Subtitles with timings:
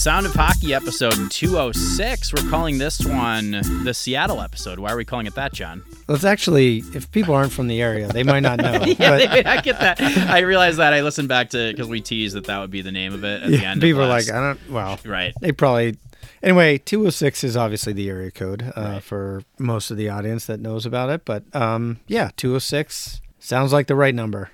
[0.00, 2.32] Sound of Hockey episode 206.
[2.32, 3.50] We're calling this one
[3.84, 4.78] the Seattle episode.
[4.78, 5.84] Why are we calling it that, John?
[6.08, 8.72] Well, it's actually, if people aren't from the area, they might not know.
[8.86, 10.00] yeah, but they may not get that.
[10.00, 10.94] I realized that.
[10.94, 13.42] I listened back to because we teased that that would be the name of it
[13.42, 13.82] at the end.
[13.82, 15.34] people are like, I don't, well, right.
[15.42, 15.98] they probably,
[16.42, 19.02] anyway, 206 is obviously the area code uh, Right.
[19.02, 21.26] for most of the audience that knows about it.
[21.26, 24.50] But um, yeah, 206 sounds like the right number.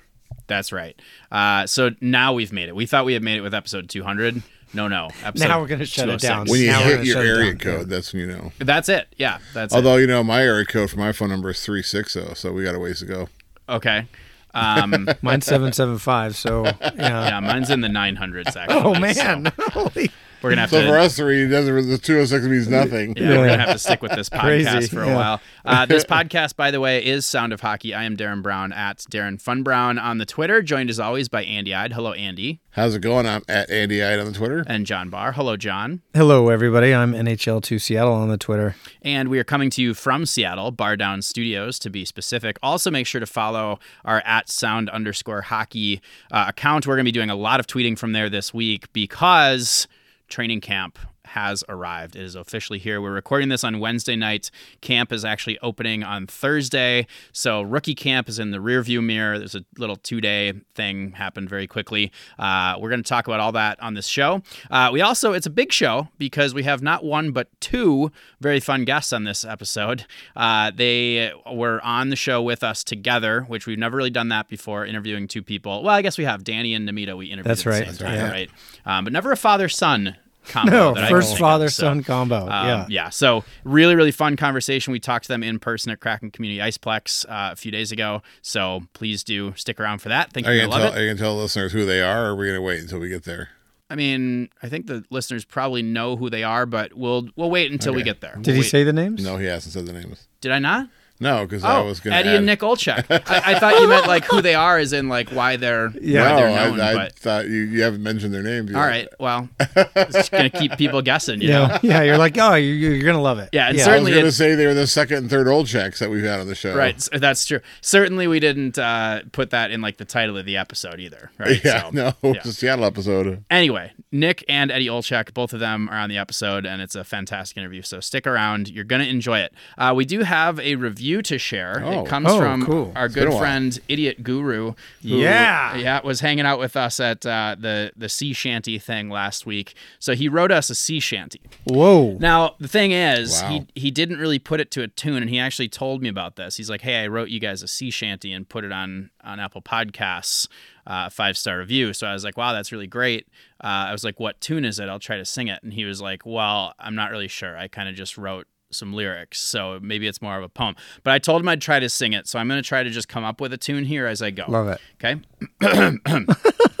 [0.47, 0.99] That's right.
[1.31, 2.75] Uh, so now we've made it.
[2.75, 4.43] We thought we had made it with episode 200.
[4.73, 5.09] No, no.
[5.23, 6.47] Episode Now we're gonna shut it down.
[6.47, 7.83] When you Now hit your area code, yeah.
[7.85, 8.51] that's when you know.
[8.59, 9.07] That's it.
[9.17, 12.13] Yeah, that's Although you know my area code for my phone number is three six
[12.13, 13.29] zero, so we got a ways to go.
[13.69, 14.07] Okay.
[14.53, 16.35] Um, Mine's 775.
[16.35, 16.91] So, yeah.
[16.95, 18.65] yeah, mine's in the 900s, actually.
[18.69, 19.51] Oh, so man.
[19.59, 20.09] Holy.
[20.41, 20.87] We're going to have So to.
[20.87, 23.15] for us three, it doesn't the two hundred six means nothing.
[23.17, 23.51] Yeah, we're Yeah.
[23.53, 25.15] gonna have to stick with this podcast Crazy, for a yeah.
[25.15, 25.41] while.
[25.65, 27.93] Uh, this podcast, by the way, is Sound of Hockey.
[27.93, 31.43] I am Darren Brown at Darren Fun Brown on the Twitter, joined as always by
[31.43, 31.93] Andy Ide.
[31.93, 33.25] Hello, Andy, How's it going?
[33.25, 34.63] I'm at Andy Ide on the Twitter.
[34.67, 35.31] and John Barr.
[35.31, 36.01] Hello, John.
[36.13, 36.93] Hello, everybody.
[36.93, 38.75] I'm NHL2 Seattle on the Twitter.
[39.01, 42.59] And we are coming to you from Seattle, Bar Down Studios to be specific.
[42.61, 46.85] Also, make sure to follow our at sound underscore hockey uh, account.
[46.85, 49.87] We're going to be doing a lot of tweeting from there this week because
[50.27, 52.15] training camp has arrived.
[52.15, 53.01] It is officially here.
[53.01, 54.51] We're recording this on Wednesday night.
[54.81, 57.07] Camp is actually opening on Thursday.
[57.31, 59.37] So rookie camp is in the rearview mirror.
[59.37, 62.11] There's a little two-day thing happened very quickly.
[62.39, 64.41] Uh, we're going to talk about all that on this show.
[64.71, 68.59] Uh, we also it's a big show because we have not one but two very
[68.59, 70.05] fun guests on this episode.
[70.35, 74.47] Uh, they were on the show with us together, which we've never really done that
[74.47, 75.83] before, interviewing two people.
[75.83, 77.17] Well, I guess we have Danny and Namita.
[77.17, 77.85] We interviewed That's at the right.
[77.85, 78.31] That's time, right.
[78.31, 78.49] right?
[78.85, 80.15] Um, but never a father-son
[80.47, 80.71] combo.
[80.71, 81.41] No, that I can first think of.
[81.41, 82.43] father So, son combo.
[82.43, 82.85] um, yeah.
[82.89, 83.09] yeah.
[83.09, 84.91] So really, really fun conversation.
[84.91, 88.21] We talked to them in person at Kraken Community Iceplex uh, a few days ago.
[88.41, 90.31] So please do stick around for that.
[90.33, 90.99] Think Are you're you gonna gonna tell, it.
[91.01, 93.09] are you gonna tell listeners who they are, or are we gonna wait until we
[93.09, 93.49] get there?
[93.89, 97.71] I mean, I think the listeners probably know who they are, but we'll we'll wait
[97.71, 98.35] until we get there.
[98.35, 98.69] Did We'll he wait.
[98.69, 99.23] say the names?
[99.23, 100.27] No, he hasn't said the names.
[100.41, 100.89] Did I not?
[101.19, 102.15] No, because I Oh, was gonna.
[102.15, 103.05] Eddie add, and Nick Olczyk.
[103.09, 106.21] I, I thought you meant like who they are, as in like why they're Yeah.
[106.23, 106.79] why No, they're known.
[106.81, 108.69] I, I but thought you, you haven't mentioned their names.
[108.71, 108.77] Yet.
[108.79, 111.67] all right, well, it's gonna keep people guessing, you know.
[111.67, 111.79] Yeah.
[111.81, 112.01] yeah.
[112.03, 113.49] You're like, oh, you, you're going to love it.
[113.51, 115.97] Yeah, and I was certainly going to say they were the second and third Olczyks
[115.99, 116.75] that we've had on the show.
[116.75, 117.59] Right, s- that's true.
[117.81, 121.31] Certainly, we didn't uh, put that in like the title of the episode either.
[121.37, 121.61] Right.
[121.67, 121.81] Yeah.
[121.83, 122.31] So, no, yeah.
[122.33, 123.43] it's a Seattle episode.
[123.49, 127.03] Anyway, Nick and Eddie Olczyk, both of them are on the episode, and it's a
[127.03, 127.81] fantastic interview.
[127.81, 129.53] So stick around; you're gonna enjoy it.
[129.77, 131.81] Uh, we do have a review to share.
[131.83, 132.01] Oh.
[132.03, 132.91] It comes Oh, from cool.
[132.95, 134.73] our It's good friend Idiot Guru.
[134.73, 135.75] who, Yeah.
[135.75, 139.73] yeah, was hanging out with us at uh, the the sea shanty thing last week.
[139.99, 141.41] So he wrote us a sea shanty.
[141.65, 142.17] Whoa.
[142.19, 143.49] Now the thing is, Wow.
[143.75, 146.35] he he didn't really put it to a tune, and he actually told me about
[146.35, 146.57] this.
[146.57, 149.39] He's like, "Hey, I wrote you guys a sea shanty and put it on on
[149.39, 150.47] Apple Podcasts,
[150.85, 153.27] uh, five star review." So I was like, "Wow, that's really great."
[153.63, 154.87] Uh, I was like, "What tune is it?
[154.89, 157.57] I'll try to sing it." And he was like, "Well, I'm not really sure.
[157.57, 160.75] I kind of just wrote." Some lyrics, so maybe it's more of a poem.
[161.03, 162.89] But I told him I'd try to sing it, so I'm going to try to
[162.89, 164.43] just come up with a tune here as I go.
[164.47, 164.81] Love it.
[165.01, 165.21] Okay.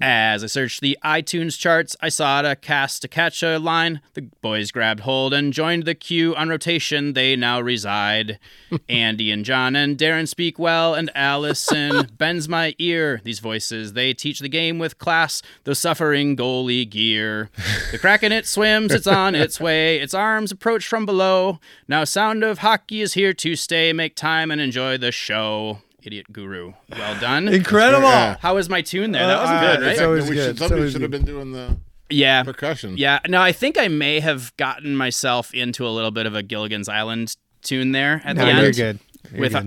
[0.00, 4.00] As I searched the iTunes charts, I saw a cast to catch a line.
[4.14, 7.12] The boys grabbed hold and joined the queue on rotation.
[7.12, 8.38] They now reside.
[8.88, 13.20] Andy and John and Darren speak well, and Allison bends my ear.
[13.24, 17.50] These voices, they teach the game with class, the suffering goalie gear.
[17.92, 19.98] The Kraken it swims, it's on its way.
[19.98, 21.60] Its arms approach from below.
[21.88, 23.92] Now, sound of hockey is here to stay.
[23.92, 25.78] Make time and enjoy the show.
[26.04, 26.72] Idiot guru.
[26.90, 27.48] Well done.
[27.48, 28.08] Incredible.
[28.08, 28.36] Yeah.
[28.40, 29.26] How was my tune there?
[29.26, 29.92] That Uh, wasn't uh, good, right?
[29.92, 30.46] it's always we good.
[30.48, 31.24] should, somebody always should have good.
[31.24, 31.76] been doing the
[32.10, 32.42] yeah.
[32.42, 32.96] percussion.
[32.98, 33.20] Yeah.
[33.28, 36.88] No, I think I may have gotten myself into a little bit of a Gilligan's
[36.88, 38.76] Island tune there at No, the you're end.
[38.76, 38.98] good.
[38.98, 39.13] Good.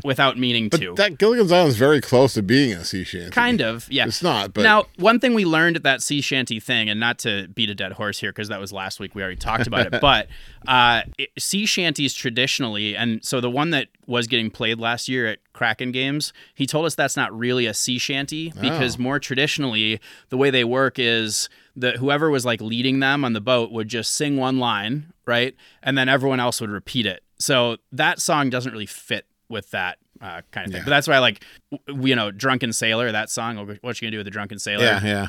[0.03, 0.93] Without meaning But to.
[0.95, 3.31] that Gilligan's Island is very close to being a sea shanty.
[3.31, 4.05] kind of, yeah.
[4.05, 7.19] It's not, but now, one thing we learned at that sea shanty thing, and not
[7.19, 9.93] to beat a dead horse here because that was last week, we already talked about
[9.93, 10.27] it, but
[10.67, 15.27] uh, it, sea shanties traditionally, and so the one that was getting played last year
[15.27, 19.01] at Kraken games, he told us that's not really a sea shanty because Oh.
[19.01, 19.99] more traditionally,
[20.29, 23.87] the way they work is that whoever was like leading them on the boat would
[23.87, 25.55] just sing one line, right?
[25.83, 27.21] And then everyone else would repeat it.
[27.37, 30.79] So that song doesn't really fit with that uh, kind of thing.
[30.81, 30.85] Yeah.
[30.85, 31.43] But that's why, like,
[31.87, 34.83] w- you know, Drunken Sailor, that song, what you gonna do with the Drunken Sailor?
[34.83, 35.27] yeah, yeah.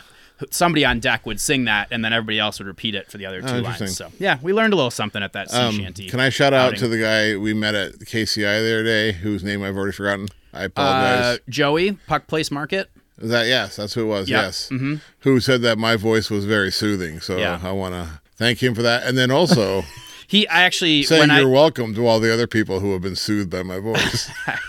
[0.51, 3.27] somebody on deck would sing that, and then everybody else would repeat it for the
[3.27, 3.97] other two lines.
[3.97, 6.09] So yeah, we learned a little something at that sea Um, shanty.
[6.09, 9.43] can I shout out to the guy we met at KCI the other day, whose
[9.45, 10.29] name I've already forgotten?
[10.53, 11.39] I uh, apologize.
[11.49, 12.89] Joey Puck Place Market?
[13.21, 13.77] Is that yes?
[13.77, 14.31] That's who it was.
[14.31, 14.43] Yeah.
[14.43, 14.69] Yes.
[14.69, 17.19] hmm Who said that my voice was very soothing?
[17.21, 17.59] So Yeah.
[17.63, 19.03] I want to thank him for that.
[19.05, 19.83] And then also,
[20.29, 23.17] He I actually Saying when you're welcome to all the other people who have been
[23.17, 24.31] soothed by my voice.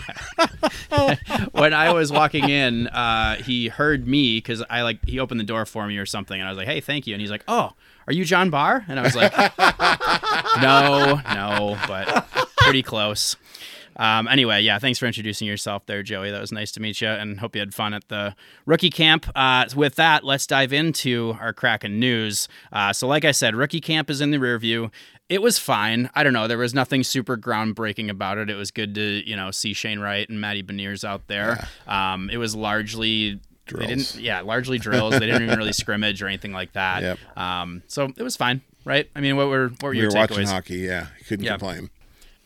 [1.52, 5.44] when I was walking in, uh, he heard me because I like he opened the
[5.44, 7.44] door for me or something, and I was like, "Hey, thank you," and he's like,
[7.46, 7.72] "Oh,
[8.06, 9.32] are you John Barr?" And I was like,
[10.62, 13.36] "No, no, but pretty close."
[13.96, 16.30] Um, anyway, yeah, thanks for introducing yourself there, Joey.
[16.30, 18.34] That was nice to meet you, and hope you had fun at the
[18.64, 19.26] rookie camp.
[19.34, 22.48] Uh, with that, let's dive into our Kraken news.
[22.72, 24.90] Uh, so, like I said, rookie camp is in the rear view.
[25.30, 26.10] It was fine.
[26.14, 26.46] I don't know.
[26.48, 28.50] There was nothing super groundbreaking about it.
[28.50, 31.66] It was good to you know see Shane Wright and Matty Beniers out there.
[31.86, 33.40] Um, it was largely they
[33.76, 33.88] Drills.
[34.12, 35.12] didn't, yeah, largely drills.
[35.12, 37.02] they didn't even really scrimmage or anything like that.
[37.02, 37.18] Yep.
[37.38, 39.08] Um, so it was fine, right?
[39.14, 40.78] I mean, what were what were we your were watching hockey.
[40.78, 41.52] Yeah, couldn't Yeah.
[41.52, 41.88] complain.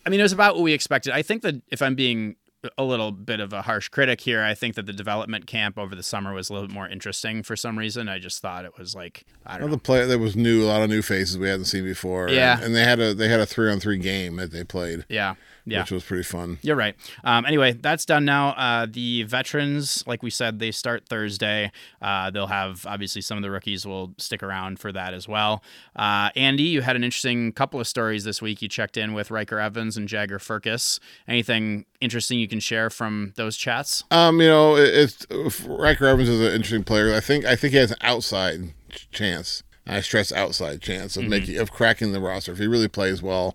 [0.07, 1.15] I mean, it was about what we expected.
[1.15, 2.37] I think that if I'm being
[2.79, 5.95] a little bit of a harsh critic here, I think that the development camp over
[5.95, 8.09] the summer was a little bit more interesting for some reason.
[8.09, 9.75] I just thought it was like I don't Well, know.
[9.77, 12.29] the play there was new, a lot of new faces we hadn't seen before.
[12.31, 12.55] Yeah.
[12.57, 15.05] and, and they had a they had a three on three game that they played,
[15.09, 15.35] Yeah,
[15.67, 15.81] yeah.
[15.81, 16.59] which was pretty fun.
[16.63, 16.95] You're right.
[17.23, 18.51] Um, anyway, that's done now.
[18.51, 21.73] Uh, the veterans, like we said, they start Thursday.
[22.03, 25.63] Uh, they'll have obviously some of the rookies will stick around for that as well.
[25.97, 28.61] Uh, Andy, you had an interesting couple of stories this week.
[28.61, 31.01] You checked in with Ryker Evans and Jagger Firkus.
[31.27, 34.05] Anything interesting you can share from those chats?
[34.11, 34.95] Um, you know, it,
[35.31, 37.15] it's Ryker Evans is an interesting player.
[37.15, 38.75] I think I think he has an outside
[39.11, 39.63] chance.
[39.87, 43.55] I stress outside chance of making of cracking the roster if he really plays well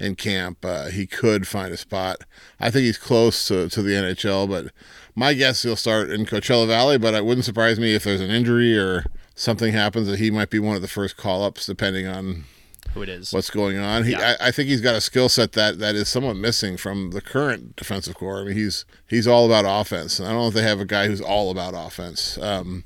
[0.00, 0.64] in camp.
[0.64, 2.18] Uh, he could find a spot.
[2.58, 4.72] I think he's close to, to the NHL, but
[5.14, 6.98] my guess he'll start in Coachella Valley.
[6.98, 9.04] But it wouldn't surprise me if there's an injury or
[9.34, 12.44] something happens that he might be one of the first call ups, depending on
[12.94, 13.32] Who it is?
[13.32, 14.04] what's going on.
[14.04, 14.36] He, Yeah.
[14.40, 17.20] I, I think he's got a skill set that that is somewhat missing from the
[17.20, 18.40] current defensive core.
[18.40, 20.84] I mean, he's he's all about offense, and I don't know if they have a
[20.86, 22.38] guy who's all about offense.
[22.38, 22.84] Um,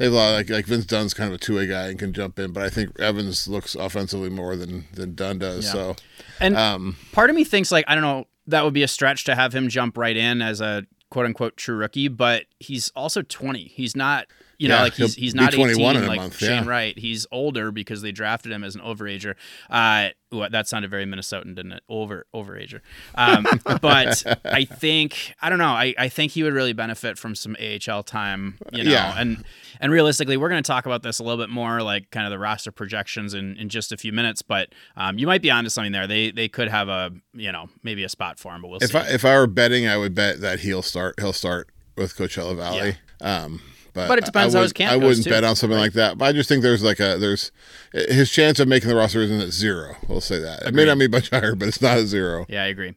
[0.00, 1.88] they have a lot of, like like Vince Dunn's kind of a two way guy
[1.88, 5.66] and can jump in, but I think Evans looks offensively more than than Dunn does.
[5.66, 5.72] Yeah.
[5.72, 5.96] So
[6.40, 9.24] And um, part of me thinks like I don't know that would be a stretch
[9.24, 13.20] to have him jump right in as a quote unquote true rookie, but he's also
[13.20, 13.64] 20.
[13.64, 14.26] He's not
[14.60, 16.68] you know Yeah, like he's he's not 21 18 in a like month, Shane yeah.
[16.68, 16.98] Wright.
[16.98, 19.34] He's older because they drafted him as an overager.
[19.68, 21.82] Uh what that sounded very Minnesotan, didn't it?
[21.88, 22.80] Over overager.
[23.14, 23.46] Um,
[23.80, 25.72] but I think I don't know.
[25.72, 28.90] I, I think he would really benefit from some AHL time, you know.
[28.90, 29.14] Yeah.
[29.16, 29.44] And
[29.80, 32.30] and realistically, we're going to talk about this a little bit more, like kind of
[32.30, 34.42] the roster projections in, in just a few minutes.
[34.42, 36.06] But um, you might be onto something there.
[36.06, 38.90] They they could have a you know maybe a spot for him, but we'll if
[38.90, 38.98] see.
[38.98, 42.56] I if I were betting, I would bet that he'll start he'll start with Coachella
[42.56, 42.96] Valley.
[43.20, 43.60] Um,
[43.92, 45.30] but, But it depends I how his camp I wouldn't too.
[45.30, 46.18] bet on something like that.
[46.18, 47.52] But I just think there's like a there's
[47.92, 49.96] his chance of making the roster isn't at zero.
[50.08, 50.62] We'll say that.
[50.62, 52.46] It may not be much higher, but it's not at zero.
[52.48, 52.94] Yeah, I agree.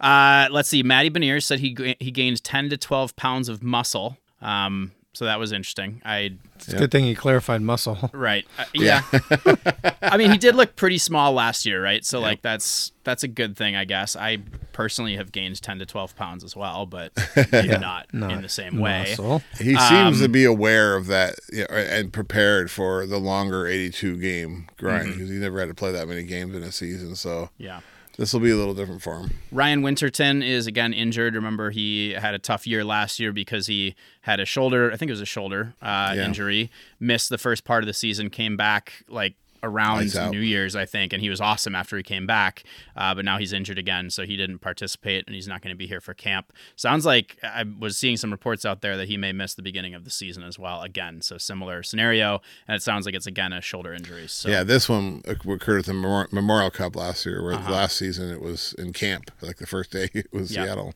[0.00, 0.82] Uh, let's see.
[0.82, 4.18] Matty Beniers said he he gained ten to twelve pounds of muscle.
[4.42, 6.02] Um, so that was interesting.
[6.04, 8.10] I It's a good thing he clarified muscle.
[8.12, 8.46] right.
[8.58, 9.00] Uh, yeah.
[10.02, 12.04] I mean, he did look pretty small last year, right?
[12.04, 14.14] So like that's that's a good thing, I guess.
[14.14, 14.38] I
[14.72, 17.12] personally have gained ten to twelve pounds as well, but
[17.50, 19.06] maybe not, in the same way.
[19.08, 19.42] Muscle.
[19.58, 23.66] He seems Um, to be aware of that you know, and prepared for the longer
[23.66, 27.16] 82 game grind because he never had to play that many games in a season.
[27.16, 27.80] So Yeah.
[28.18, 29.30] This will be a little different for him.
[29.52, 31.34] Ryan Winterton is again injured.
[31.34, 35.08] Remember, he had a tough year last year because he had a shoulder, I think
[35.08, 36.24] it was a shoulder uh, Yeah.
[36.26, 40.14] injury, missed the first part of the season, came back like around.
[40.30, 42.64] New Year's, I think, and he was awesome after he came back.
[42.96, 45.76] Uh, but now he's injured again, so he didn't participate and he's not going to
[45.76, 46.52] be here for camp.
[46.76, 49.94] Sounds like I was seeing some reports out there that he may miss the beginning
[49.94, 51.20] of the season as well, again.
[51.22, 54.28] So similar scenario, and it sounds like it's again a shoulder injury.
[54.28, 57.72] So Yeah, this one occurred at the Memorial Cup last year, where Uh-huh.
[57.72, 59.30] last season it was in camp.
[59.40, 60.64] Like the first day it was Yeah.
[60.64, 60.94] Seattle.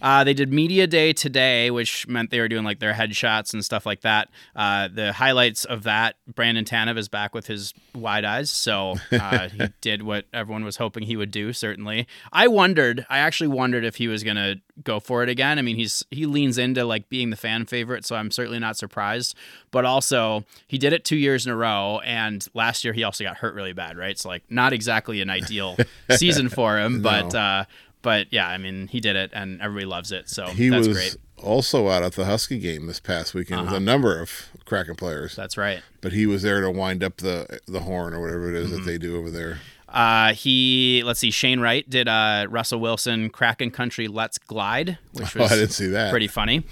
[0.00, 3.64] Uh, they did media day today, which meant they were doing like their headshots and
[3.64, 4.28] stuff like that.
[4.56, 7.72] Uh, the highlights of that: Brandon Tanev is back with his
[8.02, 11.52] wide eyes, so uh, he did what everyone was hoping he would do.
[11.52, 13.06] Certainly, I wondered.
[13.08, 15.58] I actually wondered if he was gonna go for it again.
[15.58, 18.76] I mean, he's he leans into like being the fan favorite, so I'm certainly not
[18.76, 19.36] surprised.
[19.70, 23.24] But also, he did it two years in a row, and last year he also
[23.24, 24.18] got hurt really bad, right?
[24.18, 25.76] So like, not exactly an ideal
[26.10, 27.32] season for him, but.
[27.32, 27.38] No.
[27.40, 27.64] Uh,
[28.02, 30.28] but yeah, I mean, he did it, and everybody loves it.
[30.28, 31.16] So He that's was great.
[31.42, 33.72] Also out at the Husky game this past weekend Uh-huh.
[33.74, 34.30] with a number of
[34.64, 35.82] Kraken players, That's right.
[36.00, 38.76] but he was there to wind up the the horn or whatever it is Mm-hmm.
[38.76, 39.58] that they do over there.
[39.88, 45.36] Uh, he let's see, Shane Wright did uh, Russell Wilson Kraken Country Let's Glide, which
[45.36, 46.10] Oh, I didn't see that.
[46.10, 46.64] pretty funny.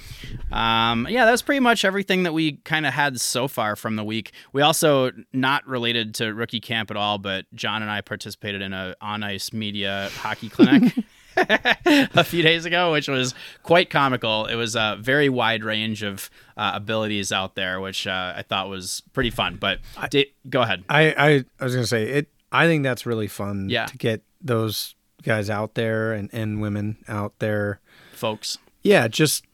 [0.51, 4.05] Um, yeah, that's pretty much everything that we kind of had so far from the
[4.05, 4.33] week.
[4.55, 8.73] We also not related to rookie camp at all, but John and I participated in
[8.73, 10.95] a on ice media hockey clinic.
[11.37, 14.47] a few days ago, which was quite comical.
[14.47, 18.69] It was a very wide range of uh, abilities out there, which uh, I thought
[18.69, 19.57] was pretty fun.
[19.61, 19.79] But
[20.11, 20.85] di- go ahead.
[20.89, 22.29] I, I, I was gonna say it.
[22.53, 23.87] I think that's really fun Yeah.
[23.87, 27.81] to get those guys out there and, and women out there.
[28.13, 28.59] folks.
[28.83, 29.45] Yeah, just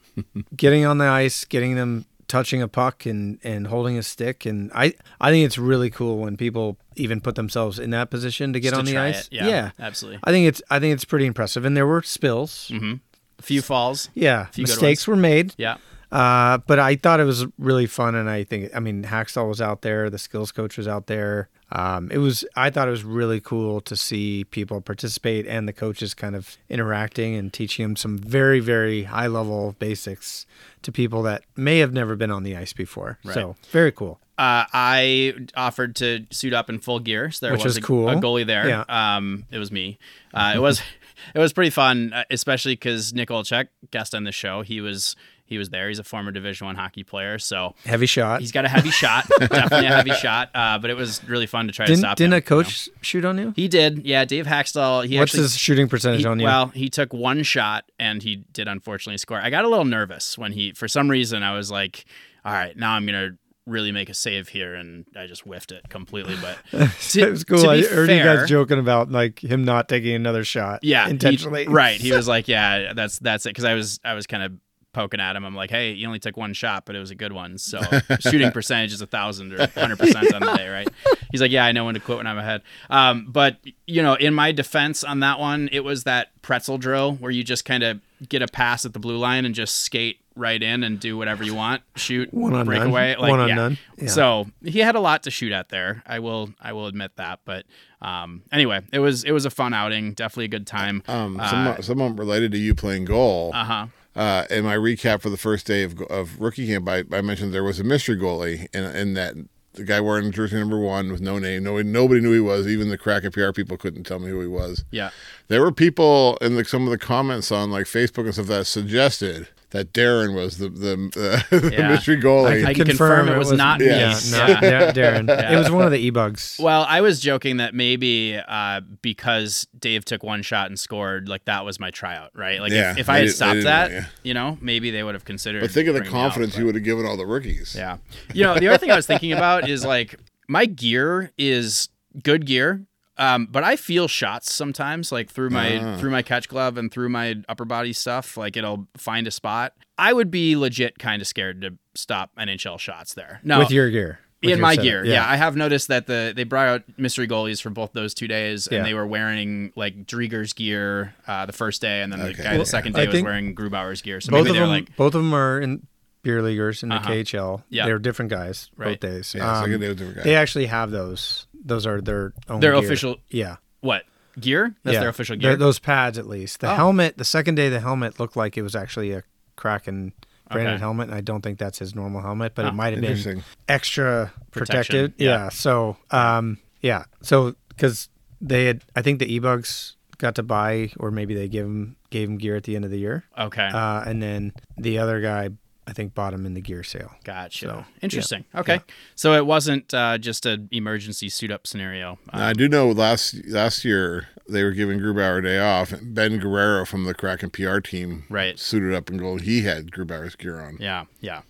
[0.55, 4.45] getting on the ice, getting them touching a puck and, and holding a stick.
[4.45, 8.53] And I, I think it's really cool when people even put themselves in that position
[8.53, 9.27] to get Just on to the ice.
[9.27, 9.33] it.
[9.33, 10.19] Yeah, absolutely.
[10.23, 11.65] I think it's I think it's pretty impressive.
[11.65, 12.69] And there were spills.
[12.71, 12.95] Mm-hmm.
[13.39, 14.09] A few falls.
[14.13, 14.45] Yeah.
[14.45, 15.53] Few Mistakes were made.
[15.57, 15.77] Yeah.
[16.11, 19.59] Uh, but I thought it was really fun, and I think I mean Hakstol was
[19.59, 21.49] out there, the skills coach was out there.
[21.71, 25.73] Um, it was I thought it was really cool to see people participate and the
[25.73, 30.45] coaches kind of interacting and teaching them some very very high level basics
[30.83, 33.19] to people that may have never been on the ice before.
[33.25, 33.33] Right.
[33.33, 34.19] So very cool.
[34.37, 37.81] Uh, I offered to suit up in full gear, so there Which was is a,
[37.81, 38.07] cool.
[38.07, 38.69] a goalie there.
[38.69, 38.85] Yeah.
[38.87, 39.97] Um, it was me.
[40.31, 40.79] Uh, it was
[41.35, 45.15] it was pretty fun, uh, especially because Nick Olczyk, guest on the show, he was
[45.47, 45.87] he was there.
[45.87, 48.41] He's a former Division One hockey player, so Heavy shot.
[48.41, 50.49] he's got a heavy shot, definitely a heavy shot.
[50.53, 52.17] Uh, but it was really fun to try to Didn't stop.
[52.17, 52.63] didn't him, a you know.
[52.63, 53.53] coach shoot on you?
[53.55, 54.25] He did, yeah.
[54.25, 55.05] Dave Hakstol.
[55.07, 56.45] He What's actually his shooting percentage he- on you?
[56.45, 59.39] Well, he took one shot and he did unfortunately score.
[59.39, 62.05] I got a little nervous when he, for some reason, I was like,
[62.45, 64.75] all right, now I'm going to really make a save here.
[64.75, 66.35] And I just whiffed it completely.
[66.41, 66.57] But
[67.11, 67.57] to, it was cool.
[67.63, 70.79] to I heard you guys joking about like him not taking another shot.
[70.83, 71.03] Yeah.
[71.05, 71.67] he- intentionally.
[71.67, 71.99] right.
[71.99, 73.53] He was like, yeah, that's, that's it.
[73.53, 74.53] Cause I was, I was kind of
[74.97, 75.45] poking at him.
[75.45, 77.59] I'm like, hey, you only took one shot, but it was a good one.
[77.59, 77.79] So
[78.19, 80.87] shooting percentage is a thousand or hundred percent on the day, right?
[81.31, 82.63] He's like, yeah, I know when to quit when I'm ahead.
[82.89, 87.13] Um, but you know, in my defense on that one, it was that pretzel drill
[87.13, 90.19] where you just kind of get a pass at the blue line and just skate
[90.35, 92.89] right in and do whatever you want, shoot, One on break none.
[92.89, 93.55] away, like One on yeah.
[93.55, 93.77] none.
[93.97, 94.07] Yeah.
[94.07, 96.03] So he had a lot to shoot at there.
[96.05, 97.39] I will, I will admit that.
[97.45, 97.65] But
[98.01, 101.01] um, anyway, it was, it was a fun outing, definitely a good time.
[101.07, 103.51] Um, Uh, someone, someone related to you playing goal.
[103.53, 103.87] Uh huh.
[104.17, 107.53] Uh, in my recap for the first day of, of rookie camp, I, I mentioned
[107.53, 109.35] there was a mystery goalie, and in that
[109.73, 112.67] the guy wearing jersey number one with no name, nobody, nobody knew who he was.
[112.67, 114.83] Even the crack PR people couldn't tell me who he was.
[114.89, 115.11] Yeah.
[115.49, 118.65] There were people in the, some of the comments on like Facebook and stuff that
[118.65, 121.89] suggested that Darren was the the, uh, the Yeah.
[121.89, 122.65] mystery goalie.
[122.65, 123.87] I can confirm it was not me.
[123.87, 124.17] Yeah.
[124.27, 124.59] Yeah, Yeah.
[124.61, 125.51] no, yeah, Darren.
[125.51, 126.57] It was one of the e-bugs.
[126.59, 131.45] Well, I was joking that maybe uh, because Dave took one shot and scored, like
[131.45, 132.61] that was my tryout, right?
[132.61, 134.09] Like Yeah, if, if I had stopped that, want you.
[134.29, 135.61] you know, maybe they would have considered.
[135.61, 137.25] but think of the bringing me out, confidence but- you would have given all the
[137.25, 137.75] rookies.
[137.77, 137.97] Yeah,
[138.33, 140.15] you know, the other thing I was thinking about is like
[140.47, 141.89] my gear is
[142.23, 142.85] good gear.
[143.19, 145.97] Um, but I feel shots sometimes, like through my Ah.
[145.97, 148.37] through my catch glove and through my upper body stuff.
[148.37, 149.73] Like it'll find a spot.
[149.97, 153.39] I would be legit kind of scared to stop NHL shots there.
[153.43, 154.19] No, with your gear.
[154.43, 154.83] With in your my setup.
[154.83, 155.03] gear.
[155.05, 155.27] Yeah.
[155.27, 158.67] I have noticed that the they brought out mystery goalies for both those two days,
[158.71, 158.77] Yeah.
[158.77, 162.43] and they were wearing like Driedger's gear uh, the first day, and then the Okay.
[162.43, 164.21] guy Well, the second I day was wearing Grubauer's gear.
[164.21, 165.87] So both maybe of they're them, like, both of them are in
[166.27, 167.09] beer leaguers in the Uh-huh.
[167.09, 167.63] KHL.
[167.69, 167.85] Yeah.
[167.85, 168.99] they're different guys Right.
[168.99, 169.33] both days.
[169.35, 170.23] Yeah, Um, second day different guy.
[170.23, 171.47] they actually have those.
[171.65, 172.59] Those are their own.
[172.59, 172.83] their gear.
[172.83, 174.03] official Yeah, what
[174.39, 174.75] gear?
[174.83, 174.99] That's yeah.
[175.01, 175.57] their official They're- gear.
[175.57, 176.59] those pads, at least.
[176.59, 176.75] The Oh.
[176.75, 177.17] helmet.
[177.17, 179.23] The second day, the helmet looked like it was actually a
[179.55, 180.13] Kraken
[180.51, 180.79] branded Okay.
[180.81, 183.11] helmet, and I don't think that's his normal helmet, but Oh, it might have been
[183.11, 183.43] Interesting.
[183.67, 185.13] extra Protection, protected.
[185.17, 185.43] yeah.
[185.45, 185.49] Yeah.
[185.49, 187.03] So, um, yeah.
[187.21, 188.07] So, because
[188.39, 192.29] they had, I think the e-bugs got to buy, or maybe they gave him gave
[192.29, 195.49] him gear at the end of the year, okay, uh, and then the other guy,
[195.87, 197.13] I think, bought him in the gear sale.
[197.23, 197.65] gotcha.
[197.67, 198.43] so, Interesting.
[198.53, 198.81] Okay,
[199.15, 202.19] so it wasn't uh, just an emergency suit up scenario.
[202.31, 205.93] Uh, Now, I do know last last year they were giving Grubauer a day off.
[206.01, 208.59] Ben Guerrero from the Kraken PR team Right.
[208.59, 209.41] suited up in gold.
[209.43, 210.77] He had Grubauer's gear on.
[210.79, 211.41] yeah, yeah.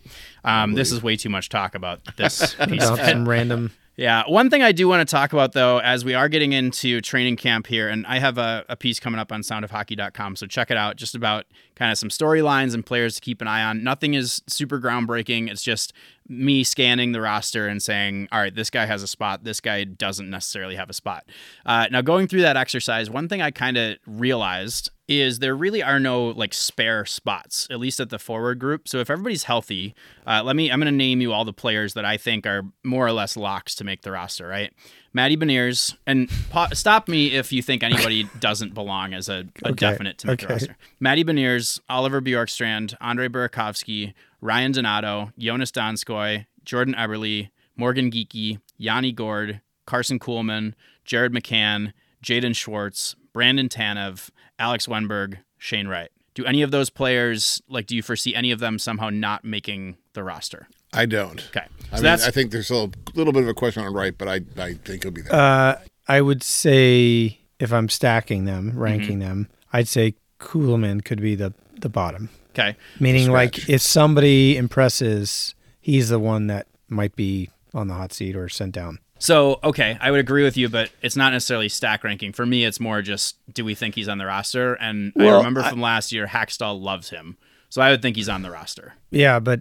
[0.44, 3.10] Um, this is way too much talk about this piece About of it.
[3.10, 3.72] some random.
[3.98, 4.22] Yeah.
[4.28, 7.34] One thing I do want to talk about, though, as we are getting into training
[7.34, 10.76] camp here, and I have a, a piece coming up on soundofhockey.com, so check it
[10.76, 13.82] out, just about kind of some storylines and players to keep an eye on.
[13.82, 15.50] Nothing is super groundbreaking.
[15.50, 15.92] It's just
[16.28, 19.42] me scanning the roster and saying, all right, this guy has a spot.
[19.42, 21.24] This guy doesn't necessarily have a spot.
[21.66, 25.82] Uh, now, going through that exercise, one thing I kind of realized is there really
[25.82, 28.86] are no like spare spots, at least at the forward group.
[28.86, 29.94] So if everybody's healthy,
[30.26, 32.62] uh, let me, I'm going to name you all the players that I think are
[32.84, 34.72] more or less locks to make the roster, right?
[35.14, 39.68] Matty Beniers, and pa- stop me if you think anybody doesn't belong as a, a
[39.70, 40.76] Okay, definite to make the roster.
[41.00, 44.12] Matty Beniers, Oliver Bjorkstrand, Andre Burakovsky,
[44.42, 50.74] Ryan Donato, Joonas Donskoi, Jordan Eberle, Morgan Geekie, Yanni Gourde, Karson Kuhlman,
[51.06, 56.10] Jared McCann, Jaden Schwartz, Brandon Tanev, Alex Wennberg, Shane Wright.
[56.34, 59.96] Do any of those players, like, do you foresee any of them somehow not making
[60.12, 60.68] the roster?
[60.92, 61.44] I don't.
[61.48, 61.66] Okay.
[61.92, 63.92] I So mean, that's I think there's still a little bit of a question on
[63.92, 65.34] Wright, but I, I think he'll be there.
[65.34, 69.28] Uh, I would say if I'm stacking them, ranking Mm-hmm.
[69.28, 72.28] them, I'd say Kuhlman could be the the bottom.
[72.52, 72.76] okay.
[72.98, 73.58] Meaning, Scratch.
[73.58, 78.48] like if somebody impresses, he's the one that might be on the hot seat or
[78.48, 78.98] sent down.
[79.18, 82.32] So, okay, I would agree with you, but it's not necessarily stack ranking.
[82.32, 84.74] For me, it's more just do we think he's on the roster?
[84.74, 87.36] And I Well, remember I- from last year, Hakstol loves him.
[87.70, 88.94] So I would think he's on the roster.
[89.10, 89.60] Yeah, but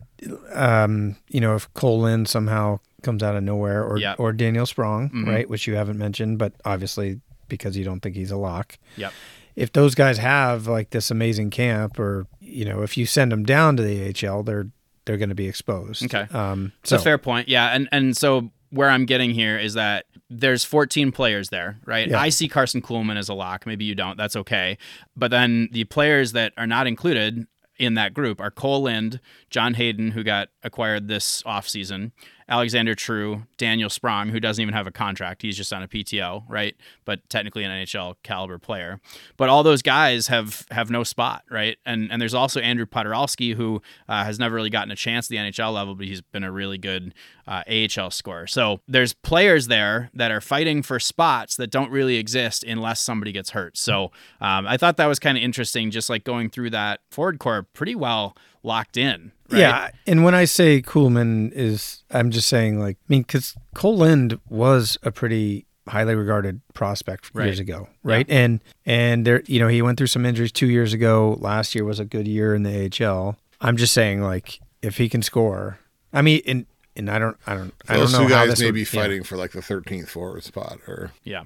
[0.53, 4.19] um, you know, if Kole Lind somehow comes out of nowhere, or Yep.
[4.19, 5.27] or Daniel Sprong, Mhm.
[5.27, 8.77] right, which you haven't mentioned, but obviously because you don't think he's a lock.
[8.95, 9.11] Yep.
[9.55, 13.43] If those guys have like this amazing camp, or you know, if you send them
[13.43, 14.67] down to the AHL, they're
[15.05, 16.03] they're going to be exposed.
[16.05, 16.27] Okay.
[16.33, 17.47] Um, so a fair point.
[17.49, 17.67] Yeah.
[17.69, 22.09] And, and so where I'm getting here is that there's 14 players there, right?
[22.09, 22.19] Yeah.
[22.19, 23.65] I see Karson Kuhlman as a lock.
[23.65, 24.17] Maybe you don't.
[24.17, 24.77] That's okay.
[25.15, 27.47] But then the players that are not included
[27.79, 32.11] in that group are Kole Lind, John Hayden, who got acquired this offseason,
[32.49, 35.41] Alexander True, Daniel Sprong, who doesn't even have a contract.
[35.41, 36.75] He's just on a PTO, right?
[37.03, 39.01] But technically an NHL caliber player.
[39.35, 41.77] But all those guys have have no spot, right?
[41.85, 45.29] And and there's also Andrew Poturalski, who uh, has never really gotten a chance at
[45.29, 47.13] the NHL level, but he's been a really good
[47.47, 48.47] uh, AHL scorer.
[48.47, 53.33] So there's players there that are fighting for spots that don't really exist unless somebody
[53.33, 53.77] gets hurt.
[53.77, 54.05] So
[54.39, 57.63] um, I thought that was kind of interesting, just like going through that forward core
[57.63, 58.37] pretty well
[58.67, 59.31] locked in.
[59.49, 59.59] Right?
[59.59, 63.97] Yeah, and when I say Kuhlman is, I'm just saying like, I mean, because Kole
[63.97, 67.45] Lind was a pretty highly regarded prospect Right.
[67.45, 68.25] years ago, right?
[68.29, 71.37] And and there, you know, he went through some injuries two years ago.
[71.39, 73.37] Last year was a good year in the AHL.
[73.61, 75.79] I'm just saying, like, if he can score,
[76.11, 76.65] I mean, and
[76.97, 78.05] and I don't, I don't, I don't know.
[78.05, 78.85] Those know two how guys this may would- be yeah.
[78.85, 81.43] fighting for like the 13th forward spot, or Yeah.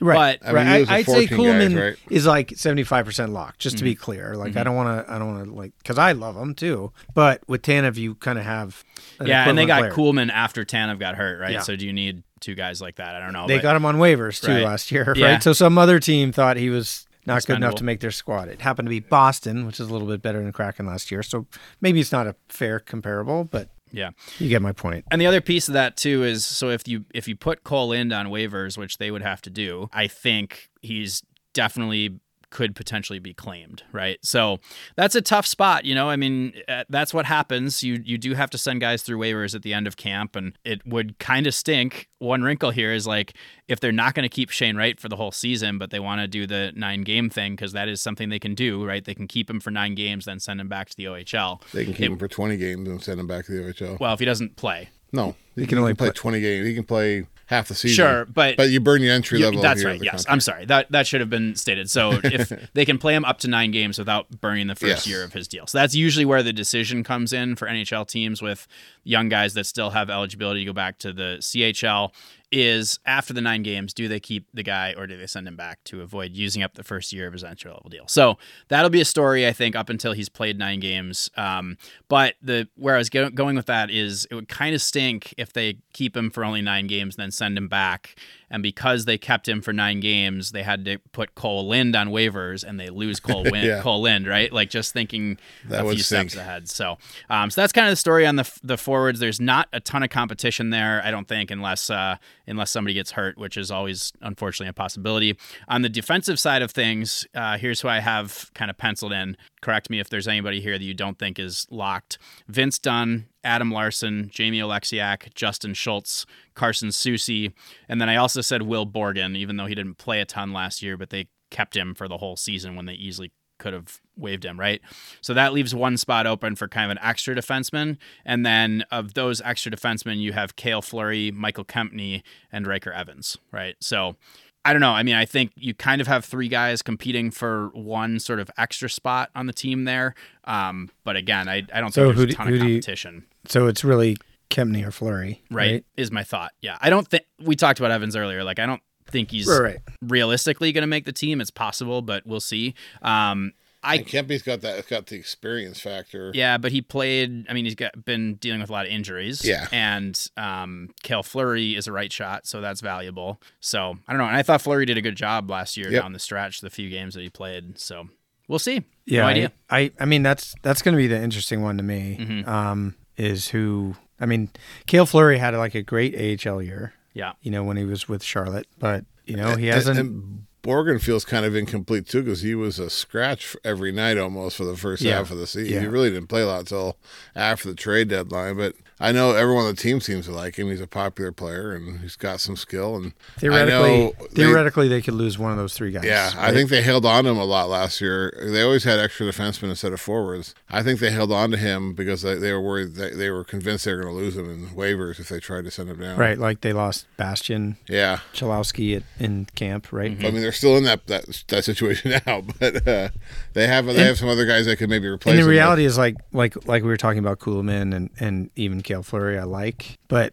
[0.00, 0.38] Right?
[0.40, 0.78] But- I mean, right.
[0.78, 1.96] those are I, would say 14 guys, right?
[2.10, 3.58] is like 75 percent locked.
[3.58, 3.90] Just to Mm-hmm.
[3.90, 6.36] be clear, like I don't want to, I don't want to like, because I love
[6.36, 6.92] him too.
[7.14, 8.84] But with Tanev, you kind of have,
[9.20, 9.92] an Yeah, and they got player.
[9.92, 11.52] Kuhlman after Tanev got hurt, right?
[11.52, 11.60] Yeah.
[11.60, 13.14] So do you need two guys like that?
[13.14, 13.46] I don't know.
[13.46, 14.64] They but- got him on waivers too Right.
[14.64, 15.16] last year, right?
[15.16, 15.38] Yeah.
[15.38, 18.48] So some other team thought he was not good enough to make their squad.
[18.48, 21.24] It happened to be Boston, which is a little bit better than Kraken last year.
[21.24, 21.46] So
[21.80, 24.10] maybe it's not a fair comparable, but yeah.
[24.38, 25.04] you get my point.
[25.10, 27.96] And the other piece of that too is so if you if you put Kole
[27.96, 31.22] in on waivers, which they would have to do, I think he's
[31.54, 34.18] definitely could potentially be claimed, right?
[34.22, 34.58] So
[34.96, 36.08] that's a tough spot, you know.
[36.08, 37.82] I mean, uh, that's what happens.
[37.82, 40.56] You you do have to send guys through waivers at the end of camp, and
[40.64, 42.08] it would kind of stink.
[42.18, 43.34] One wrinkle here is like
[43.68, 46.20] if they're not going to keep Shane Wright for the whole season, but they want
[46.20, 49.04] to do the nine game thing because that is something they can do, right?
[49.04, 51.60] They can keep him for nine games, then send him back to the OHL.
[51.72, 53.98] they can keep It- him for 20 games and send him back to the OHL.
[54.00, 56.66] Well, if he doesn't play, no, he, can only play, play- 20 games.
[56.66, 57.96] He can play half the season.
[57.96, 59.62] Sure, but- but you burn your entry level.
[59.62, 60.02] that's right.
[60.02, 60.32] Yes, contract.
[60.32, 60.64] I'm sorry.
[60.66, 61.88] That that should have been stated.
[61.90, 65.06] So if they can play him up to nine games without burning the first Yes.
[65.06, 68.42] year of his deal, so that's usually where the decision comes in for NHL teams
[68.42, 68.66] with
[69.04, 72.12] young guys that still have eligibility to go back to the CHL.
[72.52, 75.56] Is after the nine games, do they keep the guy or do they send him
[75.56, 78.06] back to avoid using up the first year of his entry level deal?
[78.06, 81.28] So that'll be a story, I think, up until he's played nine games.
[81.36, 81.76] Um,
[82.08, 85.34] but the where I was go- going with that is it would kind of stink
[85.36, 88.16] if they keep him for only nine games and then send him back.
[88.50, 92.08] And because they kept him for nine games, they had to put Kole Lind on
[92.10, 93.82] waivers, and they lose Kole, Win- Yeah.
[93.82, 94.52] Kole Lind, right?
[94.52, 96.34] Like just thinking That a few steps stink.
[96.46, 96.68] ahead.
[96.68, 99.18] So, um, so that's kind of the story on the the forwards.
[99.18, 103.10] There's not a ton of competition there, I don't think, unless uh, unless somebody gets
[103.12, 105.36] hurt, which is always unfortunately a possibility.
[105.68, 109.36] On the defensive side of things, uh, here's who I have kind of penciled in.
[109.60, 112.18] Correct me if there's anybody here that you don't think is locked.
[112.46, 116.24] Vince Dunn, Adam Larsson, Jamie Oleksiak, Justin Schultz,
[116.56, 117.52] Carson Soucy,
[117.88, 120.82] and then I also said Will Borgen, even though he didn't play a ton last
[120.82, 124.44] year, but they kept him for the whole season when they easily could have waived
[124.44, 124.80] him, right?
[125.22, 127.96] So that leaves one spot open for kind of an extra defenseman.
[128.24, 133.38] And then of those extra defensemen, you have Cale Fleury, Michael Kempny, and Ryker Evans,
[133.52, 133.74] right?
[133.80, 134.16] So
[134.62, 134.90] I don't know.
[134.90, 138.50] I mean, I think you kind of have three guys competing for one sort of
[138.58, 140.14] extra spot on the team there.
[140.44, 143.24] Um, but again, I, I don't So think there's a ton of do you- competition.
[143.46, 144.16] So it's really
[144.50, 145.84] Kempny or Fleury, right, right?
[145.96, 146.52] is my thought.
[146.60, 146.78] Yeah.
[146.80, 148.44] I don't think we talked about Evans earlier.
[148.44, 149.78] Like, I don't think he's Right, right.
[150.02, 151.40] realistically going to make the team.
[151.40, 152.74] It's possible, but we'll see.
[153.02, 154.78] Um, I And Kempy's got that.
[154.78, 156.32] It's got the experience factor.
[156.34, 157.46] Yeah, but he played.
[157.48, 159.44] I mean, he's got been dealing with a lot of injuries.
[159.44, 159.68] Yeah.
[159.70, 163.40] and um, Cale Fleury is a right shot, so that's valuable.
[163.60, 164.26] So I don't know.
[164.26, 166.02] And I thought Fleury did a good job last year Yep.
[166.02, 167.78] down the stretch, the few games that he played.
[167.78, 168.08] So
[168.48, 168.82] we'll see.
[169.04, 169.52] Yeah, no I- idea.
[169.70, 172.16] I, I, mean that's that's going to be the interesting one to me.
[172.18, 172.48] Mm-hmm.
[172.48, 173.94] Um, is who?
[174.20, 174.48] I mean,
[174.86, 176.14] Cale Fleury had like a great
[176.46, 176.94] AHL year.
[177.14, 177.32] Yeah.
[177.42, 179.98] You know when he was with Charlotte, but you know he And- hasn't.
[179.98, 184.56] and Borgen feels kind of incomplete too because he was a scratch every night almost
[184.56, 185.18] for the first Yeah.
[185.18, 185.74] half of the season.
[185.74, 185.80] Yeah.
[185.80, 186.96] He really didn't play a lot until
[187.36, 188.56] after the trade deadline.
[188.56, 190.68] But I know everyone on the team seems to like him.
[190.70, 192.96] He's a popular player and he's got some skill.
[192.96, 196.04] And Theoretically, I know they- theoretically, they, could lose one of those three guys.
[196.04, 198.32] yeah, I think they held on to him a lot last year.
[198.42, 200.54] They always had extra defensemen instead of forwards.
[200.70, 203.44] I think they held on to him because they, they were worried that they were
[203.44, 206.00] convinced they were going to lose him in waivers if they tried to send him
[206.00, 206.16] down.
[206.18, 208.20] right, like they lost Bastion Yeah.
[208.32, 210.12] Chalowski at, in camp, right?
[210.12, 213.10] I mean, they're still in that that, that situation now, but uh,
[213.52, 215.32] they have they have some other guys that could maybe replace.
[215.32, 218.50] And the him reality is like like like we were talking about Kuhlman and and
[218.56, 220.32] even Cale Fleury, I like, but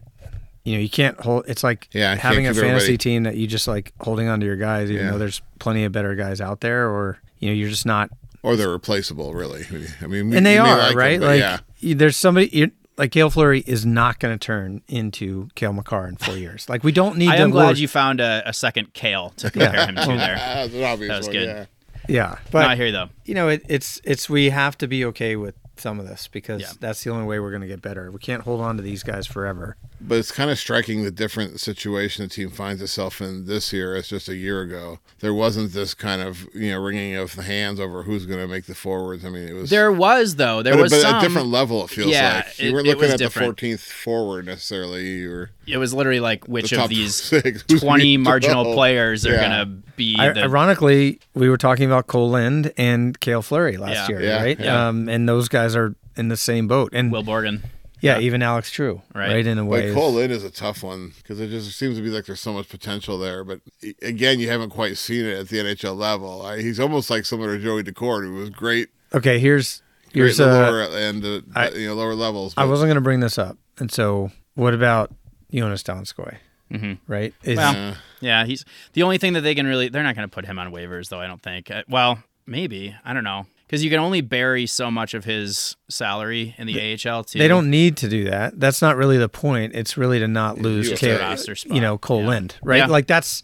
[0.64, 1.44] you know you can't hold.
[1.46, 4.46] It's like Yeah, having a fantasy everybody- team that you just like holding on to
[4.46, 5.12] your guys, even Yeah.
[5.12, 8.08] though there's plenty of better guys out there, or you know you're just not.
[8.42, 9.64] or they're replaceable, really.
[10.02, 11.18] I mean, we- And they are like right.
[11.20, 11.40] but like
[11.80, 12.48] yeah, there's somebody.
[12.52, 16.68] You, like Cale Fleury is not going to turn into Cale Makar in four years.
[16.68, 17.28] Like we don't need.
[17.30, 20.06] I to am glad work- you found a, a second Kale to compare him to
[20.06, 20.16] there.
[20.36, 21.46] That's an obvious That was one, good.
[21.48, 21.64] Yeah.
[22.06, 23.08] Yeah, But, but Not here though.
[23.24, 26.60] you know, it, it's it's we have to be okay with some of this because
[26.62, 26.72] Yeah.
[26.80, 28.10] that's the only way we're going to get better.
[28.10, 29.76] We can't hold on to these guys forever.
[30.00, 33.96] But it's kind of striking the different situation the team finds itself in this year
[33.96, 34.98] as just a year ago.
[35.20, 38.46] There wasn't this kind of you know wringing of the hands over who's going to
[38.46, 39.24] make the forwards.
[39.24, 40.62] I mean, it was There was though.
[40.62, 41.16] There but, was but some.
[41.16, 41.84] a different level.
[41.84, 43.56] It feels Yeah, like you it- weren't it looking was at different.
[43.58, 45.06] the 14th forward necessarily.
[45.08, 47.62] You were It was literally like which the of these six.
[47.64, 48.74] Twenty marginal go?
[48.74, 49.42] players are Yeah.
[49.42, 54.08] gonna be I, the ironically, we were talking about Kole Lind and Cale Fleury last
[54.10, 54.18] Yeah.
[54.18, 54.60] year, Yeah, right?
[54.60, 54.88] yeah.
[54.88, 56.90] Um, and those guys are in the same boat.
[56.92, 57.62] And Will Borgen.
[58.00, 58.20] yeah, yeah.
[58.20, 59.28] even Alex True, Right.
[59.28, 59.46] right?
[59.46, 62.02] In a way, Like Kole Lind is a tough one because it just seems to
[62.02, 63.42] be like there's so much potential there.
[63.44, 63.60] But
[64.02, 66.42] again, you haven't quite seen it at the NHL level.
[66.42, 69.38] I, he's almost like similar to Joey Daccord, who was great, okay.
[69.38, 72.52] Here's great here's in the uh, lower end, uh, I- you know, lower levels.
[72.56, 75.12] I wasn't going to bring this up, and so what about
[75.52, 76.36] Joonas Donskoi?
[76.72, 76.98] Mhm.
[77.06, 77.34] Right?
[77.42, 79.88] Is, Well, uh, Yeah, he's the only thing that they can really.
[79.88, 81.20] They're not going to put him on waivers, though.
[81.20, 81.70] I don't think.
[81.70, 85.74] Uh, Well, maybe I don't know because you can only bury so much of his
[85.88, 87.40] salary in the AHL too.
[87.40, 88.60] they don't need to do that.
[88.60, 89.74] That's not really the point.
[89.74, 91.74] It's really to not lose, Just Kale- a roster spot.
[91.74, 92.28] you know, Kole Yeah.
[92.28, 92.76] Lind, right?
[92.78, 92.86] Yeah.
[92.86, 93.42] Like that's.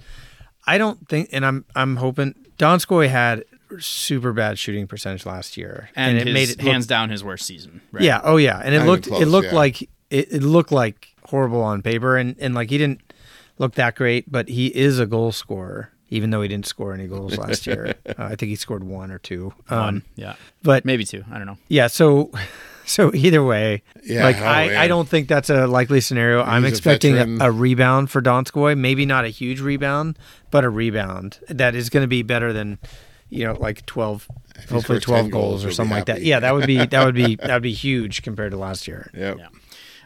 [0.68, 3.44] I don't think, and I'm I'm hoping Donskoi had
[3.80, 7.24] super bad shooting percentage last year, and, it his, made it look hands down his
[7.24, 7.80] worst season.
[7.90, 8.04] Right?
[8.04, 8.20] Yeah.
[8.22, 8.60] Oh, yeah.
[8.62, 9.54] And it Not looked even it looked yeah.
[9.54, 13.12] like it, it looked like horrible on paper, and and like he didn't
[13.58, 15.90] look that great, but he is a goal scorer.
[16.10, 19.10] Even though he didn't score any goals last year, uh, I think he scored one
[19.10, 19.54] or two.
[19.68, 20.02] Um, One.
[20.16, 20.34] Yeah.
[20.62, 21.24] But Maybe two.
[21.30, 21.58] I don't know.
[21.68, 22.30] yeah, so
[22.84, 24.76] so either way, Yeah, like oh, I, man.
[24.76, 26.42] I don't think that's a likely scenario.
[26.42, 28.76] I'm He's a expecting a, a rebound for Donskoi.
[28.76, 30.18] Maybe not a huge rebound,
[30.50, 32.78] but a rebound that is going to be better than
[33.28, 34.28] you know like 12
[34.68, 36.22] he hopefully 12 goals, goals, or something like that.
[36.22, 39.10] Yeah, that would be that would be that would be huge compared to last year.
[39.14, 39.38] Yep.
[39.38, 39.48] Yeah.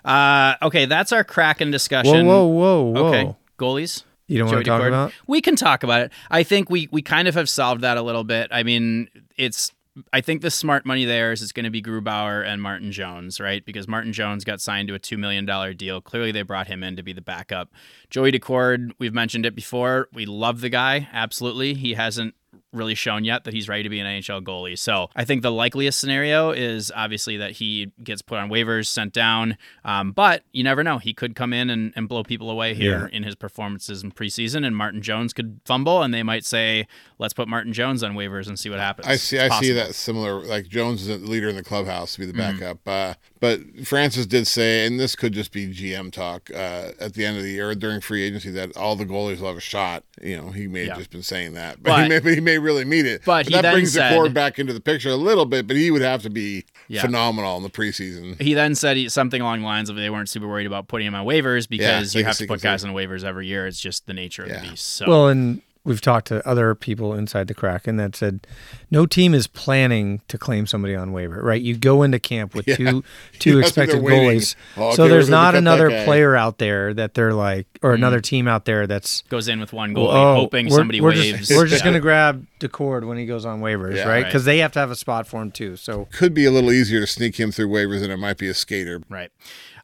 [0.04, 2.26] Uh, okay, that's our Kraken Whoa, discussion.
[2.26, 3.06] whoa, whoa, whoa.
[3.06, 4.04] Okay, goalies.
[4.26, 4.88] You don't want to talk Daccord.
[4.88, 5.12] about?
[5.26, 6.12] We can talk about it.
[6.30, 8.48] I think we we kind of have solved that a little bit.
[8.50, 9.72] I mean, it's
[10.12, 13.38] I think the smart money there is it's going to be Grubauer and Martin Jones,
[13.38, 13.64] right?
[13.64, 16.00] Because Martin Jones got signed to a two million dollar deal.
[16.00, 17.70] Clearly, they brought him in to be the backup.
[18.10, 20.08] Joey Daccord, we've mentioned it before.
[20.12, 21.74] We love the guy, absolutely.
[21.74, 22.34] He hasn't
[22.74, 24.78] really shown yet that he's ready to be an NHL goalie.
[24.78, 29.12] So I think the likeliest scenario is obviously that he gets put on waivers, sent
[29.12, 29.56] down.
[29.84, 30.98] Um, but you never know.
[30.98, 34.66] He could come in and, and blow people away here in his performances in preseason,
[34.66, 36.86] and Martin Jones could fumble, and they might say,
[37.18, 39.06] let's put Martin Jones on waivers and see what happens.
[39.06, 39.38] I see.
[39.38, 39.68] I see possible.
[39.68, 39.86] Mm-hmm.
[39.86, 40.44] that similar.
[40.44, 42.86] Like Jones is the leader in the clubhouse to be the backup.
[42.86, 47.24] Uh, but Francis did say, and this could just be GM talk uh, at the
[47.24, 50.04] end of the year during free agency, that all the goalies will have a shot.
[50.22, 52.58] You know, he may have just been saying that, but, he, may, but he may
[52.64, 53.22] really mean it.
[53.24, 55.66] but he that brings said- Daccord back into the picture a little bit.
[55.66, 57.02] But he would have to be Yeah.
[57.02, 58.40] phenomenal in the preseason.
[58.40, 61.06] He then said he, something along the lines of they weren't super worried about putting
[61.06, 63.66] him on waivers because they you have to put guys on waivers every year.
[63.66, 64.60] It's just the nature of Yeah.
[64.62, 64.86] the beast.
[64.86, 68.46] So Well, and we've talked to other people inside the Kraken that said
[68.90, 71.60] no team is planning to claim somebody on waiver, right?
[71.60, 72.76] You go into camp with Yeah.
[72.76, 73.04] two
[73.38, 74.30] two That's expected waiting.
[74.30, 74.56] goalies.
[74.76, 77.96] Oh, okay, so there's not another player out there that they're like or mm-hmm.
[77.96, 81.10] another team out there that's goes in with one goalie, oh, hoping we're, somebody we're
[81.10, 81.48] waves.
[81.48, 81.90] Just, we're just Yeah.
[81.90, 84.02] going to grab Daccord when he goes on waivers, Yeah.
[84.04, 84.08] right?
[84.14, 84.24] Right.
[84.24, 85.76] Because they have to have a spot for him too.
[85.76, 88.48] So Could be a little easier to sneak him through waivers than it might be
[88.48, 89.02] a skater.
[89.10, 89.30] Right.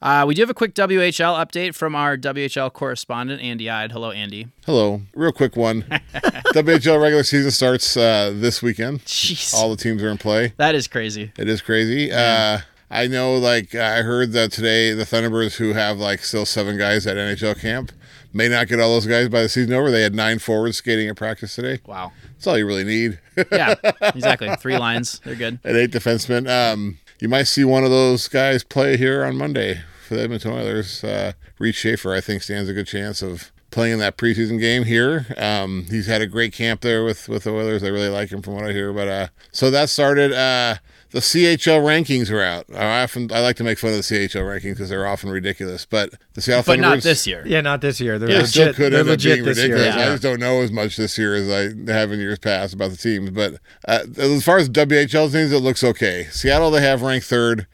[0.02, 3.92] Uh, we do have a quick WHL update from our WHL correspondent, Andy Ide.
[3.92, 4.48] Hello, Andy.
[4.64, 5.82] Hello, real quick one.
[6.14, 9.00] WHL regular season starts uh, this weekend.
[9.04, 9.52] Jeez.
[9.52, 10.54] All the teams are in play.
[10.56, 11.32] that is crazy.
[11.36, 12.10] It is crazy.
[12.10, 12.60] Uh,
[12.90, 17.06] I know, like, I heard that today the Thunderbirds, who have, like, still seven guys
[17.06, 17.92] at NHL camp,
[18.32, 19.90] may not get all those guys by the season over.
[19.90, 21.80] They had nine forwards skating at practice today.
[21.86, 22.12] Wow.
[22.32, 23.18] That's all you really need.
[23.52, 24.48] Yeah, exactly.
[24.56, 25.20] Three lines.
[25.24, 25.60] They're good.
[25.62, 26.48] and eight defensemen.
[26.48, 30.52] Um, you might see one of those guys play here on Monday for the Edmonton
[30.52, 31.04] Oilers.
[31.04, 34.84] Uh, Reid Schaefer, I think, stands a good chance of playing in that preseason game
[34.84, 35.26] here.
[35.36, 37.84] Um, he's had a great camp there with with the Oilers.
[37.84, 38.92] I really like him from what I hear.
[38.92, 40.32] But uh, so that started.
[40.32, 40.76] Uh,
[41.12, 42.66] the CHL rankings are out.
[42.74, 45.84] I often I like to make fun of the CHL rankings because they're often ridiculous.
[45.86, 47.42] But the Seattle but not this year.
[47.46, 48.18] Yeah, not this year.
[48.18, 48.48] They're it legit.
[48.50, 49.74] still could they're end up legit being this year.
[49.76, 49.96] ridiculous.
[50.06, 52.90] I just don't know as much this year as I have in years past about
[52.92, 53.30] the teams.
[53.30, 53.54] But
[53.88, 56.28] uh, as far as WHL teams, it looks okay.
[56.30, 57.66] Seattle they have ranked third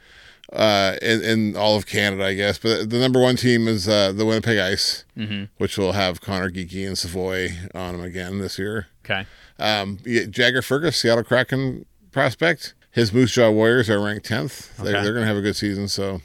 [0.53, 2.59] uh, in, in all of Canada, I guess.
[2.59, 5.45] But the number one team is uh, the Winnipeg Ice, Mm-hmm.
[5.59, 8.87] which will have Conor Geekie and Savoie on them again this year.
[9.05, 9.27] Okay.
[9.59, 12.75] Um, Jagger Firkus, Seattle Kraken prospect.
[12.97, 14.75] His Moose Jaw Warriors are ranked tenth.
[14.79, 16.23] They're, they're going to have a good season, so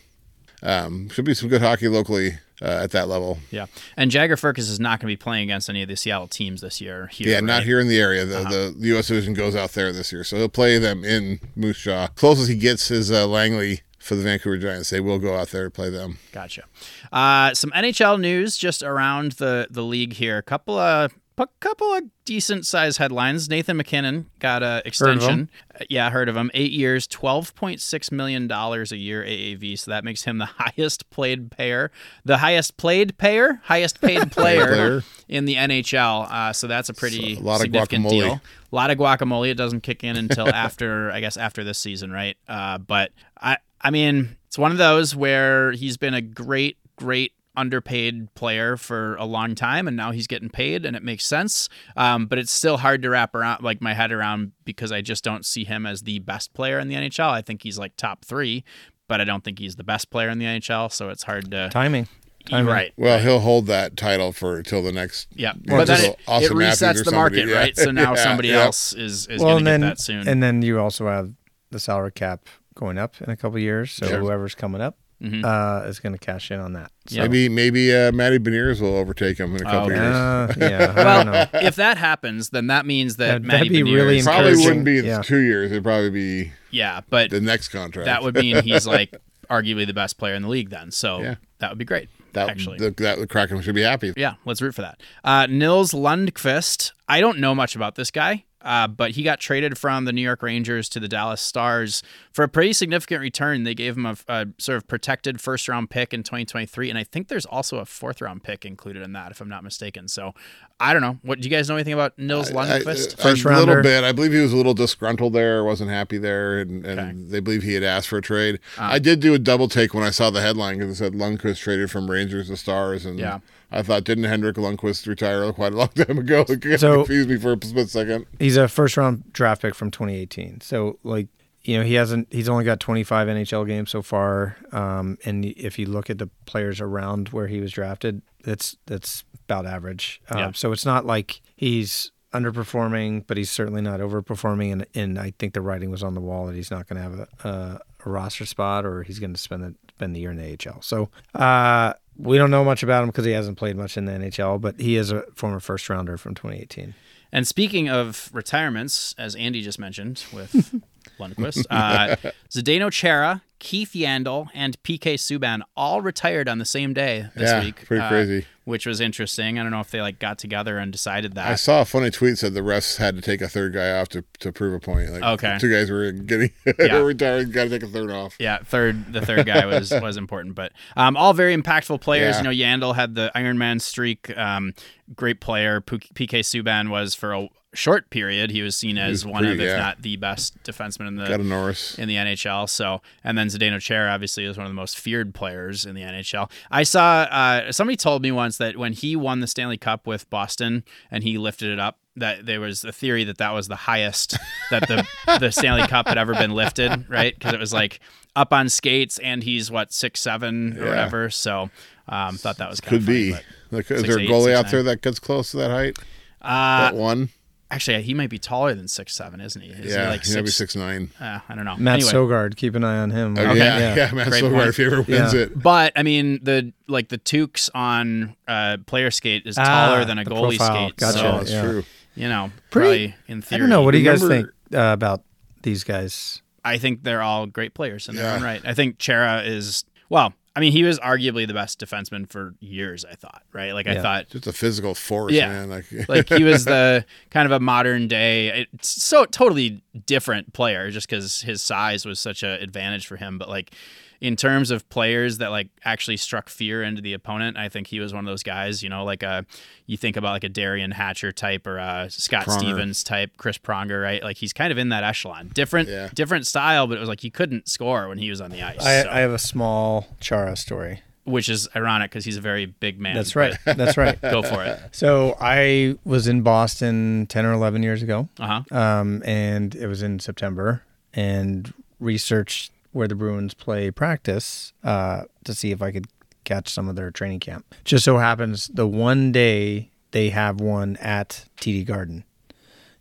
[0.64, 3.40] um, should be some good hockey locally uh, at that level.
[3.50, 3.66] Yeah.
[3.98, 6.62] And Jagger Firkus is not going to be playing against any of the Seattle teams
[6.62, 7.08] this year.
[7.08, 8.24] Here, Yeah, not here in the area.
[8.24, 9.10] The, the U.S.
[9.10, 12.08] division goes out there this year, so he'll play them in Moose Jaw.
[12.08, 14.92] Closest he gets is uh, Langley for the Vancouver Giants.
[14.92, 16.20] They will go out there to play them.
[16.32, 16.64] Gotcha.
[17.12, 20.38] Uh, some NHL news just around the the league here.
[20.38, 23.50] A couple of a couple of decent sized headlines.
[23.50, 25.50] Nathan MacKinnon got a extension.
[25.80, 26.52] Uh, Yeah, heard of him.
[26.54, 29.78] Eight years, twelve point six million dollars a year AAV.
[29.80, 31.92] So that makes him the highest played payer,
[32.24, 36.32] the highest played payer, highest paid player, in the NHL.
[36.32, 38.10] Uh, so that's a pretty So, a lot of significant guacamole.
[38.12, 38.34] deal.
[38.72, 39.50] A lot of guacamole.
[39.50, 42.38] It doesn't kick in until after, I guess, after this season, right?
[42.48, 47.34] Uh, but I, I mean, it's one of those where he's been a great, great
[47.56, 51.70] underpaid player for a long time, and now he's getting paid, and it makes sense.
[51.98, 55.24] Um, but it's still hard to wrap around, like my head around, because I just
[55.24, 57.30] don't see him as the best player in the NHL.
[57.30, 58.64] I think he's like top three,
[59.08, 60.92] but I don't think he's the best player in the NHL.
[60.92, 61.70] So it's hard to.
[61.70, 62.08] Timing.
[62.46, 62.74] Timing.
[62.74, 62.92] Right.
[62.98, 65.28] Well, he'll hold that title for until the next.
[65.36, 67.56] Yeah, but then just it, Austin it resets the market, yeah.
[67.56, 67.78] right?
[67.78, 68.64] So now Yeah, somebody yeah.
[68.64, 70.28] else is is Well, going and to get then that soon.
[70.28, 71.34] and then you also have
[71.70, 73.92] the salary cap going up in a couple of years.
[73.92, 74.20] So Sure.
[74.20, 75.44] whoever's coming up Mhm.
[75.46, 76.92] uh, is going to cash in on that.
[77.08, 80.16] So, Maybe maybe uh, Matty Beniers will overtake him in a couple Oh, years.
[80.16, 81.32] Uh, yeah, I don't know.
[81.32, 84.56] well, if that happens, then that means that That'd- Matty that'd be Beniers- really Probably
[84.58, 85.22] wouldn't be Yeah.
[85.22, 85.72] two years.
[85.72, 88.06] It'd probably be yeah, but the next contract.
[88.06, 89.14] that would mean he's like
[89.50, 90.90] arguably the best player in the league then.
[90.92, 91.36] So Yeah.
[91.60, 92.10] that would be great.
[92.34, 92.78] that, actually.
[92.78, 94.14] the, that the Kraken should be happy.
[94.16, 95.02] Yeah, let's root for that.
[95.24, 96.94] Uh, Nils Lundqvist.
[97.08, 100.22] I don't know much about this guy, uh, but he got traded from the New
[100.22, 103.64] York Rangers to the Dallas Stars for a pretty significant return.
[103.64, 107.04] They gave him a, a sort of protected first round pick in 2023, and I
[107.04, 110.08] think there's also a fourth round pick included in that, if I'm not mistaken.
[110.08, 110.34] So
[110.80, 111.20] I don't know.
[111.22, 113.20] What do you guys know anything about Nils Lundqvist?
[113.20, 114.04] I- First a little bit.
[114.04, 117.12] I believe he was a little disgruntled there, wasn't happy there, and, and Okay.
[117.32, 118.60] They believe he had asked for a trade.
[118.78, 121.60] I did do a double take when I saw the headline because it said Lundqvist
[121.60, 123.40] traded from Rangers to Stars, and Yeah.
[123.72, 126.46] I thought didn't Henrik Lundqvist retire quite a long time ago?
[126.50, 128.26] It So- confused me for a split second.
[128.40, 130.62] He's a first round draft pick from 2018.
[130.62, 131.28] So like
[131.64, 134.58] you know he hasn't he's only got 25 NHL games so far.
[134.72, 139.24] Um, and if you look at the players around where he was drafted, that's that's
[139.46, 140.22] about average.
[140.30, 140.52] Um, Yeah.
[140.54, 144.72] So it's not like he's underperforming, but he's certainly not overperforming.
[144.72, 147.04] And and I think the writing was on the wall that he's not going to
[147.04, 150.32] have a, a, a roster spot or he's going to spend the spend the year
[150.32, 150.82] in the AHL.
[150.82, 151.10] So.
[151.34, 154.60] Uh, we don't know much about him because he hasn't played much in the NHL,
[154.60, 156.94] but he is a former first rounder from 2018.
[157.32, 160.82] And speaking of retirements, as Andy just mentioned with
[161.20, 162.16] Lundqvist, uh,
[162.50, 167.64] Zdeno Chara, Keith Yandle, and PK Subban all retired on the same day this Yeah,
[167.64, 167.86] week.
[167.86, 168.46] pretty uh, crazy.
[168.64, 169.58] Which was interesting.
[169.60, 171.48] I don't know if they like got together and decided that.
[171.50, 174.08] I saw a funny tweet said the refs had to take a third guy off
[174.10, 175.12] to, to prove a point.
[175.12, 175.58] Like Okay.
[175.60, 176.98] two guys were getting Yeah.
[176.98, 178.36] retired, got to take a third off.
[178.40, 182.36] Yeah, third the third guy was was important, but um, all very impactful players.
[182.40, 182.52] Yeah.
[182.52, 184.36] You know, Yandle had the Iron Man streak.
[184.38, 184.74] Um,
[185.16, 185.82] great player.
[185.82, 188.52] PK Subban was for a short period.
[188.52, 191.26] He was seen as was one of, pretty- if not the best defenseman in the
[191.28, 191.98] Got a Norris.
[191.98, 192.70] in the NHL.
[192.70, 196.02] So, and then Zdeno Chara obviously is one of the most feared players in the
[196.02, 196.52] NHL.
[196.70, 200.30] I saw uh, somebody told me once that when he won the Stanley Cup with
[200.30, 203.76] Boston and he lifted it up, that there was a theory that that was the
[203.78, 204.38] highest
[204.70, 205.08] that the
[205.40, 207.34] the Stanley Cup had ever been lifted, right?
[207.34, 208.02] Because it was like
[208.36, 210.90] up on skates, and he's what six seven or Yeah.
[210.90, 211.30] whatever.
[211.30, 211.70] So,
[212.10, 213.38] um, thought that was kind Could of funny, be.
[213.72, 214.72] Like, is Six there a goalie out nine.
[214.74, 215.98] there that gets close to that height?
[216.42, 217.30] Uh, that one?
[217.72, 219.70] Actually, he might be taller than six seven, isn't he?
[219.70, 220.58] Is Yeah, he like he might be six?
[220.58, 221.10] six nine.
[221.20, 221.78] Uh, I don't know.
[221.78, 222.12] Matt anyway.
[222.12, 223.38] Sogaard, keep an eye on him.
[223.38, 223.58] Oh, Okay.
[223.58, 224.68] yeah, yeah, Matt Great Sogaard, point.
[224.68, 225.40] if he ever wins Yeah.
[225.40, 225.58] it.
[225.60, 230.20] But I mean, the like the Tukes on uh, player skate is Ah, taller than
[230.20, 230.88] a goalie profile.
[230.90, 230.98] skate.
[230.98, 231.18] Gotcha.
[231.18, 231.62] So Oh, that's yeah.
[231.64, 231.84] true.
[232.16, 233.60] you know, Pretty- probably in I theory.
[233.62, 233.82] don't know.
[233.84, 235.24] What do you guys think uh, about
[235.62, 236.42] these guys?
[236.66, 238.36] I think they're all great players in their Yeah.
[238.36, 238.62] own right.
[238.66, 240.34] I think Chara is well.
[240.56, 243.06] I mean, he was arguably the best defenseman for years.
[243.06, 243.72] I thought, right?
[243.72, 245.48] Like I thought, Just a physical force, Yeah.
[245.48, 245.70] man.
[245.70, 250.92] Like, like he was the kind of a modern day, it's so totally different player,
[250.92, 253.38] just because his size was such an advantage for him.
[253.38, 253.74] But like,
[254.22, 258.00] in terms of players that like actually struck fear into the opponent, I think he
[258.00, 258.84] was one of those guys.
[258.84, 259.46] You know, like a
[259.88, 262.60] you think about like a Derian Hatcher type or a Scott Pronger.
[262.60, 264.22] Stevens type, Chris Pronger, right?
[264.24, 265.50] Like he's kind of in that echelon.
[265.54, 266.10] Different, Yeah.
[266.14, 268.80] different style, but it was like he couldn't score when he was on the ice.
[268.80, 271.02] I, so- I have a small Chara story.
[271.24, 273.16] which is ironic because he's a very big man.
[273.16, 273.56] That's right.
[273.66, 274.20] That's right.
[274.22, 274.80] Go for it.
[274.92, 278.76] So I was in Boston 10 or 11 years ago, Uh huh.
[278.78, 285.54] um, and it was in September, and researched where the Bruins play practice uh, to
[285.54, 286.08] see if I could
[286.44, 287.74] catch some of their training camp.
[287.86, 292.24] Just so happens the one day they have one at TD Garden,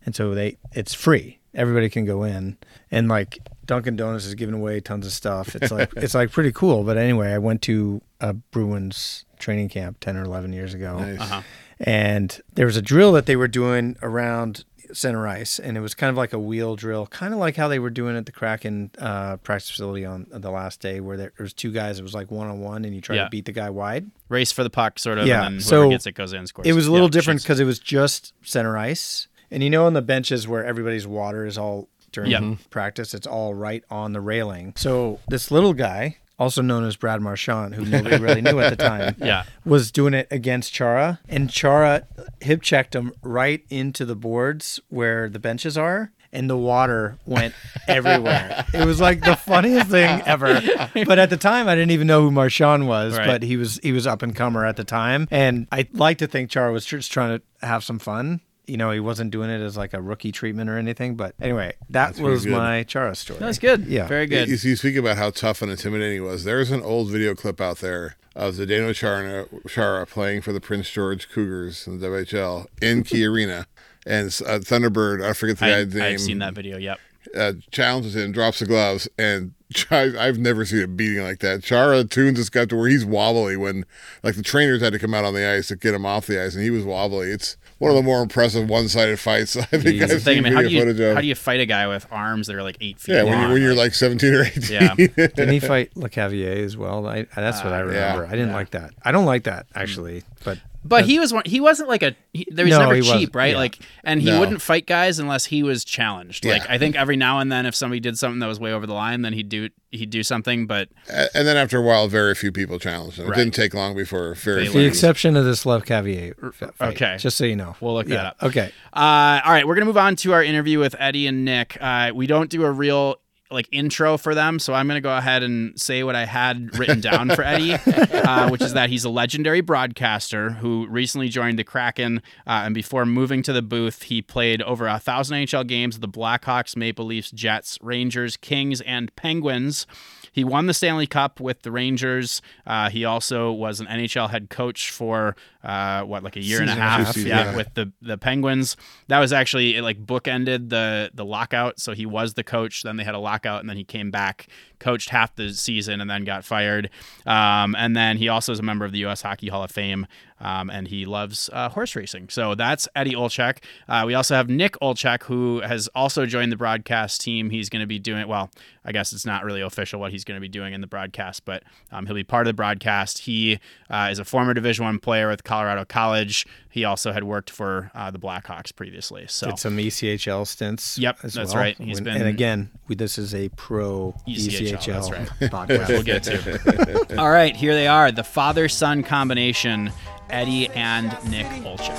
[0.05, 1.39] and so they it's free.
[1.53, 2.57] Everybody can go in,
[2.89, 5.55] and like Dunkin' Donuts is giving away tons of stuff.
[5.55, 6.83] It's like it's like pretty cool.
[6.83, 11.19] But anyway, I went to a Bruins training camp 10 or 11 years ago Nice.
[11.19, 11.41] Uh-huh.
[11.79, 15.93] and there was a drill that they were doing around center ice and it was
[15.93, 18.31] kind of like a wheel drill kind of like how they were doing at the
[18.31, 22.03] kraken uh, practice facility on the last day where there, there was two guys it
[22.03, 23.23] was like one-on-one and you try Yeah.
[23.25, 25.27] to beat the guy wide Race for the puck, sort of.
[25.27, 26.67] Yeah, And then so gets it goes in, scores.
[26.67, 29.85] it was a little Yeah, different because it was just center ice and you know
[29.85, 32.55] on the benches where everybody's water is all during Yeah.
[32.69, 37.21] practice it's all right on the railing so this little guy also known as brad
[37.21, 39.43] marchand who nobody really knew at the time Yeah.
[39.63, 42.07] was doing it against Chara, and Chara
[42.41, 47.53] hip checked him right into the boards where the benches are, and the water went
[47.87, 48.65] everywhere.
[48.73, 50.61] it was like the funniest thing ever.
[51.05, 53.27] But at the time, I didn't even know who Marchand was, Right.
[53.27, 56.27] but he was he was up and comer at the time, and I like to
[56.27, 58.39] think Chara was just trying to have some fun.
[58.67, 61.15] You know, he wasn't doing it as like a rookie treatment or anything.
[61.15, 62.51] But anyway, that pretty was good.
[62.53, 63.39] my Chara story.
[63.39, 63.85] That's good.
[63.87, 64.07] Yeah.
[64.07, 64.47] Very good.
[64.47, 66.43] You, you speak about how tough and intimidating he was.
[66.43, 70.89] There's an old video clip out there of Zdeno Chara, Chara playing for the Prince
[70.89, 73.65] George Cougars in the WHL in Key Arena.
[74.05, 76.03] And uh, Thunderbird, I forget the I, guy's name.
[76.03, 76.77] I've seen that video.
[76.77, 76.99] Yep.
[77.37, 79.53] uh, challenges him, drops the gloves, and
[79.91, 81.61] I, I've never seen a beating like that.
[81.63, 83.85] Chara tunes has got to where he's wobbly when,
[84.23, 86.41] like, the trainers had to come out on the ice to get him off the
[86.43, 87.29] ice, and he was wobbly.
[87.29, 90.37] It's one of the more impressive one-sided fights I think That's the I've thing.
[90.37, 91.15] I mean, how do video footage you of.
[91.15, 93.31] how do you fight a guy with arms that are like eight feet yeah, long?
[93.31, 94.63] when, you, when you're like 17 or 18.
[94.71, 94.93] Yeah.
[94.95, 97.07] Didn't he fight Lecavalier as well?
[97.07, 98.25] I, that's what I uh, remember.
[98.27, 98.55] I didn't yeah.
[98.55, 98.93] like that.
[99.03, 101.43] I don't like that actually, but But he was one.
[101.45, 102.15] He wasn't like a.
[102.33, 103.35] He, there was No, never he cheap, wasn't.
[103.35, 103.51] right?
[103.51, 103.57] Yeah.
[103.57, 104.39] Like, and he No.
[104.39, 106.43] wouldn't fight guys unless he was challenged.
[106.43, 106.73] Like, Yeah.
[106.73, 108.93] I think every now and then, if somebody did something that was way over the
[108.93, 110.65] line, then he'd do he'd do something.
[110.65, 113.27] But A- and then after a while, very few people challenged him.
[113.27, 113.37] It Right.
[113.37, 114.81] didn't take long before very They few.
[114.81, 116.95] the exception of this Lecavalier f- fight.
[116.95, 117.17] Okay.
[117.19, 117.75] just so you know.
[117.79, 118.37] We'll look that Yeah, up.
[118.41, 118.71] Okay.
[118.93, 121.77] Uh, all right, we're gonna move on to our interview with Eddie and Nick.
[121.79, 123.19] Uh, we don't do a real
[123.51, 127.01] like intro for them, so I'm gonna go ahead and say what I had written
[127.01, 127.73] down for Eddie,
[128.13, 132.73] uh, which is that he's a legendary broadcaster who recently joined the Kraken, uh, and
[132.73, 136.75] before moving to the booth, he played over a thousand NHL games with the Blackhawks,
[136.75, 139.85] Maple Leafs, Jets, Rangers, Kings, and Penguins.
[140.31, 142.41] He won the Stanley Cup with the Rangers.
[142.65, 146.69] Uh, he also was an NHL head coach for uh, what, like a year and
[146.69, 147.55] a Season and a half, half, yeah, yeah.
[147.55, 148.77] with the the Penguins.
[149.07, 151.79] That was actually it, like bookended the the lockout.
[151.79, 152.83] So he was the coach.
[152.83, 154.47] Then they had a lockout, and then he came back,
[154.79, 156.89] coached half the season, and then got fired.
[157.25, 159.21] Um, and then he also is a member of the U.S.
[159.21, 160.07] Hockey Hall of Fame.
[160.41, 162.29] Um, and he loves uh, horse racing.
[162.29, 163.59] So that's Eddie Olczyk.
[163.87, 167.51] Uh, we also have Nick Olczyk, who has also joined the broadcast team.
[167.51, 168.49] He's going to be doing, well,
[168.83, 171.45] I guess it's not really official what he's going to be doing in the broadcast,
[171.45, 173.19] but um, he'll be part of the broadcast.
[173.19, 173.59] He
[173.91, 176.45] uh, is a former Division One player with Colorado College.
[176.69, 179.25] He also had worked for uh, the Blackhawks previously.
[179.27, 180.97] So Did some ECHL stints.
[180.97, 181.61] Yep, as that's well.
[181.63, 181.77] right.
[181.77, 185.27] He's When- been- and again, we, this is a pro ECHL, ECHL, that's right.
[185.51, 185.87] podcast.
[185.89, 187.15] we'll get to.
[187.19, 189.91] All right, here they are the father son combination,
[190.29, 191.97] Eddie and Nick Olczyk.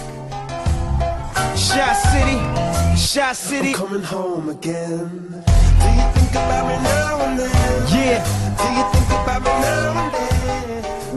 [1.54, 3.68] Shot City, Shot City.
[3.68, 5.08] I'm coming home again.
[5.28, 7.50] Do you think about me now and then?
[7.92, 8.91] Yeah,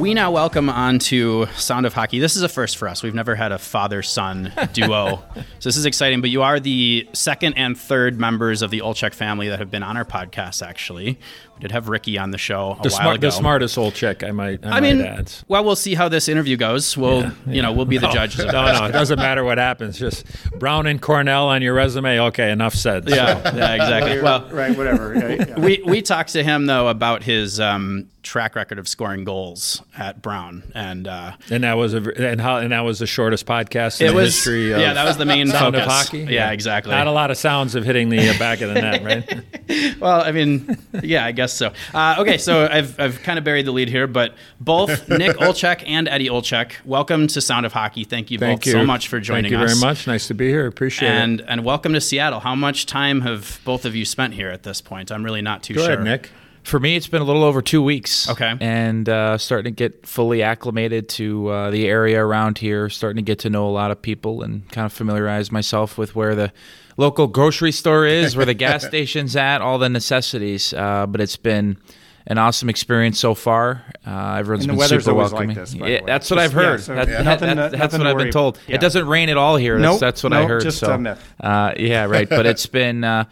[0.05, 2.19] We now welcome on to Sound of Hockey.
[2.19, 3.01] This is a first for us.
[3.01, 5.23] We've never had a father son duo.
[5.33, 9.15] so this is exciting, but you are the second and third members of the Olczyk
[9.15, 11.17] family that have been on our podcast, actually.
[11.55, 13.27] We did have Ricky on the show a The while smart, ago.
[13.27, 14.27] the smartest Olczyk.
[14.27, 14.63] I might.
[14.63, 15.31] I, I mean, might add.
[15.47, 16.95] well, we'll see how this interview goes.
[16.95, 19.97] We'll, you know, we'll be the judges of No, no, it doesn't matter what happens.
[19.97, 20.25] Just
[20.59, 22.19] Brown and Cornell on your resume.
[22.19, 23.09] Okay, enough said.
[23.09, 24.21] So, Yeah, yeah, exactly.
[24.21, 25.13] Well, right, whatever.
[25.13, 25.47] Right?
[25.47, 25.59] Yeah.
[25.59, 30.21] we we talked to him though about his um, track record of scoring goals at
[30.21, 31.97] Brown, and uh, and that was a
[32.31, 34.71] and how and that was the shortest podcast in it the was history.
[34.71, 35.85] Of yeah, that was the main sound focus.
[35.87, 36.19] of hockey.
[36.33, 36.91] Yeah, exactly.
[36.91, 39.43] Not a lot of sounds of hitting the uh, back of the net, right?
[39.99, 41.73] Well, I mean, yeah, I guess so.
[41.93, 45.83] Uh, okay, so I've, I've kind of buried the lead here, but both Nick Olczyk
[45.87, 48.03] and Eddie Olczyk, welcome to Sound of Hockey.
[48.03, 49.79] Thank you Thank both you so much for joining Thank you us.
[49.79, 50.05] very much.
[50.05, 50.67] Nice to be here.
[50.67, 51.45] Appreciate And it.
[51.49, 52.41] and welcome to Seattle.
[52.41, 55.11] How much time have both of you spent here at this point?
[55.11, 55.93] I'm really not too Go sure.
[55.93, 56.31] ahead, Nick.
[56.65, 58.27] For me, it's been a little over two weeks.
[58.29, 58.55] Okay.
[58.59, 63.21] And uh, starting to get fully acclimated to uh, the area around here, starting to
[63.27, 66.51] get to know a lot of people and kind of familiarize myself with where the
[66.97, 70.73] local grocery store is, where the gas station's at, all the necessities.
[70.73, 71.77] Uh, but it's been
[72.25, 73.83] an awesome experience so far.
[74.03, 75.55] Uh, everyone's been super always like welcoming.
[75.55, 76.79] this, yeah, that's what Just- I've heard.
[76.79, 77.21] yeah, so That- yeah.
[77.21, 78.59] that- that- that's what I've been told.
[78.67, 79.77] It doesn't rain at all here.
[79.79, 80.63] That's, Nope, that's what I heard.
[80.63, 81.33] just so, a myth.
[81.39, 82.27] Uh, yeah, right.
[82.27, 83.25] But it's been uh,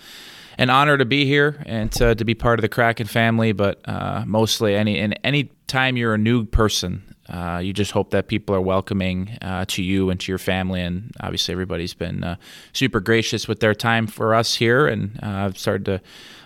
[0.58, 3.51] an honor to be here and to, to be part of the Kraken family.
[3.51, 8.12] But uh, mostly, any and any time you're a new person, uh, you just hope
[8.12, 10.82] that people are welcoming uh, to you and to your family.
[10.82, 12.36] And obviously, everybody's been uh,
[12.74, 16.01] super gracious with their time for us here, and uh, I've started to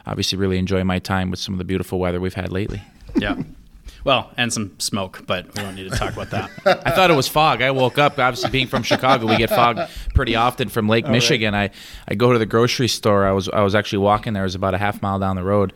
[0.06, 2.82] obviously really enjoy my time with some of the beautiful weather we've had lately.
[3.16, 3.36] Yeah.
[4.08, 6.50] Well, and some smoke, but we don't need to talk about that.
[6.88, 7.62] I thought it was fog.
[7.62, 9.82] I woke up, obviously being from Chicago, we get fog
[10.16, 11.54] pretty often from Lake Michigan.
[11.54, 11.72] I,
[12.08, 13.28] I go to the grocery store.
[13.28, 14.44] I was I was actually walking there.
[14.44, 15.74] It was about a half mile down the road,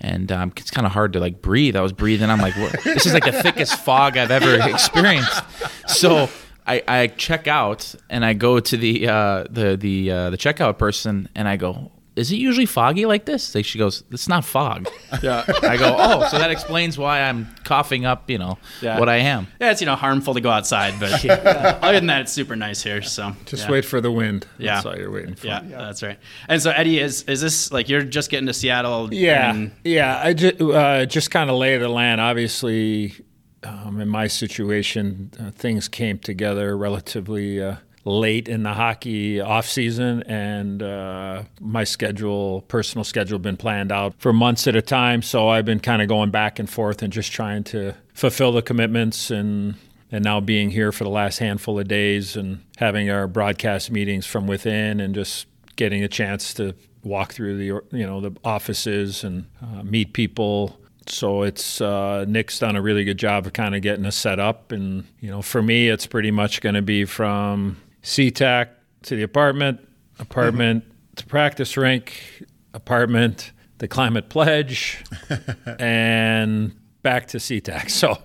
[0.00, 1.76] and um, it's kind of hard to like breathe.
[1.76, 2.30] I was breathing.
[2.30, 2.82] I'm like, what?
[2.82, 5.42] this is like the thickest fog I've ever experienced.
[5.86, 6.30] So.
[6.68, 10.78] I, I check out and I go to the uh, the the uh, the checkout
[10.78, 14.44] person and I go, "Is it usually foggy like this?" Like she goes, "It's not
[14.44, 14.88] fog."
[15.22, 15.44] Yeah.
[15.62, 18.98] I go, "Oh, so that explains why I'm coughing up, you know, Yeah.
[18.98, 22.22] what I am." Yeah, it's you know harmful to go outside, but other than that,
[22.22, 23.02] it's super nice here.
[23.02, 23.70] So Just yeah.
[23.72, 24.46] wait for the wind.
[24.58, 24.74] Yeah.
[24.74, 25.46] That's all you're waiting for.
[25.46, 26.18] Yeah, that's right.
[26.48, 29.12] And so Eddie, is is this like you're just getting to Seattle?
[29.14, 30.20] Yeah, and- yeah.
[30.22, 32.20] I just uh, just kind of lay the land.
[32.20, 33.14] Obviously,
[33.62, 37.76] um, in my situation, uh, things came together relatively uh,
[38.06, 44.14] late in the hockey off season, and uh, my schedule, personal schedule, been planned out
[44.18, 45.20] for months at a time.
[45.22, 48.62] So I've been kind of going back and forth and just trying to fulfill the
[48.62, 49.74] commitments and.
[50.12, 54.24] And now being here for the last handful of days and having our broadcast meetings
[54.24, 59.24] from within and just getting a chance to walk through the you know the offices
[59.24, 60.78] and uh, meet people.
[61.08, 64.38] So it's uh, Nick's done a really good job of kind of getting us set
[64.38, 68.68] up, and you know for me it's pretty much going to be from SeaTac
[69.02, 69.80] to the apartment,
[70.20, 70.84] apartment
[71.16, 75.02] to practice rink, apartment, the climate pledge,
[75.80, 77.90] and back to SeaTac.
[77.90, 78.16] So,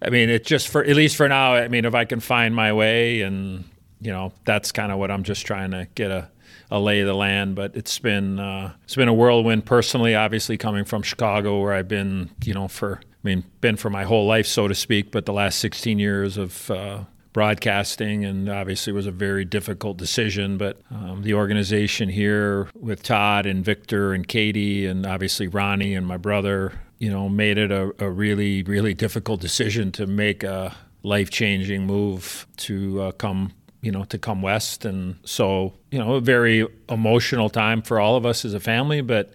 [0.00, 1.54] I mean, it just for at least for now.
[1.54, 3.64] I mean, if I can find my way, and
[4.00, 6.30] you know, that's kind of what I'm just trying to get a,
[6.70, 7.56] a lay of the land.
[7.56, 10.14] But it's been uh, it's been a whirlwind personally.
[10.14, 14.04] Obviously, coming from Chicago, where I've been, you know, for I mean, been for my
[14.04, 15.10] whole life, so to speak.
[15.10, 17.04] But the last 16 years of uh,
[17.34, 20.56] broadcasting, and obviously was a very difficult decision.
[20.56, 26.06] But um, the organization here with Todd and Victor and Katie, and obviously Ronnie and
[26.06, 30.74] my brother, you know, made it a, a really, really difficult decision to make a
[31.02, 33.52] life changing move to uh, come.
[33.82, 38.16] You know, to come west, and so you know, a very emotional time for all
[38.16, 39.02] of us as a family.
[39.02, 39.34] But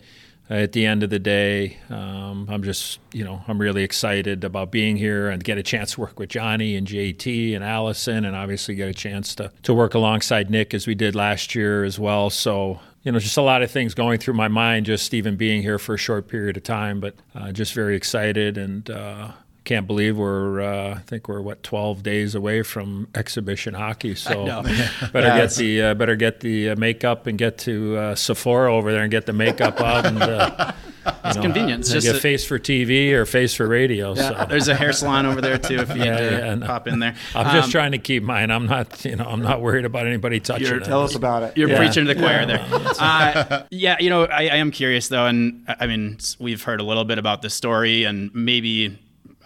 [0.50, 4.72] at the end of the day, um, I'm just, you know, I'm really excited about
[4.72, 8.36] being here and get a chance to work with Johnny and JT and Allison, and
[8.36, 12.00] obviously get a chance to, to work alongside Nick as we did last year as
[12.00, 12.32] well.
[12.32, 15.62] So, you know, just a lot of things going through my mind, just even being
[15.62, 19.32] here for a short period of time, but uh, just very excited and, uh,
[19.66, 24.16] can't believe we're uh, I think we're what 12 days away from exhibition hockey.
[24.16, 24.62] So know.
[25.14, 28.91] better get the uh, better get the uh, makeup and get to uh, Sephora over
[28.91, 30.72] there and get the makeup out and uh,
[31.26, 31.82] it's convenient.
[31.82, 34.16] It's Get just a- face for TV or face for radio.
[34.16, 34.45] so.
[34.49, 36.66] There's a hair salon over there too if you Yeah, need to yeah, no.
[36.66, 37.16] pop in there.
[37.36, 38.49] I'm just Um, trying to keep mine.
[38.51, 40.84] I'm not, you know, I'm not worried about anybody touching it.
[40.86, 41.57] Tell us about it.
[41.57, 41.78] You're Yeah.
[41.78, 42.66] preaching to the choir there.
[42.99, 46.80] Uh, yeah, you know, I, I am curious though, and I I mean, we've heard
[46.82, 48.97] a little bit about the story, and maybe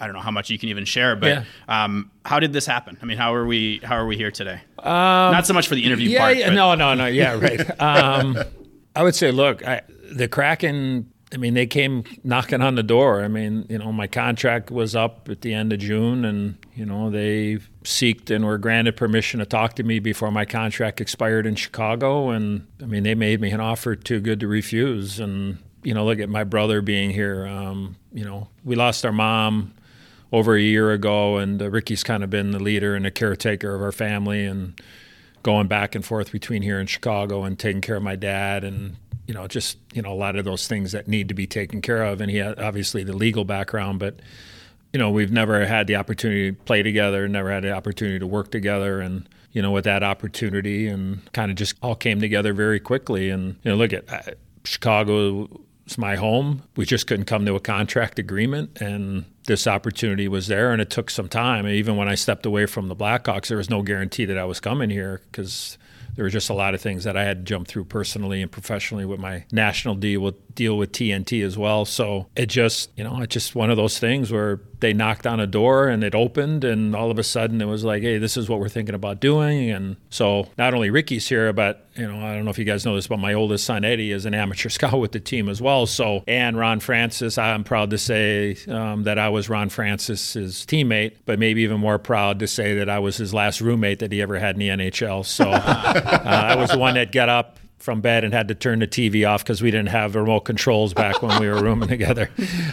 [0.04, 1.44] I don't know how much you can even share, but Yeah.
[1.86, 2.98] um, how did this happen?
[3.02, 3.80] I mean, how are we?
[3.84, 4.60] How are we here today?
[4.84, 6.38] Not so much for the interview yeah, part.
[6.38, 7.06] yeah, but- no, no, no.
[7.06, 7.82] Yeah, right.
[7.82, 8.38] um,
[8.96, 9.82] I would say, look, I,
[10.12, 11.10] the Kraken.
[11.34, 13.24] I mean, they came knocking on the door.
[13.24, 16.86] I mean, you know, my contract was up at the end of June, and you
[16.86, 21.48] know, they seeked and were granted permission to talk to me before my contract expired
[21.48, 22.30] in Chicago.
[22.30, 25.20] And I mean, they made me an offer too good to refuse.
[25.20, 27.48] And you know, look at my brother being here.
[27.48, 29.74] Um, you know, we lost our mom
[30.34, 33.76] over a year ago, and uh, Ricky's kind of been the leader and the caretaker
[33.76, 34.82] of our family, and
[35.44, 38.96] going back and forth between here and Chicago and taking care of my dad, and
[39.28, 41.82] you know, just you know, a lot of those things that need to be taken
[41.82, 42.20] care of.
[42.20, 44.20] And he had obviously the legal background, but
[44.92, 48.28] you know, we've never had the opportunity to play together, never had the opportunity to
[48.28, 52.54] work together, and you know, with that opportunity, and kind of just all came together
[52.54, 53.30] very quickly.
[53.30, 54.32] And you know, look at uh,
[54.64, 55.48] Chicago
[55.86, 56.64] is my home.
[56.76, 60.90] We just couldn't come to a contract agreement, and this opportunity was there, and it
[60.90, 61.68] took some time.
[61.68, 64.60] Even when I stepped away from the Blackhawks, there was no guarantee that I was
[64.60, 65.78] coming here because
[66.16, 68.52] there were just a lot of things that I had to jump through personally and
[68.52, 71.86] professionally with my national deal with deal with TNT as well.
[71.86, 75.40] So it just, you know, it's just one of those things where they knocked on
[75.40, 78.36] a door and it opened, and all of a sudden it was like, hey, this
[78.36, 79.72] is what we're thinking about doing.
[79.72, 82.86] And so not only Ricky's here, but you know, I don't know if you guys
[82.86, 85.62] know this, but my oldest son Eddie is an amateur scout with the team as
[85.62, 85.86] well.
[85.86, 91.14] So and Ron Francis, I'm proud to say um, that I was Ron Francis's teammate,
[91.26, 94.22] but maybe even more proud to say that I was his last roommate that he
[94.22, 95.26] ever had in the NHL.
[95.26, 98.80] So uh, I was the one that got up from bed and had to turn
[98.80, 102.30] the TV off because we didn't have remote controls back when we were rooming together.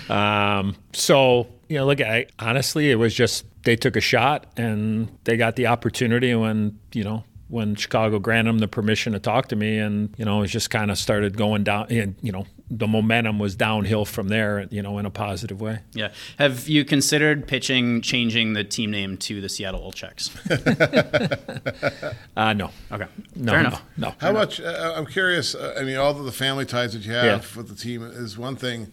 [0.09, 5.11] Um, so you know, look, I honestly, it was just they took a shot and
[5.25, 9.49] they got the opportunity when you know when Chicago granted them the permission to talk
[9.49, 11.87] to me, and you know, it just kind of started going down.
[11.91, 14.67] And you know, the momentum was downhill from there.
[14.71, 15.81] You know, in a positive way.
[15.93, 16.13] Yeah.
[16.39, 20.31] Have you considered pitching changing the team name to the Seattle Olczyks?
[22.37, 23.07] Uh, no, Okay.
[23.37, 23.83] no, Fair enough.
[23.97, 24.15] no.
[24.19, 24.61] How much?
[24.61, 25.55] Uh, I'm curious.
[25.55, 27.41] Uh, I mean, all of the family ties that you have Yeah.
[27.57, 28.91] with the team is one thing,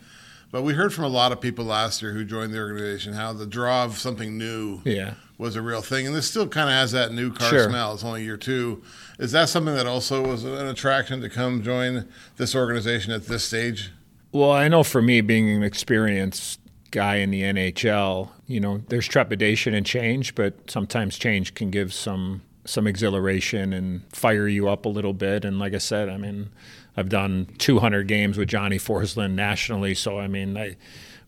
[0.52, 3.34] but we heard from a lot of people last year who joined the organization how
[3.34, 5.14] the draw of something new Yeah.
[5.38, 7.70] was a real thing, and this still kind of has that new car Sure.
[7.70, 7.93] smell.
[7.93, 8.82] It's only year two.
[9.20, 12.06] Is that something that also was an attraction to come join
[12.38, 13.91] this organization at this stage?
[14.32, 16.60] Well, I know for me, being an experienced
[16.91, 21.93] guy in the NHL, you know, there's trepidation and change, but sometimes change can give
[21.93, 25.45] some some exhilaration and fire you up a little bit.
[25.45, 26.50] And like I said, I mean,
[26.98, 30.76] I've done 200 games with Johnny Forslund nationally, so I mean, I,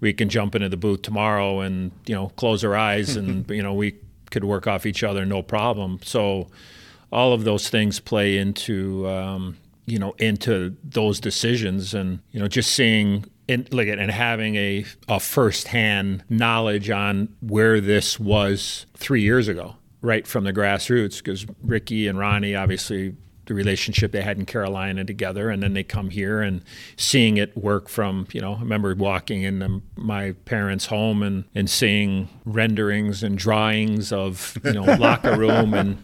[0.02, 3.62] we can jump into the booth tomorrow and you know close our eyes and you
[3.62, 3.96] know we
[4.32, 6.00] could work off each other no problem.
[6.04, 6.48] So
[7.12, 12.48] all of those things play into um, you know into those decisions and you know
[12.48, 19.22] just seeing in, like and having a a firsthand knowledge on where this was three
[19.22, 23.16] years ago right from the grassroots because Ricky and Ronnie obviously
[23.50, 26.62] the relationship they had in Carolina together, and then they come here and
[26.96, 28.54] seeing it work from you know.
[28.54, 34.58] I remember walking in the, my parents' home and and seeing renderings and drawings of
[34.64, 35.98] you know locker room and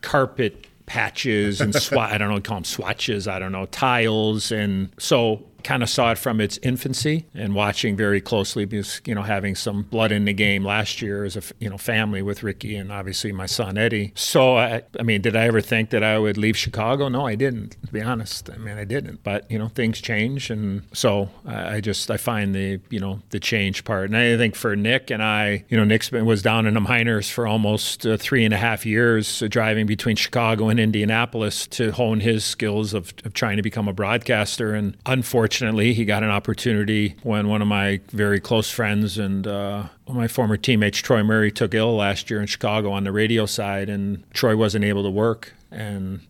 [0.00, 2.12] carpet patches and swat.
[2.12, 3.28] I don't know, call them swatches.
[3.28, 7.96] I don't know tiles, and so kind of saw it from its infancy and watching
[7.96, 11.42] very closely because you know having some blood in the game last year as a
[11.58, 14.12] you know family with Ricky and obviously my son Eddie.
[14.14, 17.08] So I, I mean, did I ever think that I would leave Chicago?
[17.08, 17.76] No, I didn't.
[17.86, 19.22] To be honest, I mean, I didn't.
[19.24, 23.22] But you know, things change, and so I, I just I find the you know
[23.30, 26.66] the change part, and I think for Nick and I, you know, been was down
[26.66, 30.68] in the minors for almost uh, three and a half years, uh, driving between Chicago
[30.68, 35.53] and Indianapolis to hone his skills of, of trying to become a broadcaster, and unfortunately
[35.54, 40.26] Unfortunately, he got an opportunity when one of my very close friends and uh, my
[40.26, 44.28] former teammates, Troy Murray, took ill last year in Chicago on the radio side, and
[44.32, 45.54] Troy wasn't able to work.
[45.70, 46.22] And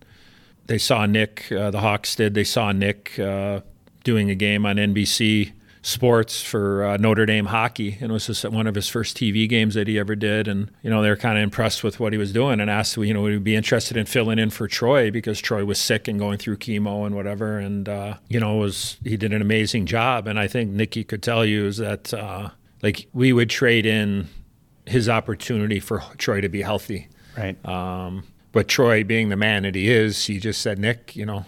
[0.66, 3.61] they saw Nick, uh, the Hawks did, they saw Nick uh,
[4.03, 5.53] doing a game on NBC
[5.87, 9.47] Sports for uh, Notre Dame hockey, and it was just one of his first TV
[9.47, 10.49] games that he ever did.
[10.49, 12.97] And you know, they were kind of impressed with what he was doing, and asked,
[12.97, 16.09] you know, would he be interested in filling in for Troy because Troy was sick
[16.09, 17.59] and going through chemo and whatever.
[17.59, 20.26] And uh, you know, was he did an amazing job.
[20.26, 22.49] And I think Nicky could tell you is that uh,
[22.82, 24.28] like we would trade in
[24.87, 27.09] his opportunity for Troy to be healthy.
[27.37, 27.62] Right.
[27.66, 31.45] Um, but Troy, being the man that he is, he just said, Nick, you know,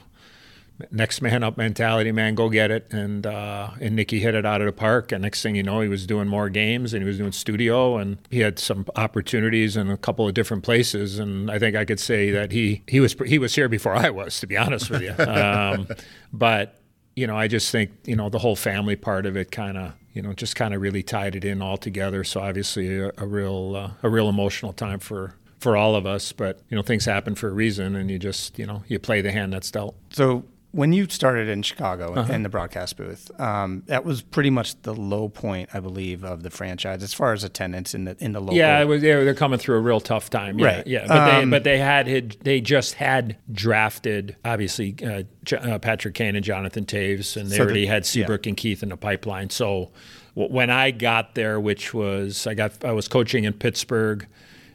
[0.91, 2.93] next man up mentality, man, go get it.
[2.93, 5.13] And uh, and Nicky hit it out of the park.
[5.13, 7.97] And next thing you know, he was doing more games and he was doing studio
[7.97, 11.19] and he had some opportunities in a couple of different places.
[11.19, 14.11] And I think I could say that he he was he was here before I
[14.11, 15.15] was, to be honest with you.
[15.37, 15.89] Um,
[16.33, 16.81] but
[17.15, 19.93] you know, I just think you know the whole family part of it kind of
[20.13, 22.25] you know just kind of really tied it in all together.
[22.25, 26.33] So obviously a, a real uh, a real emotional time for for all of us.
[26.33, 29.21] But you know things happen for a reason, and you just you know you play
[29.21, 29.97] the hand that's dealt.
[30.11, 30.45] So
[30.77, 32.33] when you started in Chicago Uh-huh.
[32.33, 36.43] in the broadcast booth, um, that was pretty much the low point, I believe, of
[36.43, 38.57] the franchise as far as attendance in the in the local.
[38.57, 40.59] Yeah, it was, they're coming through a real tough time.
[40.59, 40.87] Yeah, Right.
[40.87, 45.57] Yeah, but Um, they but they had, had they just had drafted obviously uh, J-
[45.57, 48.11] uh, Patrick Kane and Jonathan Toews, and they So the- already had yeah.
[48.11, 49.51] Seabrook and Keith in the pipeline.
[49.51, 49.91] So
[50.35, 54.27] w- when I got there, which was I got I was coaching in Pittsburgh.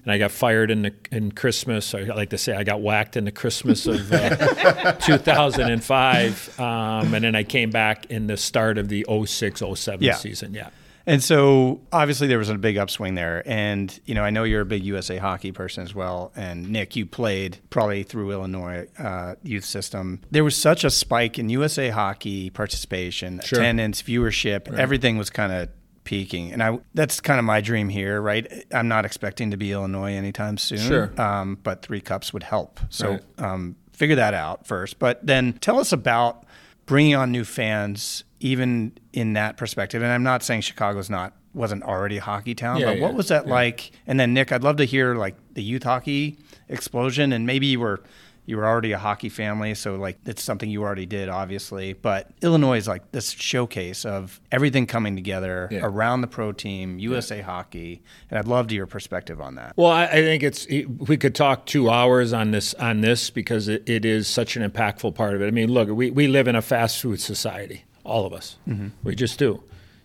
[0.04, 1.93] And I got fired in the in Christmas.
[1.93, 7.24] I like to say I got whacked in the Christmas of uh, 2005, um, and
[7.24, 10.16] then I came back in the start of the 06, 07 Yeah.
[10.16, 10.54] season.
[10.54, 10.70] Yeah,
[11.06, 13.43] And so obviously there was a big upswing there.
[13.45, 16.32] And, you know, I know you're a big USA hockey person as well.
[16.36, 20.22] And Nick, you played probably through Illinois uh, youth system.
[20.32, 25.70] There was such a spike in USA hockey participation, attendance, viewership, everything was kind of
[26.04, 26.52] peaking.
[26.52, 28.66] And I that's kind of my dream here, right?
[28.74, 30.80] I'm not expecting to be Illinois anytime soon.
[30.80, 31.22] Sure.
[31.22, 32.80] Um, but three cups would help.
[32.89, 33.22] So Right.
[33.39, 34.99] um, figure that out first.
[34.99, 36.45] But then tell us about
[36.86, 41.84] bringing on new fans even in that perspective, and I'm not saying Chicago's not wasn't
[41.84, 43.91] already a hockey town, Yeah, but what was that like?
[44.08, 46.39] And then Nick, I'd love to hear like the youth hockey
[46.70, 48.02] explosion, and maybe you were
[48.46, 51.94] you were already a hockey family, so like it's something you already did, obviously.
[51.94, 55.82] But Illinois is like this showcase of everything coming together Yeah.
[55.84, 59.74] around the pro team, USA Hockey, and I'd love to hear your perspective on that.
[59.78, 63.68] Well, I, I think it's we could talk two hours on this on this because
[63.68, 65.48] it, it is such an impactful part of it.
[65.48, 68.58] I mean, look, we, we live in a fast food society, all of us.
[68.68, 68.88] Mm-hmm.
[69.04, 69.64] We just do.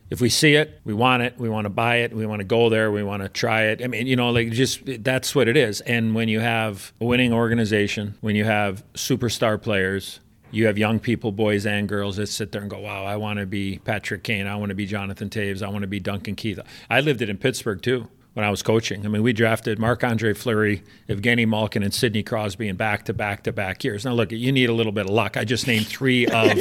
[0.08, 1.34] If we see it, we want it.
[1.36, 2.14] We want to buy it.
[2.14, 2.92] We want to go there.
[2.92, 3.82] We want to try it.
[3.82, 5.80] I mean, you know, like just that's what it is.
[5.82, 10.20] And when you have a winning organization, when you have superstar players,
[10.52, 13.40] you have young people, boys and girls, that sit there and go, "Wow, I want
[13.40, 14.46] to be Patrick Kane.
[14.46, 15.60] I want to be Jonathan Toews.
[15.62, 18.62] I want to be Duncan Keith." I lived it in Pittsburgh too when I was
[18.62, 19.06] coaching.
[19.06, 23.14] I mean, we drafted Marc Andre Fleury, Evgeny Malkin, and Sidney Crosby in back to
[23.14, 24.04] back to back years.
[24.04, 25.38] Now, look, you need a little bit of luck.
[25.38, 26.58] I just named three of,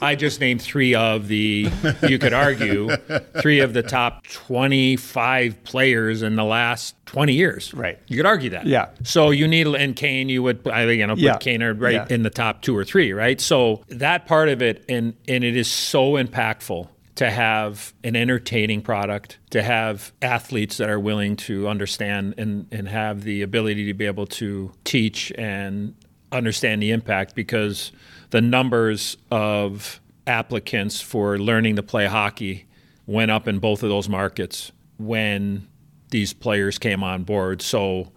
[0.00, 1.68] I just named three of the,
[2.08, 2.94] you could argue,
[3.42, 7.74] three of the top 25 players in the last 20 years.
[7.74, 7.98] Right.
[8.06, 8.66] You could argue that.
[8.66, 8.90] Yeah.
[9.02, 11.36] So you need, and Kane, you would, I you know, put Yeah.
[11.38, 12.06] Kane right Yeah.
[12.10, 13.40] in the top two or three, right?
[13.40, 16.86] So that part of it, and and it is so impactful
[17.18, 22.88] to have an entertaining product, to have athletes that are willing to understand and, and
[22.88, 25.96] have the ability to be able to teach and
[26.30, 27.90] understand the impact because
[28.30, 32.66] the numbers of applicants for learning to play hockey
[33.04, 35.66] went up in both of those markets when
[36.10, 37.60] these players came on board.
[37.60, 38.12] So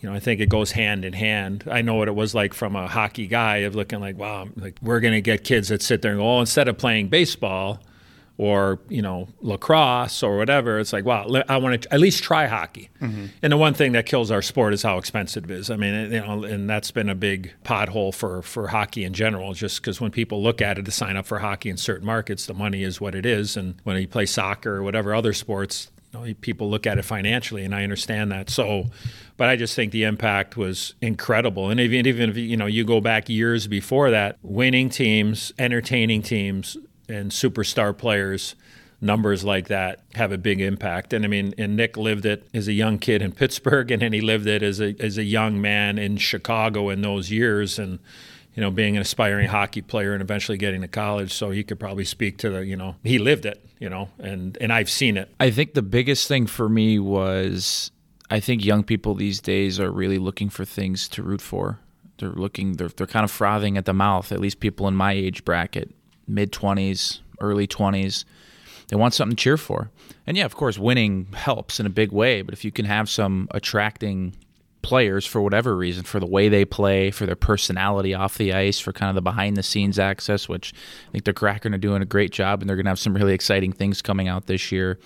[0.00, 1.62] you know, I think it goes hand in hand.
[1.70, 4.80] I know what it was like from a hockey guy of looking like, wow, like
[4.82, 7.80] we're going to get kids that sit there and go, oh, instead of playing baseball
[8.38, 12.46] or you know lacrosse or whatever, it's like, wow, I want to at least try
[12.46, 12.90] hockey.
[13.00, 13.26] Mm-hmm.
[13.42, 15.70] And the one thing that kills our sport is how expensive it is.
[15.70, 19.52] I mean, you know, and that's been a big pothole for for hockey in general.
[19.54, 22.46] Just because when people look at it to sign up for hockey in certain markets,
[22.46, 25.90] the money is what it is, and when you play soccer or whatever other sports,
[26.12, 28.50] you know, people look at it financially, and I understand that.
[28.50, 28.86] So,
[29.36, 31.70] but I just think the impact was incredible.
[31.70, 36.22] And even even if you know you go back years before that, winning teams, entertaining
[36.22, 36.76] teams,
[37.12, 38.54] and superstar players.
[39.04, 42.68] Numbers like that have a big impact, and I mean, and Nick lived it as
[42.68, 45.60] a young kid in Pittsburgh, and then he lived it as a as a young
[45.60, 47.98] man in Chicago in those years, and
[48.54, 51.32] you know, being an aspiring hockey player and eventually getting to college.
[51.32, 54.58] So he could probably speak to the, you know, he lived it, you know, and
[54.60, 55.32] and I've seen it.
[55.40, 57.90] I think the biggest thing for me was
[58.30, 61.78] I think young people these days are really looking for things to root for.
[62.18, 65.12] They're looking they're they're kind of frothing at the mouth, at least people in my
[65.12, 65.94] age bracket,
[66.26, 68.24] mid 20s, early 20s.
[68.88, 69.90] They want something to cheer for.
[70.26, 73.08] And yeah, of course, winning helps in a big way, but if you can have
[73.08, 74.34] some attracting
[74.82, 78.78] players for whatever reason, for the way they play, for their personality off the ice,
[78.78, 80.74] for kind of the behind the scenes access, which
[81.08, 83.14] I think the Kraken are doing a great job and they're going to have some
[83.14, 84.98] really exciting things coming out this year.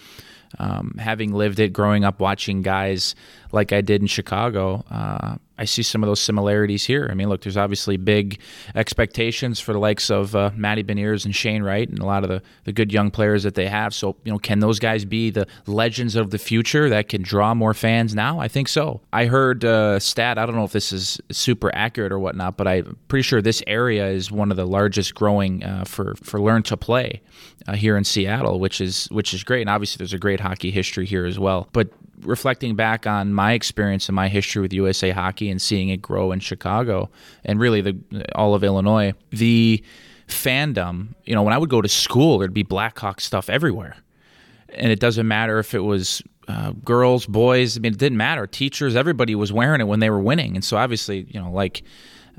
[0.58, 3.14] Um, having lived it, growing up watching guys
[3.52, 7.08] like I did in Chicago, uh, I see some of those similarities here.
[7.10, 8.40] I mean, look, there's obviously big
[8.74, 12.28] expectations for the likes of uh, Matty Beniers and Shane Wright and a lot of
[12.28, 13.94] the, the good young players that they have.
[13.94, 17.54] So, you know, can those guys be the legends of the future that can draw
[17.54, 18.38] more fans now?
[18.38, 19.00] I think so.
[19.12, 22.68] I heard a stat, I don't know if this is super accurate or whatnot, but
[22.68, 26.62] I'm pretty sure this area is one of the largest growing uh, for, for learn
[26.64, 27.22] to play
[27.66, 29.62] uh, here in Seattle, which is which is great.
[29.62, 31.68] And obviously, there's a great hockey history here as well.
[31.72, 31.88] But
[32.22, 36.32] reflecting back on my experience and my history with USA Hockey and seeing it grow
[36.32, 37.10] in Chicago
[37.44, 37.96] and really the
[38.34, 39.82] all of Illinois, the
[40.28, 41.08] fandom.
[41.24, 43.96] You know, when I would go to school, there'd be Blackhawk stuff everywhere,
[44.70, 46.22] and it doesn't matter if it was.
[46.48, 48.46] Uh, girls, boys, I mean, it didn't matter.
[48.46, 50.54] Teachers, everybody was wearing it when they were winning.
[50.54, 51.82] And so, obviously, you know, like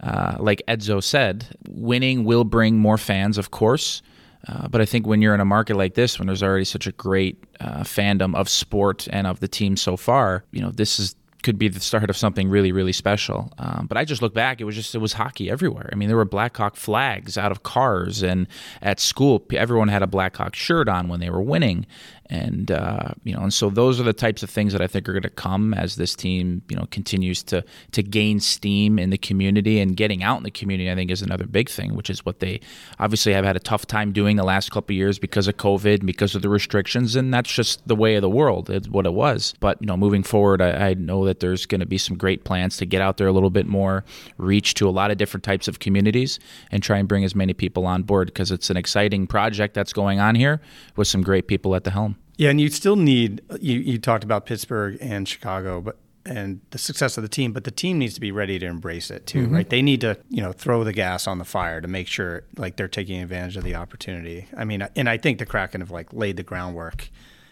[0.02, 4.02] uh, like Edzo said, winning will bring more fans, of course.
[4.48, 6.88] Uh, but I think when you're in a market like this, when there's already such
[6.88, 11.00] a great uh, fandom of sport and of the team so far, you know, this
[11.00, 13.54] is could be the start of something really, really special.
[13.58, 15.90] Um, but I just look back; it was just it was hockey everywhere.
[15.92, 18.48] I mean, there were Blackhawk flags out of cars, and
[18.82, 21.86] at school, everyone had a Blackhawk shirt on when they were winning,
[22.30, 25.08] and uh, you know, and so those are the types of things that I think
[25.08, 29.10] are going to come as this team, you know, continues to to gain steam in
[29.10, 30.92] the community and getting out in the community.
[30.92, 32.60] I think is another big thing, which is what they
[33.00, 36.06] obviously have had a tough time doing the last couple of years because of COVID,
[36.06, 38.70] because of the restrictions, and that's just the way of the world.
[38.70, 39.54] It's what it was.
[39.60, 42.44] But you know, moving forward, I, I know that there's going to be some great
[42.44, 44.04] plans to get out there a little bit more,
[44.38, 46.40] reach to a lot of different types of communities,
[46.72, 49.94] and try and bring as many people on board because it's an exciting project that's
[49.94, 50.62] going on here
[50.98, 52.17] with some great people at the helm.
[52.38, 56.78] Yeah, and you still need you, you talked about Pittsburgh and Chicago, but and the
[56.78, 59.46] success of the team, but the team needs to be ready to embrace it too,
[59.46, 59.56] mm-hmm.
[59.56, 59.70] right?
[59.70, 62.76] They need to, you know, throw the gas on the fire to make sure like
[62.76, 64.48] they're taking advantage of the opportunity.
[64.56, 67.10] I mean, and I think the Kraken have like laid the groundwork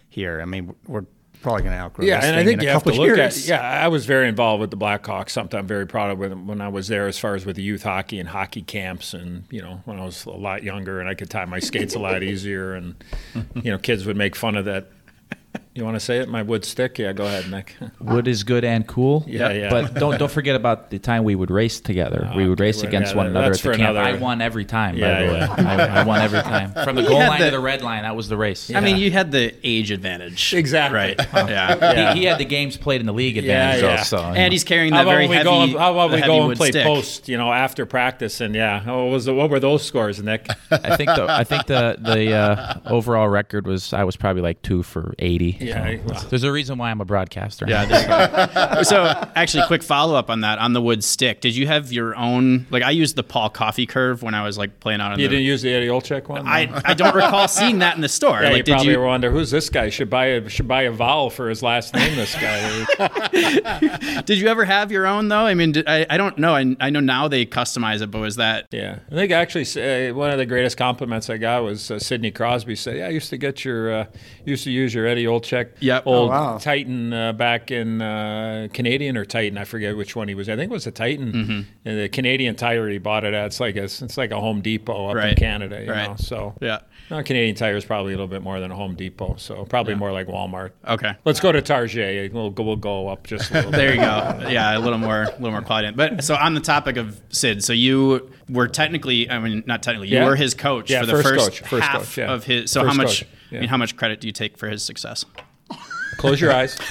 [0.10, 0.42] here.
[0.42, 1.06] I mean, we're
[1.46, 3.44] probably going to outgrow Yeah, this and I think you have to look years.
[3.44, 3.48] at.
[3.48, 5.30] Yeah, I was very involved with the Blackhawks.
[5.30, 7.62] Something I'm very proud of when, when I was there, as far as with the
[7.62, 11.08] youth hockey and hockey camps, and you know, when I was a lot younger and
[11.08, 12.96] I could tie my skates a lot easier, and
[13.56, 14.88] you know, kids would make fun of that.
[15.78, 16.30] You want to say it?
[16.30, 16.98] My wood stick?
[16.98, 17.76] Yeah, go ahead, Nick.
[18.00, 19.26] Wood is good and cool.
[19.28, 19.70] Yeah, yeah.
[19.70, 22.32] But don't don't forget about the time we would race together.
[22.34, 23.80] we would race well, against yeah, one another at the camp.
[23.82, 24.96] another- I won every time.
[24.96, 25.56] Yeah, by the way, yeah.
[25.94, 28.04] I, I won every time from the goal line the- to the red line.
[28.04, 28.72] That was the race.
[28.74, 30.54] I mean, you had the age advantage.
[30.54, 30.98] Exactly.
[30.98, 31.20] Right.
[31.56, 32.14] Yeah.
[32.14, 33.84] He, he had the games played in the league advantage.
[33.84, 33.98] yeah.
[33.98, 34.50] Also, And know.
[34.52, 35.46] he's carrying How that about very when we heavy.
[35.50, 35.62] go?
[35.64, 36.86] And, how about we go and play stick.
[36.86, 37.28] post?
[37.28, 40.48] You know, after practice, and yeah, what was the, what were those scores, Nick?
[40.72, 44.62] I think the I think the the uh, overall record was I was probably like
[44.62, 45.58] two for eighty.
[45.68, 46.26] Yeah, So, well.
[46.30, 47.66] there's a reason why I'm a broadcaster.
[47.68, 47.86] Yeah.
[47.86, 48.84] there you go.
[48.84, 49.04] so,
[49.36, 51.42] actually, quick follow up on that on the wood stick.
[51.42, 52.68] Did you have your own?
[52.70, 55.24] Like, I used the Paul Coffey curve when I was like playing out on the
[55.24, 55.36] You the.
[55.36, 56.48] didn't use the Eddie Olczyk one.
[56.48, 58.42] I, I don't recall seeing that in the store.
[58.42, 59.02] Yeah, like, you did probably you?
[59.02, 59.90] wonder who's this guy?
[59.90, 62.16] Should buy a should buy a vowel for his last name.
[62.16, 64.22] This guy.
[64.26, 65.46] Did you ever have your own though?
[65.46, 66.56] I mean, did, I I don't know.
[66.56, 68.68] I, I know now they customize it, but was that?
[68.72, 69.66] yeah, I think actually
[70.10, 73.10] uh, one of the greatest compliments I got was uh, Sidney Crosby said, "Yeah, I
[73.10, 74.06] used to get your uh,
[74.46, 75.26] used to use your Eddie
[75.56, 76.04] Olczyk, Yep.
[76.06, 76.58] old Oh, wow.
[76.58, 79.58] Titan uh, back in uh, Canadian or Titan.
[79.58, 80.50] I forget which one he was.
[80.50, 81.32] I think it was a Titan.
[81.32, 81.62] Mm-hmm.
[81.86, 83.48] And the Canadian Tire he bought it at.
[83.48, 85.84] It's like a it's like a Home Depot up in Canada.
[85.84, 86.10] You Right.
[86.10, 86.80] know, so Yeah.
[87.12, 89.94] No, Canadian Tire is probably a little bit more than a Home Depot, so probably
[89.94, 90.72] more like Walmart.
[90.88, 91.14] Okay.
[91.24, 92.34] Let's go to Target.
[92.34, 93.78] We'll go, we'll go up just a little bit.
[93.86, 94.48] There you go.
[94.50, 95.92] Yeah, a little more, a little more quality.
[95.92, 100.08] But so on the topic of Sid, so you were technically, I mean, not technically,
[100.10, 100.26] you Yeah.
[100.26, 102.34] were his coach Yeah, for the first first, coach, first half coach, yeah.
[102.34, 102.72] of his.
[102.72, 103.26] So First how much?
[103.52, 105.24] I mean, how much credit do you take for his success?
[106.28, 106.78] Close your eyes.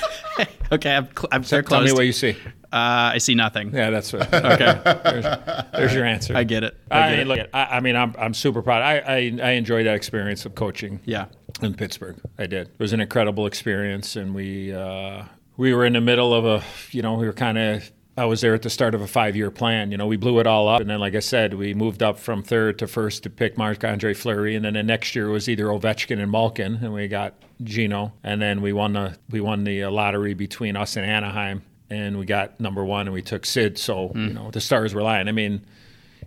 [0.73, 2.31] Okay, I'm, cl- I'm they're Tell me what you see.
[2.73, 3.73] uh, I see nothing.
[3.73, 4.23] Yeah, that's what.
[4.35, 5.25] Okay, There's,
[5.73, 6.35] there's your answer.
[6.37, 6.77] I get it.
[6.91, 7.29] I I, get mean, it.
[7.43, 8.83] look, I, I mean, I'm, I'm super proud.
[8.83, 11.01] I, I, I enjoyed that experience of coaching.
[11.05, 11.27] Yeah.
[11.63, 12.17] in Pittsburgh.
[12.39, 12.69] I did.
[12.69, 15.25] It was an incredible experience, and we uh,
[15.57, 17.93] we were in the middle of a, you know, we were kind of.
[18.17, 19.91] I was there at the start of a five-year plan.
[19.91, 22.19] You know, we blew it all up, and then, like I said, we moved up
[22.19, 25.49] from third to first to pick Marc Andre Fleury, and then the next year was
[25.49, 29.65] either Ovechkin and Malkin, and we got Geno, and then we won the we won
[29.65, 33.45] the uh, lottery between us and Anaheim, and we got number one, and we took
[33.45, 33.79] Sid.
[33.79, 35.29] So you know, the stars were lying.
[35.29, 35.65] I mean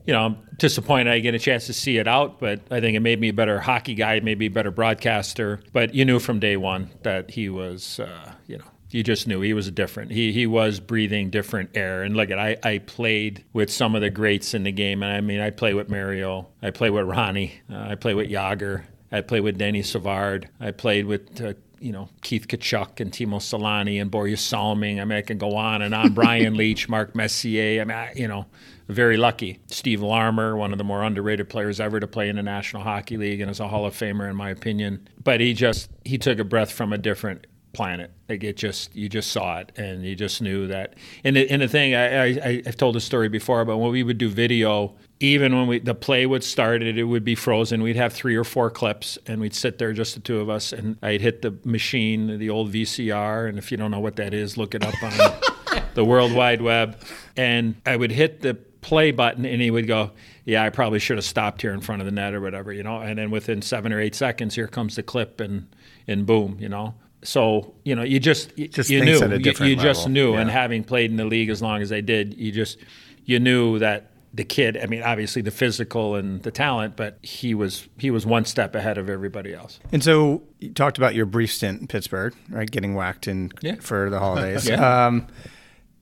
[0.07, 2.79] you know, I'm disappointed I didn't get a chance to see it out, but I
[2.79, 5.59] think it made me a better hockey guy, me a better broadcaster.
[5.73, 9.41] But you knew from day one that he was, uh, you know, you just knew
[9.41, 10.11] he was different.
[10.11, 12.03] He he was breathing different air.
[12.03, 15.11] And look at I I played with some of the greats in the game, and
[15.11, 18.83] I mean I play with Mario, I play with Ronnie, uh, I play with Jagr,
[19.11, 21.41] I play with Denny Savard, I played with.
[21.41, 24.99] Uh, you know, Keith Tkachuk and Teemu Selanne and Borje Salming.
[24.99, 26.11] I mean, I can go on and on.
[26.15, 27.79] Brian Leetch, Mark Messier.
[27.79, 28.47] I mean, I, you know,
[28.87, 29.59] very lucky.
[29.67, 33.17] Steve Larmer, one of the more underrated players ever to play in the National Hockey
[33.17, 35.07] League and is a Hall of Famer in my opinion.
[35.23, 37.45] But he just he took a breath from a different
[37.77, 38.09] planet.
[38.27, 40.95] Like it just you just saw it and you just knew that.
[41.23, 44.01] And the, and the thing I, I I've told a story before, but when we
[44.01, 47.83] would do video, even when we the play would start, it, it would be frozen.
[47.83, 50.73] We'd have three or four clips, and we'd sit there just the two of us,
[50.73, 54.33] and I'd hit the machine, the old VCR, and if you don't know what that
[54.33, 56.99] is, look it up on the World Wide Web,
[57.35, 60.13] and I would hit the play button, and he would go,
[60.45, 62.81] "Yeah, I probably should have stopped here in front of the net or whatever," you
[62.81, 63.01] know.
[63.01, 65.67] And then within seven or eight seconds, here comes the clip, and
[66.07, 66.95] and boom, you know.
[67.27, 71.11] So you know, you just Just you knew You- you, just knew, and having played
[71.11, 72.77] in the league as long as I did, you just
[73.25, 74.77] you knew that the kid.
[74.81, 78.75] I mean, obviously the physical and the talent, but he was he was one step
[78.75, 79.79] ahead of everybody else.
[79.91, 82.69] And so you talked about your brief stint in Pittsburgh, right?
[82.71, 83.75] Getting whacked in Yeah.
[83.81, 84.67] for the holidays.
[84.69, 85.07] Yeah.
[85.07, 85.27] Um,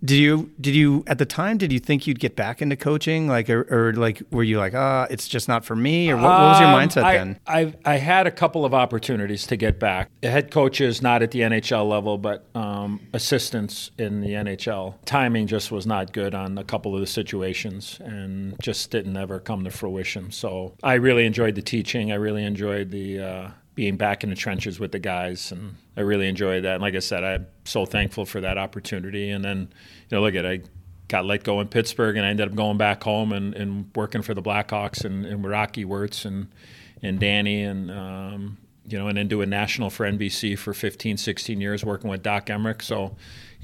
[0.03, 3.27] did you did you at the time did you think you'd get back into coaching
[3.27, 6.23] like or, or like were you like ah it's just not for me or what,
[6.23, 7.39] what was your Um, mindset I, then?
[7.47, 10.09] I I had a couple of opportunities to get back.
[10.21, 14.95] The head coaches, not at the NHL level, but um, assistants in the NHL.
[15.05, 19.39] Timing just was not good on a couple of the situations, and just didn't ever
[19.39, 20.31] come to fruition.
[20.31, 22.11] So I really enjoyed the teaching.
[22.11, 23.19] I really enjoyed the.
[23.19, 26.75] Uh, being back in the trenches with the guys, and I really enjoyed that.
[26.75, 29.29] And like I said, I'm so thankful for that opportunity.
[29.29, 29.69] And then,
[30.09, 30.61] you know, look at I
[31.07, 34.21] got let go in Pittsburgh, and I ended up going back home and, and working
[34.21, 36.47] for the Blackhawks and, and Rocky Wirtz and
[37.03, 38.57] and Danny and um,
[38.87, 42.47] you know, and then doing national for NBC for 15, 16 years, working with Doc
[42.47, 42.81] Emrick.
[42.81, 43.15] So,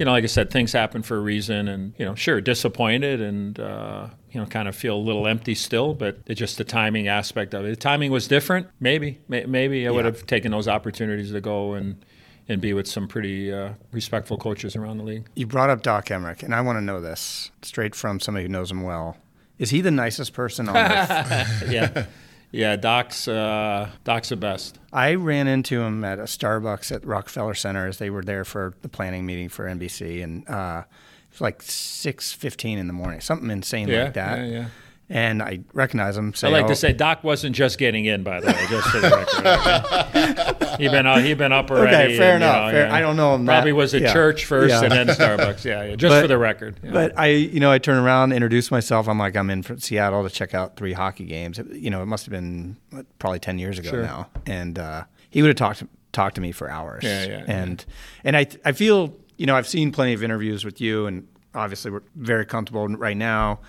[0.02, 3.22] you know, like I said, things happen for a reason, and you know, sure, disappointed
[3.22, 6.64] and uh, you know, kind of feel a little empty still, but it's just the
[6.64, 7.70] timing aspect of it.
[7.70, 8.66] The timing was different.
[8.80, 12.04] Maybe, may, maybe I would have taken those opportunities to go and
[12.50, 15.30] and be with some pretty uh, respectful coaches around the league.
[15.36, 18.52] You brought up Doc Emrick, and I want to know this straight from somebody who
[18.52, 19.18] knows him well.
[19.60, 21.70] Is he the nicest person on earth?
[21.70, 22.08] yeah,
[22.52, 22.76] yeah.
[22.76, 24.78] Doc's uh, Doc's the best.
[24.94, 28.74] I ran into him at a Starbucks at Rockefeller Center as they were there for
[28.82, 33.22] the planning meeting for NBC, and uh, it was like six fifteen in the morning,
[33.22, 34.40] something insane Yeah, like that.
[34.40, 34.66] yeah, yeah.
[35.14, 36.34] And I recognize him.
[36.34, 38.88] Say, I like oh, to say Doc wasn't just getting in, by the way, just
[38.88, 40.78] for the record.
[40.80, 42.18] he been up, he been up already.
[42.18, 44.14] fair and, you enough, know, fair- I don't know him that- Probably was at yeah.
[44.14, 44.84] church first Yeah.
[44.84, 45.66] and then Starbucks.
[45.66, 45.96] Yeah, yeah.
[45.98, 46.80] Just But- for the record.
[46.82, 46.92] yeah.
[46.92, 49.10] But I, you know, I turn around, introduce myself.
[49.10, 51.60] I'm like, I'm in from Seattle to check out three hockey games.
[51.74, 52.78] You know, it must have been
[53.20, 54.04] probably ten years ago Sure.
[54.04, 55.84] now, and uh, he would have talked
[56.14, 57.04] talked to me for hours.
[57.04, 57.84] Yeah, yeah, And
[58.24, 61.92] and I I feel you know I've seen plenty of interviews with you, and obviously
[61.92, 63.60] we're very comfortable right now.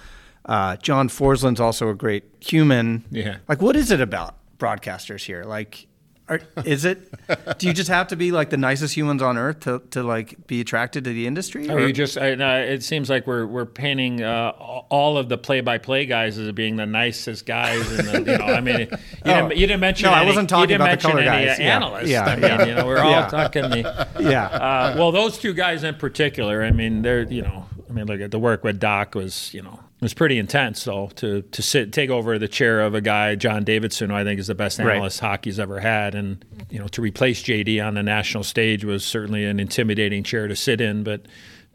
[0.44, 3.04] Uh, John Forslund's also a great human.
[3.10, 3.38] Yeah.
[3.48, 5.44] Like, what is it about broadcasters here?
[5.44, 5.86] Like.
[6.28, 7.10] Are, is it?
[7.58, 10.46] Do you just have to be like the nicest humans on earth to, to like
[10.46, 11.68] be attracted to the industry?
[11.68, 15.28] Oh, or- you just, I, no, it seems like we're we're painting uh, all of
[15.28, 18.86] the play-by-play guys as being the nicest guys, and the, you know, I mean, you,
[19.24, 20.06] didn't, you didn't mention.
[20.06, 21.58] No, I wasn't talking about the color any, guys.
[21.58, 21.76] uh, Yeah.
[21.76, 22.08] Analysts.
[22.08, 22.64] Yeah, I mean, yeah.
[22.66, 23.26] you know, we're all Yeah.
[23.26, 24.08] talking the.
[24.20, 24.44] yeah.
[24.46, 28.20] Uh, well, those two guys in particular, I mean, they're you know, I mean, look
[28.20, 30.82] at the work with Doc was you know was pretty intense.
[30.82, 34.24] So to to sit take over the chair of a guy John Davidson, who I
[34.24, 34.96] think is the best Right.
[34.96, 39.04] analyst hockey's ever had, and you know to replace JD on the national stage was
[39.04, 41.22] certainly an intimidating chair to sit in, but.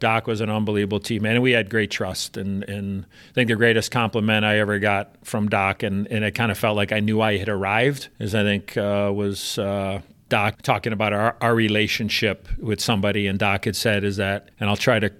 [0.00, 2.36] Doc was an unbelievable teammate, and we had great trust.
[2.36, 6.36] And, and I think the greatest compliment I ever got from Doc, and, and it
[6.36, 10.00] kind of felt like I knew I had arrived, is I think uh, was uh,
[10.28, 14.70] Doc talking about our, our relationship with somebody, and Doc had said is that, and
[14.70, 15.10] I'll try to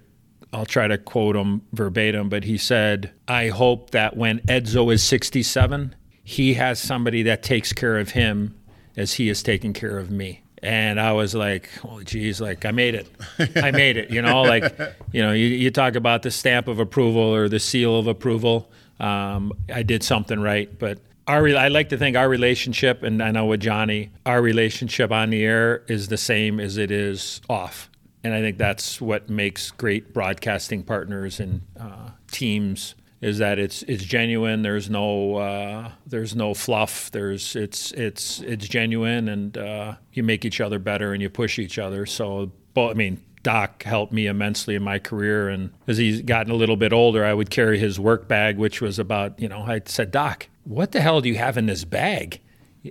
[0.53, 5.03] I'll try to quote him verbatim, but he said, I hope that when Edzo is
[5.03, 5.95] 67,
[6.25, 8.59] he has somebody that takes care of him
[8.97, 10.43] as he is taking care of me.
[10.63, 13.09] And I was like, oh, geez, like I made it.
[13.57, 14.11] I made it.
[14.11, 14.75] You know, like,
[15.13, 18.71] you know, you, you talk about the stamp of approval or the seal of approval.
[18.99, 20.77] Um, I did something right.
[20.79, 25.13] But our, I like to think our relationship, and I know with Johnny, our relationship
[25.13, 27.89] on the air is the same as it is off.
[28.29, 33.83] And I think that's what makes great broadcasting partners and uh, teams is that it's
[33.85, 34.61] it's genuine.
[34.61, 37.11] There's no uh, there's no fluff.
[37.11, 41.59] There's it's it's it's genuine, and uh, you make each other better and you push
[41.59, 42.05] each other.
[42.05, 46.53] So, both, I mean, Doc helped me immensely in my career, and as he's gotten
[46.53, 49.63] a little bit older, I would carry his work bag, which was about you know
[49.63, 52.43] I said, Doc, what the hell do you have in this bag?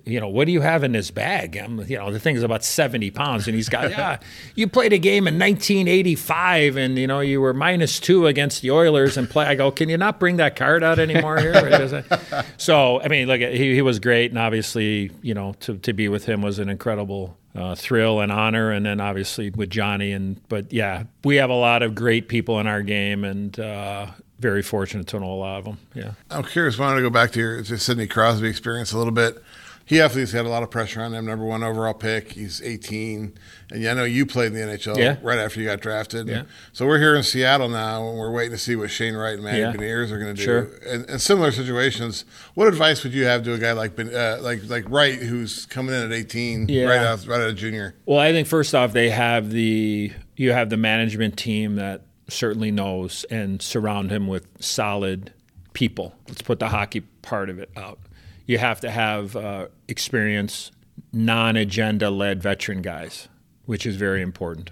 [0.06, 1.58] You know, what do you have in this bag?
[1.58, 3.48] I'm, you know, the thing is about 70 pounds.
[3.48, 4.20] And he's got, yeah,
[4.56, 8.72] you played a game in 1985 and, you know, you were minus two against the
[8.72, 9.46] Oilers and play.
[9.46, 12.04] I go, can you not bring that card out anymore here?
[12.58, 14.32] So, I mean, look, he, he was great.
[14.32, 18.32] And obviously, you know, to, to be with him was an incredible uh, thrill and
[18.32, 18.72] honor.
[18.72, 20.12] And then obviously with Johnny.
[20.12, 24.08] And, but yeah, we have a lot of great people in our game and, uh,
[24.40, 25.78] very fortunate to know a lot of them.
[25.94, 26.12] Yeah.
[26.30, 26.78] I'm curious.
[26.78, 29.42] Wanted to go back to your to Sidney Crosby experience a little bit.
[29.88, 31.26] He obviously had a lot of pressure on him.
[31.26, 32.34] Number one overall pick.
[32.34, 33.34] He's 18,
[33.72, 35.16] and yeah, I know you played in the NHL Yeah.
[35.24, 36.28] right after you got drafted.
[36.28, 36.44] Yeah.
[36.74, 39.44] So we're here in Seattle now, and we're waiting to see what Shane Wright and
[39.46, 39.72] Matty Yeah.
[39.72, 40.44] Beniers are going to do.
[40.44, 40.64] Sure.
[40.86, 44.40] In, in similar situations, what advice would you have to a guy like Ben- uh,
[44.42, 46.84] like like Wright, who's coming in at 18, Yeah.
[46.86, 47.96] right out right out of junior?
[48.06, 52.72] Well, I think first off, they have the you have the management team that certainly
[52.72, 55.32] knows and surround him with solid
[55.72, 56.14] people.
[56.28, 58.00] Let's put the hockey part of it out.
[58.48, 60.72] You have to have uh, experience,
[61.14, 63.28] non-agenda led veteran guys,
[63.66, 64.72] which is very important.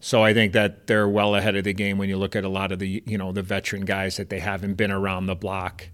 [0.00, 2.48] So I think that they're well ahead of the game when you look at a
[2.48, 5.88] lot of the you know the veteran guys that they haven't been around the block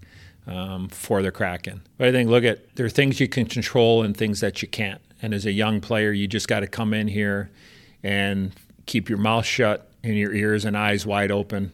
[0.45, 1.81] um, for the Kraken.
[1.97, 4.67] But I think look at there are things you can control and things that you
[4.67, 5.01] can't.
[5.21, 7.49] And as a young player, you just got to come in here
[8.03, 8.53] and
[8.85, 11.71] keep your mouth shut and your ears and eyes wide open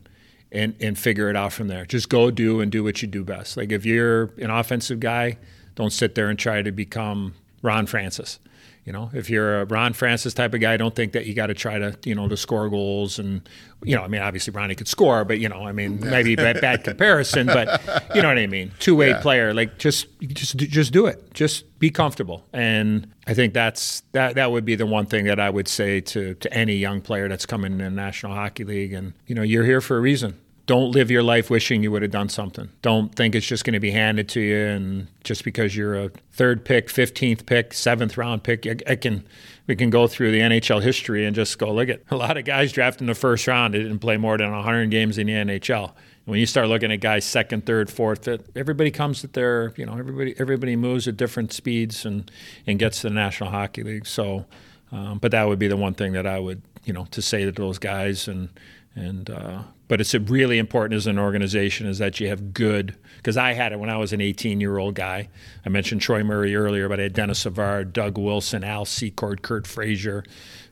[0.53, 1.85] and, and figure it out from there.
[1.85, 3.57] Just go do and do what you do best.
[3.57, 5.37] Like if you're an offensive guy,
[5.75, 7.33] don't sit there and try to become
[7.63, 8.39] Ron Francis.
[8.85, 11.47] You know, if you're a Ron Francis type of guy, don't think that you got
[11.47, 13.47] to try to, you know, to score goals and,
[13.85, 16.61] you know, I mean, obviously Ronnie could score, but you know, I mean, maybe bad,
[16.61, 17.81] bad comparison, but
[18.15, 18.71] you know what I mean.
[18.79, 21.33] Two way player, like just, just, just do it.
[21.33, 22.45] Just be comfortable.
[22.53, 24.35] And I think that's that.
[24.35, 27.27] That would be the one thing that I would say to to any young player
[27.27, 28.93] that's coming in the National Hockey League.
[28.93, 32.03] And you know, you're here for a reason don't live your life wishing you would
[32.03, 32.69] have done something.
[32.81, 36.09] Don't think it's just going to be handed to you, and just because you're a
[36.31, 39.25] third pick, fifteenth pick, seventh round pick, I, I can
[39.67, 42.45] we can go through the NHL history and just go look at a lot of
[42.45, 43.73] guys drafted in the first round.
[43.73, 45.91] They didn't play more than 100 games in the NHL.
[46.25, 49.85] When you start looking at guys second, third, fourth, fifth, everybody comes at their you
[49.85, 52.31] know everybody everybody moves at different speeds and
[52.65, 54.07] and gets to the National Hockey League.
[54.07, 54.45] So.
[54.91, 57.45] Um, but that would be the one thing that I would, you know, to say
[57.45, 58.49] to those guys and
[58.95, 63.37] and uh, but it's really important as an organization is that you have good because
[63.37, 65.29] I had it when I was an 18 year old guy.
[65.65, 69.67] I mentioned Troy Murray earlier, but I had Dennis Savard, Doug Wilson, Al Secord, Curt
[69.67, 70.23] Fraser,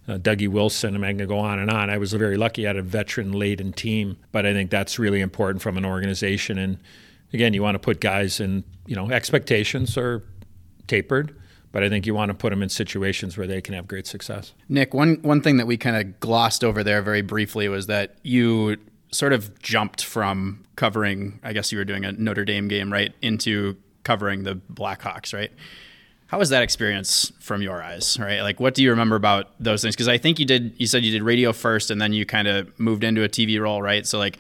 [0.08, 0.96] uh, Dougie Wilson.
[0.96, 1.90] I'm going to go on and on.
[1.90, 2.66] I was very lucky.
[2.66, 6.58] I had a veteran laden team, but I think that's really important from an organization.
[6.58, 6.78] And
[7.34, 10.24] again, you want to put guys in, you know, expectations are
[10.88, 11.36] tapered
[11.72, 14.08] but I think you want to put them in situations where they can have great
[14.08, 14.54] success.
[14.70, 18.16] Nick, one one thing that we kind of glossed over there very briefly was that
[18.24, 18.78] you
[19.12, 23.14] sort of jumped from covering, I guess you were doing a Notre Dame game, right,
[23.22, 25.52] into covering the Blackhawks, right?
[26.28, 28.42] How was that experience from your eyes, right?
[28.42, 29.96] Like, what do you remember about those things?
[29.96, 32.48] Because I think you did, you said you did radio first and then you kind
[32.48, 34.08] of moved into a TV role, right?
[34.08, 34.40] So, like,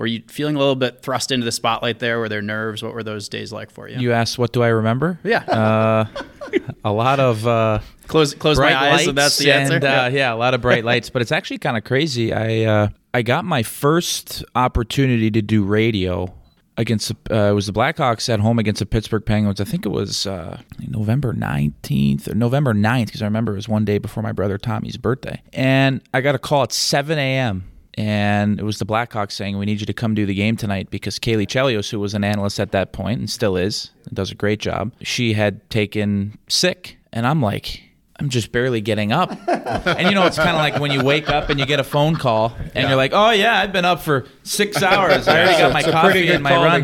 [0.00, 2.18] were you feeling a little bit thrust into the spotlight there?
[2.18, 2.82] Were there nerves?
[2.82, 3.98] What were those days like for you?
[3.98, 5.20] You asked, what do I remember?
[5.22, 5.42] Yeah.
[5.42, 6.06] Uh,
[6.84, 9.74] a lot of uh, close close my eyes, so that's the answer.
[9.74, 11.10] And, uh, yeah, a lot of bright lights.
[11.10, 12.32] But it's actually kind of crazy.
[12.32, 16.32] I uh, I got my first opportunity to do radio
[16.78, 19.60] against uh, it was the Blackhawks at home against the Pittsburgh Penguins.
[19.60, 23.68] I think it was uh, November 19th or November 9th because I remember it was
[23.68, 25.42] one day before my brother Tommy's birthday.
[25.52, 27.70] And I got a call at 7 a.m.
[28.00, 30.88] And it was the Blackhawks saying, We need you to come do the game tonight
[30.88, 34.30] because Caley Chelios, who was an analyst at that point and still is, and does
[34.30, 36.96] a great job, she had taken sick.
[37.12, 37.82] And I'm like,
[38.16, 39.30] I'm just barely getting up.
[39.48, 41.84] and you know, it's kind of like when you wake up and you get a
[41.84, 45.28] phone call and you're like, oh, yeah, I've been up for six hours.
[45.28, 46.82] I already got my It's a coffee and my call to run.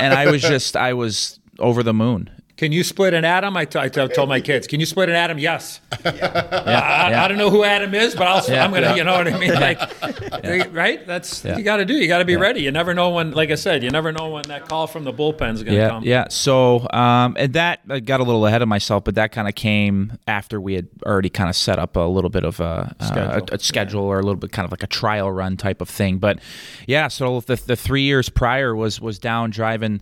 [0.00, 2.30] And I was just, I was over the moon.
[2.62, 3.56] Can you split an atom?
[3.56, 5.36] I, t- I t- told my kids, can you split an atom?
[5.36, 5.80] Yes.
[6.04, 7.24] Yeah, I, yeah.
[7.24, 8.94] I don't know who Adam is, but I'll, Yeah, I'm gonna, yeah.
[8.94, 9.52] you know what I mean?
[9.54, 11.04] Like, they- right?
[11.04, 11.56] That's Yeah.
[11.58, 11.94] you got to do.
[11.94, 12.60] You got to be ready.
[12.62, 15.12] You never know when, like I said, you never know when that call from the
[15.12, 16.04] bullpen's gonna yeah, come.
[16.04, 16.28] Yeah.
[16.30, 19.56] So, um, and that I got a little ahead of myself, but that kind of
[19.56, 23.04] came after we had already kind of set up a little bit of a uh,
[23.04, 23.48] Schedule.
[23.50, 25.88] a, a schedule or a little bit kind of like a trial run type of
[25.88, 26.18] thing.
[26.18, 26.38] But
[26.86, 30.00] yeah, so the the three years prior was was down driving.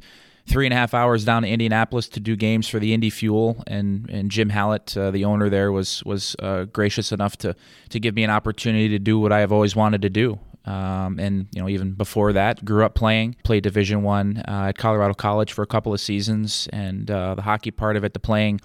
[0.50, 3.62] Three and a half hours down to Indianapolis to do games for the Indy Fuel,
[3.68, 7.54] and and Jim Hallett, uh, the owner there, was was uh, gracious enough to
[7.90, 10.40] to give me an opportunity to do what I have always wanted to do.
[10.64, 14.76] Um, and you know, even before that, grew up playing, played Division One uh, at
[14.76, 18.18] Colorado College for a couple of seasons, and uh, the hockey part of it, the
[18.18, 18.60] playing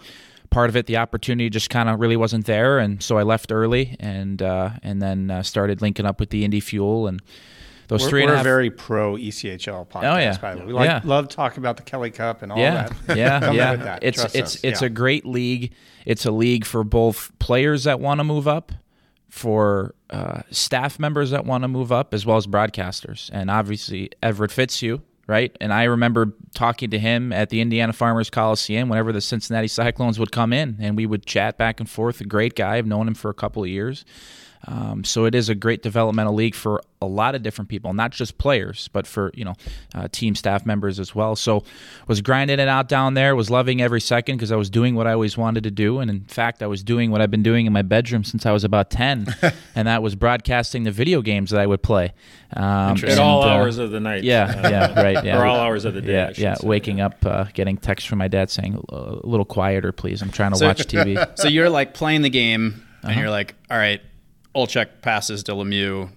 [0.49, 3.51] part of it, the opportunity just kind of really wasn't there, and so I left
[3.51, 7.21] early, and uh, and then uh, started linking up with the Indy Fuel, and
[7.87, 8.43] those We're, three and we're a half.
[8.43, 10.15] very pro ECHL podcast.
[10.15, 10.37] Oh, yeah.
[10.37, 10.65] by the way.
[10.67, 11.01] We like, Yeah.
[11.03, 13.17] love talking about the Kelly Cup and all yeah, that.
[13.17, 13.75] yeah, yeah.
[13.75, 14.03] that.
[14.03, 14.63] It's Trust it's us.
[14.63, 14.87] it's Yeah.
[14.87, 15.73] a great league.
[16.05, 18.71] It's a league for both players that want to move up,
[19.29, 23.29] for uh, staff members that want to move up, as well as broadcasters.
[23.33, 25.55] And obviously, Everett Fitzhugh, right?
[25.59, 30.19] And I remember talking to him at the Indiana Farmers Coliseum whenever the Cincinnati Cyclones
[30.19, 32.21] would come in, and we would chat back and forth.
[32.21, 32.75] A great guy.
[32.77, 34.05] I've known him for a couple of years.
[34.67, 38.11] Um, so it is a great developmental league for a lot of different people, not
[38.11, 39.53] just players, but for you know
[39.93, 41.35] uh, team staff members as well.
[41.35, 41.63] So
[42.07, 45.05] was grinding it out down there, was loving every second because I was doing what
[45.05, 47.67] I always wanted to do, and in fact, I was doing what I've been doing
[47.67, 49.27] in my bedroom since I was about ten,
[49.75, 52.13] and that was broadcasting the video games that I would play
[52.53, 54.23] um, At all uh, hours of the night.
[54.23, 55.23] Yeah, yeah, right.
[55.23, 56.53] Yeah, Or all hours of the day, Yeah, yeah.
[56.55, 58.95] say, Waking up, uh, getting texts from my dad saying a
[59.27, 60.21] little quieter, please.
[60.23, 61.23] I'm trying to watch TV.
[61.37, 63.11] so you're like playing the game, Uh-huh.
[63.11, 64.01] and you're like, all right,
[64.55, 66.09] Olczyk passes to Lemieux.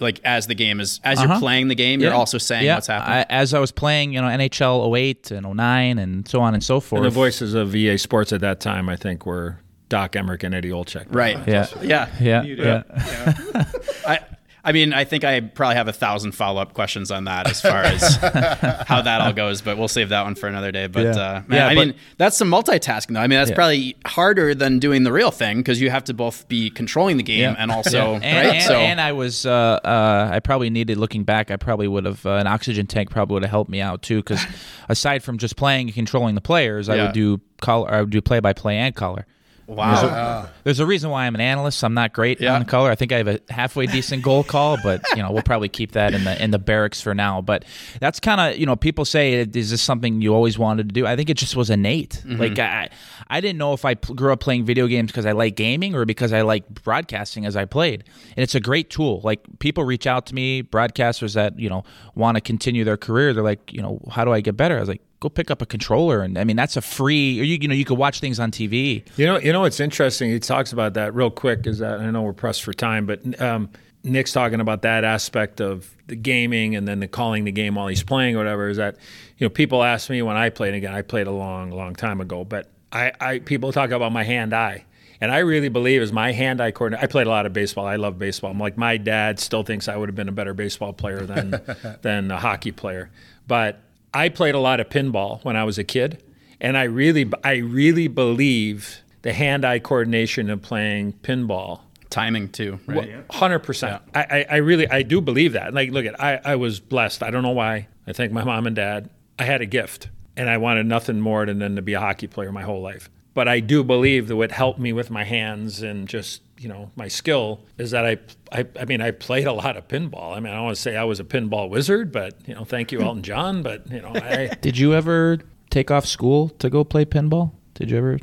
[0.00, 1.28] Like as the game is, as Uh-huh.
[1.34, 2.74] you're playing the game, you're also saying Yeah.
[2.74, 3.18] what's happening.
[3.18, 6.64] I, as I was playing, you know, NHL 08 and 09 and so on and
[6.64, 6.98] so forth.
[7.02, 10.52] And the voices of EA Sports at that time, I think, were Doc Emrick and
[10.56, 11.06] Eddie Olczyk.
[11.14, 11.38] right.
[11.46, 11.66] Yeah.
[11.80, 12.08] Yeah.
[12.20, 13.64] Yeah, yeah.
[14.08, 14.18] I,
[14.66, 17.60] I mean, I think I probably have a thousand follow up questions on that as
[17.60, 18.16] far as
[18.86, 20.88] how that all goes, but we'll save that one for another day.
[20.88, 21.10] But Yeah.
[21.10, 23.20] uh, man, Yeah, I but- mean, that's some multitasking though.
[23.20, 23.54] I mean, that's Yeah.
[23.56, 27.22] probably harder than doing the real thing because you have to both be controlling the
[27.22, 28.56] game and also and, right.
[28.56, 32.04] and, so and I was, uh, uh, I probably needed, looking back, I probably would
[32.04, 34.16] have, uh, an oxygen tank probably would have helped me out too.
[34.16, 34.44] Because
[34.88, 38.20] aside from just playing and controlling the players, I would do color, I would do
[38.20, 39.26] play by play and color.
[39.66, 40.48] Wow.
[40.64, 41.82] There's a reason why I'm an analyst.
[41.84, 42.54] I'm not great Yeah.
[42.54, 42.90] on color.
[42.90, 45.92] I think I have a halfway decent goal call, but you know we'll probably keep
[45.92, 47.40] that in the in the barracks for now.
[47.40, 47.64] But
[48.00, 51.06] that's kind of you know people say is this something you always wanted to do?
[51.06, 52.22] I think it just was innate.
[52.26, 52.40] Mm-hmm.
[52.40, 52.88] Like I
[53.28, 56.04] I didn't know if I grew up playing video games because I like gaming or
[56.04, 58.04] because I like broadcasting as I played.
[58.36, 59.20] And it's a great tool.
[59.24, 63.32] Like people reach out to me, broadcasters that you know want to continue their career.
[63.34, 64.76] They're like, you know, how do I get better?
[64.76, 65.00] I was like.
[65.26, 67.40] Go pick up a controller, and I mean that's a free.
[67.40, 69.02] Or you, you know, you could watch things on TV.
[69.16, 70.30] You know, you know what's interesting?
[70.30, 71.66] He talks about that real quick.
[71.66, 73.68] Is that I know we're pressed for time, but um,
[74.04, 77.88] Nick's talking about that aspect of the gaming and then the calling the game while
[77.88, 78.68] he's playing or whatever.
[78.68, 78.98] Is that
[79.36, 80.94] you know people ask me when I played again?
[80.94, 84.54] I played a long, long time ago, but I, I people talk about my hand
[84.54, 84.84] eye.
[85.20, 87.86] And I really believe is my hand-eye coordinator, I played a lot of baseball.
[87.86, 88.52] I love baseball.
[88.52, 91.60] I'm like my dad still thinks I would have been a better baseball player than
[92.02, 93.10] than a hockey player.
[93.48, 93.80] But
[94.16, 96.22] I played a lot of pinball when I was a kid,
[96.60, 103.24] and I really I really believe the hand-eye coordination of playing pinball Timing too, right?
[103.30, 104.00] Hundred percent.
[104.14, 105.74] I, I, I really I do believe that.
[105.74, 107.22] Like, look at I, I was blessed.
[107.22, 107.88] I don't know why.
[108.06, 109.10] I thank my mom and dad.
[109.38, 112.26] I had a gift, and I wanted nothing more than, than to be a hockey
[112.26, 113.10] player my whole life.
[113.34, 116.90] But I do believe that what helped me with my hands and just you know
[116.96, 118.18] my skill is that I,
[118.52, 120.36] I I mean I played a lot of pinball.
[120.36, 122.64] I mean I don't want to say I was a pinball wizard, but you know
[122.64, 123.62] thank you Elton John.
[123.62, 125.38] But you know I Did you ever
[125.70, 127.52] take off school to go play pinball?
[127.74, 128.18] Did you ever?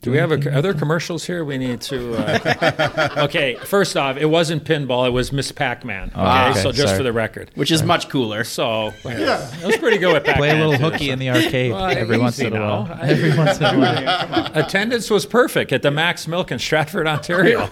[0.00, 1.44] Do we have a, other commercials here?
[1.44, 2.14] We need to.
[2.14, 6.08] Uh, okay, first off, it wasn't pinball; it was Miss Pac-Man.
[6.10, 6.98] Okay, Ah, okay, so just sorry.
[6.98, 7.50] for the record.
[7.56, 8.44] Which is much cooler.
[8.44, 10.36] So yeah, it was pretty good with Pac-Man.
[10.38, 11.12] Play a little too, hooky so.
[11.14, 12.98] in the arcade Well, every once easy in a while.
[13.02, 14.50] Every once in a while.
[14.54, 17.68] Attendance was perfect at the Mac's Milk in Stratford, Ontario,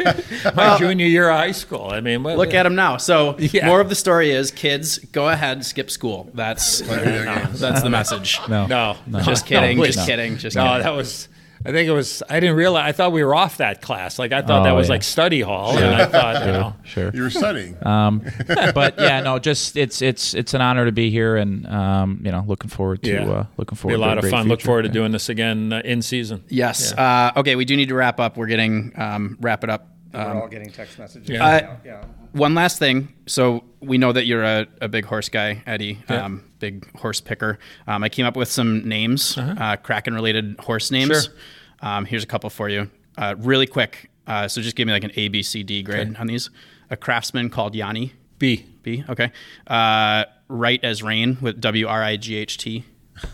[0.56, 1.90] my junior year of high school.
[1.92, 2.96] I mean, what, Look at him now.
[2.96, 3.66] So Yeah.
[3.68, 6.28] more of the story is kids go ahead and skip school.
[6.34, 8.40] That's that's the message.
[8.48, 8.66] No.
[8.66, 9.78] No, no, Just kidding.
[9.78, 10.06] No, just please.
[10.06, 10.36] kidding.
[10.38, 10.82] Just No, kidding.
[10.82, 11.28] that was.
[11.66, 12.22] I think it was.
[12.30, 12.88] I didn't realize.
[12.88, 14.18] I thought we were off that class.
[14.18, 14.92] Like I thought Oh, that was yeah.
[14.94, 17.10] like study hall, and I thought, you know, Sure.
[17.12, 17.76] You were studying.
[17.84, 18.22] Um,
[18.74, 22.30] but yeah, no, just it's it's it's an honor to be here, and um, you
[22.30, 23.28] know, looking forward to Yeah.
[23.28, 24.48] uh, looking be forward a to lot of great fun.
[24.48, 24.92] Look forward to Yeah.
[24.94, 26.44] doing this again uh, in season.
[26.48, 26.92] Yes.
[26.92, 28.36] Uh, okay, we do need to wrap up.
[28.36, 29.88] We're getting um, wrap it up.
[30.14, 31.28] We're Um, all getting text messages.
[31.28, 31.44] Yeah.
[31.44, 32.04] Uh, yeah.
[32.32, 33.12] one last thing.
[33.26, 35.98] So we know that you're a, a big horse guy, Eddie.
[36.08, 37.58] Um, big horse picker.
[37.86, 41.10] Um, I came up with some names, uh Kraken related horse names.
[41.10, 41.20] Uh-huh.
[41.20, 41.34] Sure.
[41.80, 44.10] Um, here's a couple for you, uh, really quick.
[44.26, 46.50] Uh, so just give me like an A, B, C, D grade on these.
[46.90, 48.12] A craftsman called Yanni.
[48.38, 48.66] B.
[48.82, 49.04] B.
[49.08, 49.30] Okay.
[49.66, 52.84] Uh, right as rain with W R I G H T.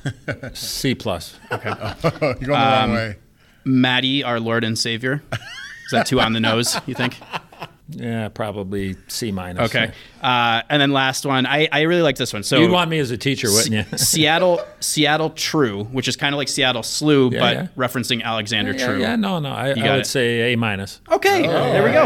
[0.53, 1.39] C plus.
[1.51, 1.69] Okay.
[2.03, 3.17] You're going the Um, wrong way.
[3.65, 5.23] Matty, our Lord and Savior.
[5.33, 6.79] Is that too on the nose?
[6.87, 7.17] You think?
[7.95, 9.71] Yeah, probably C minus.
[9.75, 9.93] Okay.
[10.23, 11.47] Uh, and then last one.
[11.47, 12.43] I, I really like this one.
[12.43, 13.97] So You'd want me as a teacher, wouldn't you?
[13.99, 17.67] Seattle, Seattle True, which is kind of like Seattle Slew, Yeah, but yeah.
[17.77, 19.01] referencing Alexander yeah, True.
[19.01, 19.51] yeah, no, no.
[19.51, 20.07] I, I would it.
[20.07, 21.01] say A minus.
[21.11, 22.05] Okay, there we go.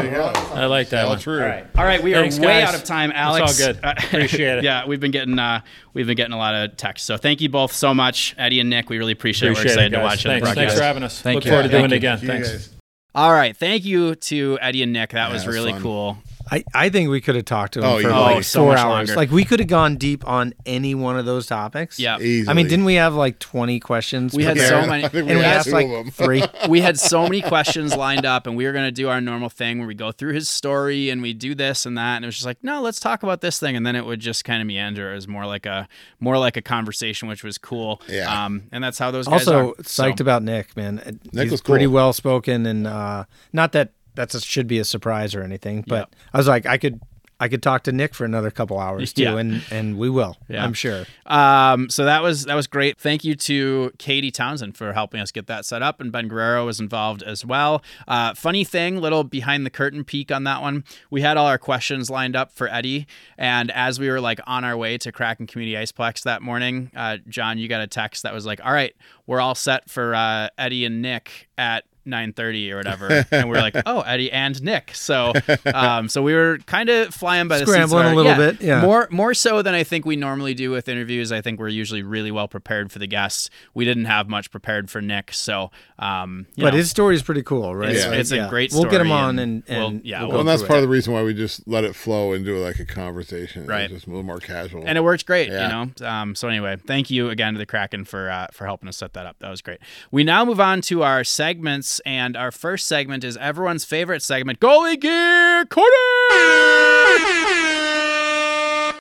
[0.54, 1.18] I like that All one.
[1.18, 1.42] true.
[1.42, 2.68] All right, we are Thanks, way guys.
[2.68, 3.58] out of time, Alex.
[3.58, 3.78] It's Alex.
[3.84, 4.02] all good.
[4.02, 4.64] Uh, Appreciate it.
[4.64, 5.60] yeah, we've been getting uh,
[5.92, 7.04] we've been getting a lot of text.
[7.06, 8.88] So thank you both so much, Eddie and Nick.
[8.88, 9.76] We really appreciate, Appreciate it.
[9.76, 10.04] We're excited it, to guys.
[10.04, 10.48] watch Thanks.
[10.48, 10.76] the Thanks broadcast.
[10.78, 11.20] for having us.
[11.22, 11.50] Thank Look you.
[11.50, 12.18] forward to doing it again.
[12.22, 12.75] You Thanks.
[13.16, 15.12] All right, thank you to Eddie and Nick.
[15.12, 16.18] That was was really cool.
[16.50, 18.18] I, I think we could have talked to him Oh, for yeah.
[18.18, 19.08] like Oh, so four much hours.
[19.08, 19.14] longer.
[19.16, 21.98] Like we could have gone deep on any one of those topics.
[21.98, 22.48] Yeah, Easily.
[22.48, 24.32] I mean, didn't we have like 20 questions?
[24.34, 24.84] We had prepared?
[24.84, 25.04] so many.
[25.04, 26.10] I think and we had asked two like of them.
[26.10, 26.42] three.
[26.68, 29.48] we had so many questions lined up and we were going to do our normal
[29.48, 32.28] thing where we go through his story and we do this and that and it
[32.28, 34.60] was just like no let's talk about this thing and then it would just kind
[34.60, 35.88] of meander it was more like a
[36.20, 38.44] more like a conversation which was cool Yeah.
[38.46, 41.18] um and that's how those guys Also, are psyched So, about Nick, man.
[41.32, 44.84] Nick He's was pretty well spoken, and uh, not that that's a, should be a
[44.84, 47.00] surprise or anything, but I was like, I could,
[47.38, 49.36] I could talk to Nick for another couple hours too, Yeah.
[49.36, 50.38] and and we will.
[50.48, 50.64] Yeah.
[50.64, 51.04] I'm sure.
[51.26, 55.30] um so that was that was great thank you to katie townsend for helping us
[55.32, 59.24] get that set up and ben guerrero was involved as well uh funny thing little
[59.24, 62.68] behind the curtain peek on that one we had all our questions lined up for
[62.68, 63.06] eddie
[63.36, 67.16] and as we were like on our way to kraken community iceplex that morning uh
[67.28, 68.94] john you got a text that was like all right
[69.26, 73.60] we're all set for uh eddie and nick at 9:30 or whatever and we are
[73.60, 75.32] like oh Eddie and Nick so
[75.74, 78.36] um so we were kind of flying by the seats of Scrambling a little yeah,
[78.52, 78.80] bit, yeah.
[78.82, 81.32] more more so than I think we normally do with interviews.
[81.32, 83.50] I think we're usually really well prepared for the guests.
[83.74, 87.22] We didn't have much prepared for Nick, so um, you But know, his story is
[87.22, 87.90] pretty cool, right?
[87.90, 88.12] it's, Yeah.
[88.12, 88.48] it's a Yeah.
[88.48, 88.72] great.
[88.72, 90.76] We'll get him on and, we'll- and yeah, we'll we'll- Well, and that's part it.
[90.76, 93.66] of the reason why we just let it flow and do like a conversation.
[93.66, 93.88] Right.
[93.90, 94.82] Just a little more casual.
[94.86, 95.62] and it works great, Yeah.
[95.62, 96.08] you know.
[96.08, 99.12] Um, so anyway, thank you again to the Kraken for uh, for helping us set
[99.14, 99.36] that up.
[99.40, 99.78] That was great.
[100.10, 104.60] We now move on to our segments, and our first segment is everyone's favorite segment,
[104.60, 105.88] Goalie Gear Corner.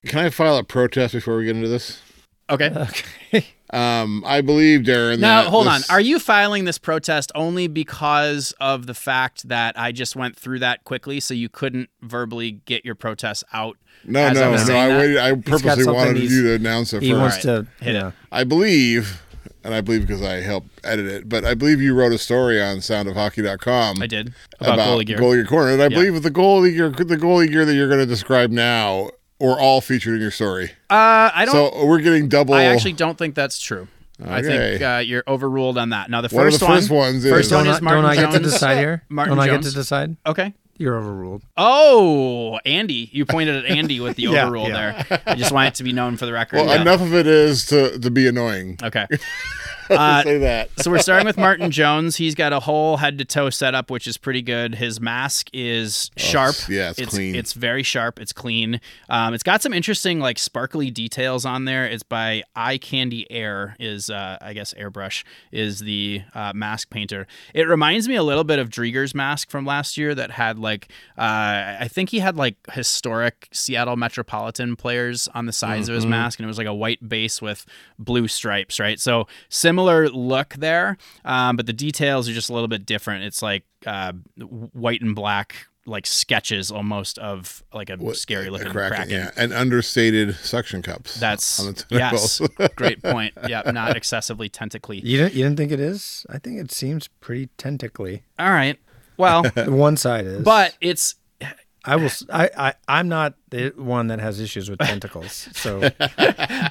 [0.06, 2.02] Can I file a protest before we get into this?
[2.50, 2.88] Okay.
[3.72, 5.20] Um, I believe Darren.
[5.20, 5.82] Now, that hold on.
[5.90, 10.60] Are you filing this protest only because of the fact that I just went through
[10.60, 13.78] that quickly, so you couldn't verbally get your protest out?
[14.06, 14.76] No, as I no, was no.
[14.78, 15.18] I waited.
[15.18, 17.20] I purposely wanted you to announce it He first.
[17.20, 17.68] wants to.
[17.84, 18.00] Hit it.
[18.00, 18.12] yeah.
[18.32, 19.22] I believe,
[19.66, 22.62] and I believe because I helped edit it, but I believe you wrote a story
[22.62, 24.02] on soundofhockey.com.
[24.02, 25.18] I did about, about, goalie gear.
[25.18, 28.06] Goalie Corner, and I believe the goalie gear, the goalie gear that you're going to
[28.06, 29.10] describe now,
[29.40, 30.72] were all featured in your story.
[30.90, 31.74] uh, I don't.
[31.74, 32.54] So we're getting double.
[32.54, 33.88] I actually don't think that's true.
[34.24, 36.10] I think uh, you're overruled on that.
[36.10, 37.82] Now the One of first the one, first ones first is- one Don't, is I,
[37.82, 39.04] Martin don't I get to decide here?
[39.10, 40.16] Martin don't I get to decide?
[40.26, 40.54] Okay.
[40.78, 41.42] You're overruled.
[41.56, 45.04] Oh, Andy, you pointed at Andy with the Yeah, overrule yeah.
[45.10, 45.22] there.
[45.26, 46.58] I just want it to be known for the record.
[46.58, 46.82] Well, Yeah.
[46.82, 48.78] enough of it is to to be annoying.
[48.84, 49.08] Okay.
[49.96, 50.70] Uh, Say that.
[50.82, 52.16] so we're starting with Martin Jones.
[52.16, 54.76] He's got a whole head to toe setup, which is pretty good.
[54.76, 56.56] His mask is sharp.
[56.68, 57.36] Oh, yeah, it's clean.
[57.36, 58.20] It's very sharp.
[58.20, 58.82] It's clean.
[59.10, 61.86] Um, it's got some interesting like sparkly details on there.
[61.86, 63.76] It's by Eye Candy Air.
[63.80, 67.28] Is uh, I guess airbrush is the uh, mask painter.
[67.54, 70.90] It reminds me a little bit of Driedger's mask from last year that had like
[71.18, 76.08] uh, I think he had like historic Seattle Metropolitan players on the sides of his
[76.08, 77.66] mask, and it was like a white base with
[78.00, 79.00] blue stripes, right?
[79.00, 83.24] So similar look there, um, but the details are just a little bit different.
[83.26, 84.14] It's like uh,
[84.74, 89.12] white and black, like sketches almost of like a scary looking Kraken, kraken.
[89.16, 91.16] yeah, and understated suction cups.
[91.16, 92.42] That's on the yes,
[92.76, 93.34] great point.
[93.48, 95.00] Yeah, not excessively tentacly.
[95.04, 96.26] You didn't you didn't think it is?
[96.30, 98.24] I think it seems pretty tentacly.
[98.40, 98.80] All right,
[99.18, 101.16] well, one side is, but it's
[101.86, 102.06] I will.
[102.06, 105.48] s- I I I'm not the one that has issues with tentacles.
[105.54, 105.80] So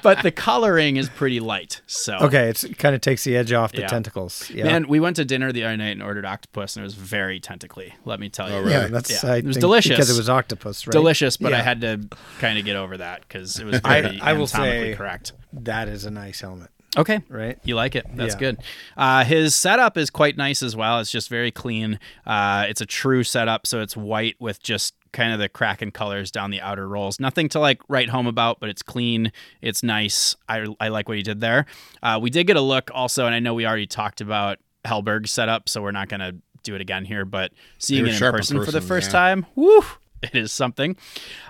[0.03, 1.81] but the coloring is pretty light.
[1.87, 3.87] So okay, it's, it kind of takes the edge off the Yeah.
[3.87, 4.49] tentacles.
[4.49, 4.65] Yeah.
[4.65, 7.39] Man, we went to dinner the other night and ordered octopus, and it was very
[7.39, 7.93] tentacly.
[8.05, 8.71] Let me tell you, really?
[8.71, 9.31] yeah, that's Yeah.
[9.31, 9.91] I It was think delicious.
[9.91, 10.91] because it was octopus, right?
[10.91, 11.37] delicious.
[11.37, 12.01] But I had to
[12.39, 15.33] kind of get over that because it was I- very I will anatomically say- correct.
[15.53, 17.57] That is a nice helmet, Okay, right?
[17.63, 18.05] You like it?
[18.13, 18.39] That's Yeah.
[18.39, 18.57] good.
[18.97, 20.99] Uh, his setup is quite nice as well.
[20.99, 21.97] It's just very clean.
[22.27, 26.29] Uh, it's a true setup, so it's white with just kind of the Kraken colors
[26.29, 27.19] down the outer rolls.
[27.19, 29.31] Nothing to like write home about, but it's clean.
[29.61, 30.35] It's nice.
[30.47, 31.65] I, I like what he did there.
[32.03, 35.31] Uh, we did get a look also, and I know we already talked about Hellberg's
[35.31, 37.25] setup, so we're not going to do it again here.
[37.25, 39.19] But seeing it in in person, for the first yeah.
[39.19, 39.83] time, woo!
[40.21, 40.95] It is something.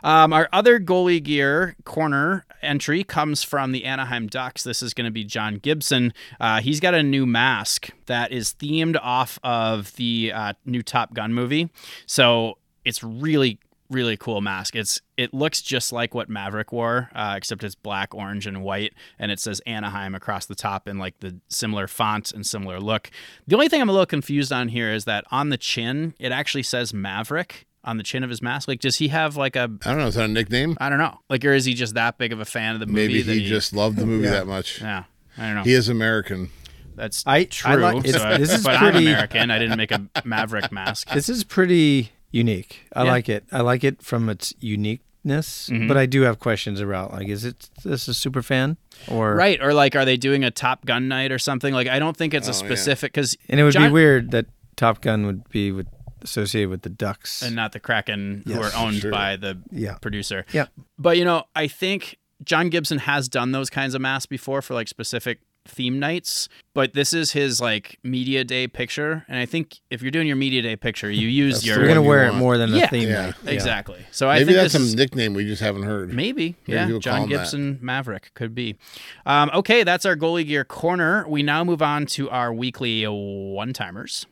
[0.03, 4.63] Um, our other goalie gear corner entry comes from the Anaheim Ducks.
[4.63, 6.13] This is going to be John Gibson.
[6.41, 11.13] Uh, he's got a new mask that is themed off of the uh, new Top
[11.13, 11.69] Gun movie.
[12.05, 13.59] So it's really
[13.91, 14.75] really cool mask.
[14.75, 18.93] It's it looks just like what Maverick wore, uh, except it's black, orange, and white,
[19.19, 23.11] and it says Anaheim across the top in like the similar font and similar look.
[23.47, 26.31] The only thing I'm a little confused on here is that on the chin it
[26.31, 28.67] actually says Maverick on the chin of his mask.
[28.67, 30.07] Like, does he have like a I don't know.
[30.07, 30.75] Is that a nickname?
[30.81, 32.87] I don't know, like, or is he just that big of a fan of the
[32.87, 34.81] movie Maybe that he just loved the movie that much.
[34.81, 35.03] yeah.
[35.37, 35.63] I don't know.
[35.63, 36.49] He is American.
[36.95, 37.75] That's I- I true.
[37.75, 39.51] like- it's- so I- this is but I'm American.
[39.51, 41.09] I didn't make a Maverick mask.
[41.13, 42.85] This is pretty unique.
[42.93, 43.11] I Yeah.
[43.11, 43.45] like it.
[43.51, 45.87] I like it from its uniqueness, Mm-hmm.
[45.87, 48.77] but I do have questions about like, is it this a super fan
[49.07, 51.73] or Right, or like, are they doing a Top Gun night or something?
[51.73, 52.65] Like, I don't think it's a Oh, yeah.
[52.65, 54.45] specific because And it would be weird that
[54.75, 55.87] Top Gun would be with
[56.21, 57.41] associated with the Ducks.
[57.43, 59.11] and not the Kraken, who are owned sure.
[59.11, 59.95] by the Yeah.
[59.99, 60.45] producer.
[60.51, 60.65] yeah,
[60.97, 64.73] But you know, I think John Gibson has done those kinds of masks before for
[64.73, 69.79] like specific theme nights, but this is his like media day picture, and I think
[69.89, 72.07] if you're doing your media day picture, you use That's your the you're gonna you
[72.07, 72.37] wear it want.
[72.37, 72.87] more than Yeah.
[72.87, 73.25] theme Yeah.
[73.27, 73.35] night.
[73.47, 74.05] exactly.
[74.11, 76.13] So I Maybe think that's some is, nickname we just haven't heard.
[76.13, 76.99] Maybe, Maybe yeah.
[76.99, 77.37] John him that.
[77.37, 78.77] Gibson Maverick could be.
[79.25, 81.27] Um, okay, that's our goalie gear corner.
[81.27, 84.25] We now move on to our weekly one timers.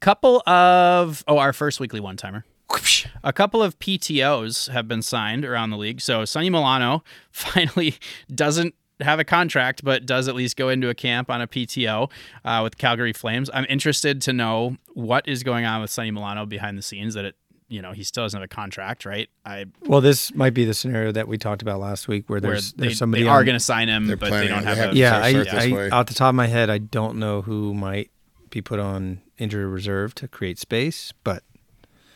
[0.00, 2.44] Couple of oh, our first weekly one timer.
[3.24, 6.00] A couple of PTOs have been signed around the league.
[6.02, 7.02] So Sonny Milano
[7.32, 7.94] finally
[8.32, 12.10] doesn't have a contract, but does at least go into a camp on a PTO
[12.44, 13.48] uh, with Calgary Flames.
[13.52, 17.14] I'm interested to know what is going on with Sonny Milano behind the scenes.
[17.14, 17.36] That it,
[17.68, 19.28] you know, he still doesn't have a contract, right?
[19.44, 22.52] I Well, this might be the scenario that we talked about last week, where where
[22.52, 24.68] there's they, there's somebody they are going to sign him, They're but they don't they
[24.68, 25.90] have have a Yeah, I, start I way.
[25.90, 28.10] off the top of my head, I don't know who might
[28.50, 31.42] be put on injury reserve to create space, but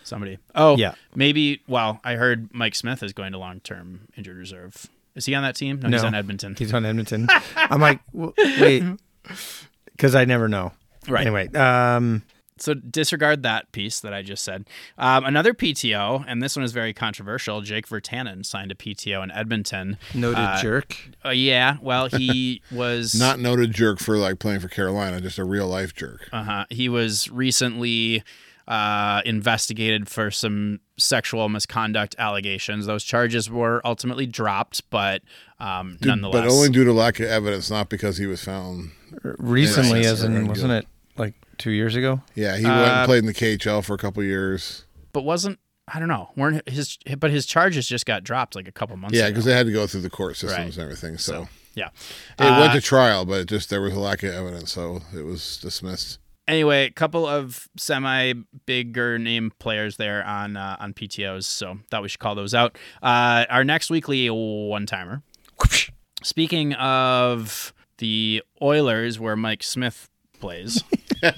[0.03, 0.39] somebody.
[0.55, 0.95] Oh, Yeah.
[1.15, 1.61] maybe.
[1.69, 4.87] Well, I heard Mike Smith is going to long term injured reserve.
[5.15, 5.79] Is he on that team?
[5.83, 6.55] No, he's on Edmonton.
[6.59, 7.29] he's on Edmonton.
[7.57, 8.83] I'm like, w- wait,
[9.93, 10.73] because I never know.
[11.09, 11.23] Right.
[11.27, 12.23] Anyway, um,
[12.59, 14.69] So disregard that piece that I just said.
[14.97, 17.61] Um, another PTO, and this one is very controversial.
[17.61, 19.99] Jake Virtanen signed a PTO in Edmonton.
[20.15, 20.97] noted Uh, jerk.
[21.25, 25.45] Uh, yeah, well, he was Not noted jerk for like playing for Carolina, just a
[25.45, 26.29] real life jerk.
[26.33, 26.65] Uh-huh.
[26.71, 28.23] He was recently
[28.69, 32.87] uh, investigated for some sexual misconduct allegations.
[32.87, 35.23] Those charges were ultimately dropped, but
[35.61, 38.91] um, Due- nonetheless, but only due to lack of evidence, not because he was found.
[39.23, 42.23] Recently, Yeah, as in, wasn't it like two years ago?
[42.35, 44.85] Yeah, he went Uh, and played in the KHL for a couple years.
[45.13, 45.59] but wasn't
[45.89, 46.31] I don't know.
[46.37, 49.53] weren't his but his charges just got dropped like a couple months Yeah, because they
[49.53, 50.75] had to go through the court systems Right.
[50.77, 51.19] and everything.
[51.19, 51.89] So, yeah.
[52.39, 55.03] it Uh, went to trial, but it just there was a lack of evidence, so
[55.15, 56.19] it was dismissed.
[56.49, 58.33] Anyway, a couple of semi
[58.67, 62.77] bigger name players there on uh, on PTOS, so thought we should call those out.
[63.03, 65.23] Uh, our next weekly one timer.
[66.23, 70.09] Speaking of the Oilers, where Mike Smith
[70.41, 70.83] plays,
[71.23, 71.35] And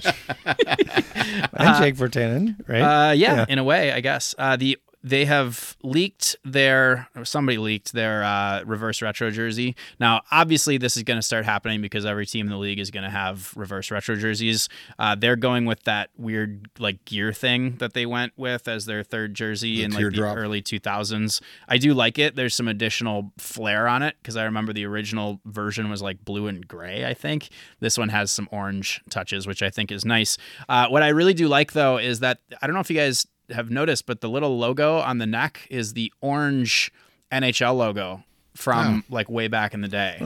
[1.77, 3.09] Jake Virtanen, right?
[3.09, 7.93] uh, yeah, in a way, I guess uh, the they have leaked their somebody leaked
[7.93, 9.75] their uh, reverse retro jersey.
[9.99, 12.89] Now, obviously, this is going to start happening because every team in the league is
[12.89, 14.67] going to have reverse retro jerseys.
[14.97, 19.03] Uh, they're going with that weird like gear thing that they went with as their
[19.03, 20.33] third jersey in like teardrop.
[20.33, 21.39] the early 2000s.
[21.67, 22.35] I do like it.
[22.35, 26.47] There's some additional flair on it because I remember the original version was like blue
[26.47, 27.05] and gray.
[27.05, 27.49] I think
[27.79, 30.39] this one has some orange touches, which I think is nice.
[30.67, 33.27] Uh, what I really do like though is that I don't know if you guys
[33.51, 36.91] have noticed, but the little logo on the neck is the orange
[37.31, 38.23] NHL logo
[38.55, 40.17] from like way back in the day.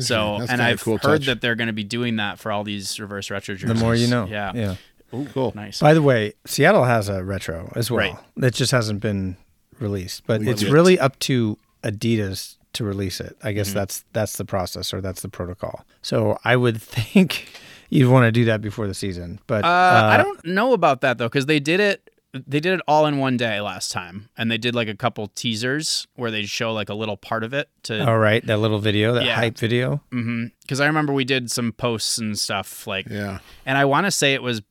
[0.00, 1.26] So, and I've cool heard touch.
[1.26, 3.78] that they're going to be doing that for all these reverse retro jerseys.
[3.78, 4.26] The more you know.
[4.26, 4.52] Yeah.
[4.54, 4.76] Yeah.
[5.14, 5.52] Ooh, Cool.
[5.54, 5.80] Nice.
[5.80, 7.98] By the way, Seattle has a retro as well.
[8.00, 8.16] Right.
[8.36, 9.36] That just hasn't been
[9.78, 10.70] released, but it's Legit.
[10.72, 13.36] really up to Adidas to release it.
[13.42, 13.56] I Mm-hmm.
[13.56, 15.84] guess that's that's the process or that's the protocol.
[16.02, 17.48] So I would think
[17.90, 19.38] you'd want to do that before the season.
[19.46, 19.68] But Uh,
[20.12, 22.08] I don't know about that though, because they did it.
[22.34, 25.26] They did it all in one day last time, and they did like a couple
[25.28, 28.06] teasers where they show like a little part of it to.
[28.08, 29.34] all right, that little video, that Yeah.
[29.36, 30.02] hype video.
[30.10, 33.40] Mm-hmm, because I remember we did some posts and stuff like, Yeah.
[33.66, 34.62] and I want to say it was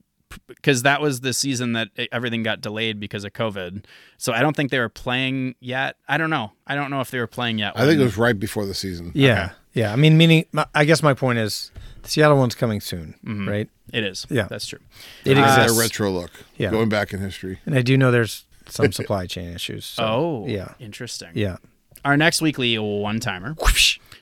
[0.47, 3.83] because that was the season that everything got delayed because of COVID.
[4.17, 5.97] So I don't think they were playing yet.
[6.07, 6.53] I don't know.
[6.65, 7.73] I don't know if they were playing yet.
[7.75, 9.11] I think it was right before the season.
[9.13, 9.91] Yeah, yeah.
[9.93, 11.71] I mean, meaning, I guess my point is,
[12.03, 13.15] the Seattle one's coming soon,
[13.47, 13.69] right?
[13.93, 14.25] it is.
[14.29, 14.47] Yeah.
[14.49, 14.79] that's true.
[15.25, 16.31] It It's exists, a retro look.
[16.57, 16.71] Yeah.
[16.71, 17.59] Going back in history.
[17.65, 19.85] and I do know there's some supply chain issues.
[19.85, 21.31] So, oh, yeah, interesting.
[21.33, 21.57] yeah.
[22.03, 23.55] Our next weekly one timer.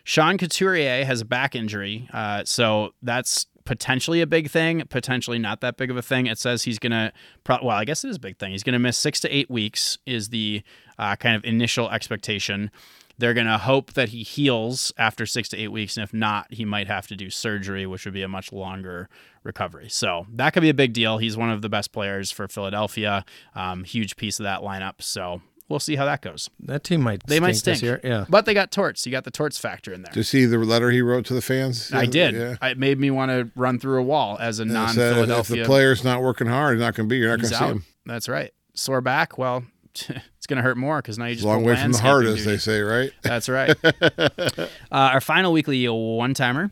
[0.04, 2.10] Sean Couturier has a back injury.
[2.14, 6.26] Uh, so that's potentially a big thing, potentially not that big of a thing.
[6.26, 8.52] It says he's going to, pro- well, I guess it is a big thing.
[8.52, 10.64] He's going to miss six to eight weeks, is the
[10.98, 12.72] uh, kind of initial expectation.
[13.20, 15.98] They're going to hope that he heals after six to eight weeks.
[15.98, 19.10] And if not, he might have to do surgery, which would be a much longer
[19.44, 19.90] recovery.
[19.90, 21.18] So that could be a big deal.
[21.18, 23.26] He's one of the best players for Philadelphia,
[23.56, 25.02] um, huge piece of that lineup.
[25.02, 26.50] So we'll see how that goes.
[26.62, 28.02] That team might They might stink stink.
[28.02, 28.12] this year.
[28.20, 28.26] Yeah.
[28.30, 29.06] But they got torts.
[29.06, 30.12] You got the torts factor in there.
[30.12, 31.92] Did you see the letter he wrote to the fans?
[31.94, 32.34] I did.
[32.36, 32.56] Yeah.
[32.70, 35.58] It made me want to run through a wall as a It said, non-Philadelphia.
[35.58, 37.18] If the player's not working hard, he's not going to be.
[37.18, 37.86] You're not he's going to see him.
[38.06, 38.54] That's right.
[38.76, 39.38] Sore back.
[39.38, 41.98] Well, it's going to hurt more because now you It's just long way from the
[42.00, 43.12] heart, as they say, right?
[43.22, 43.74] That's right.
[43.84, 46.72] uh, our final weekly one timer.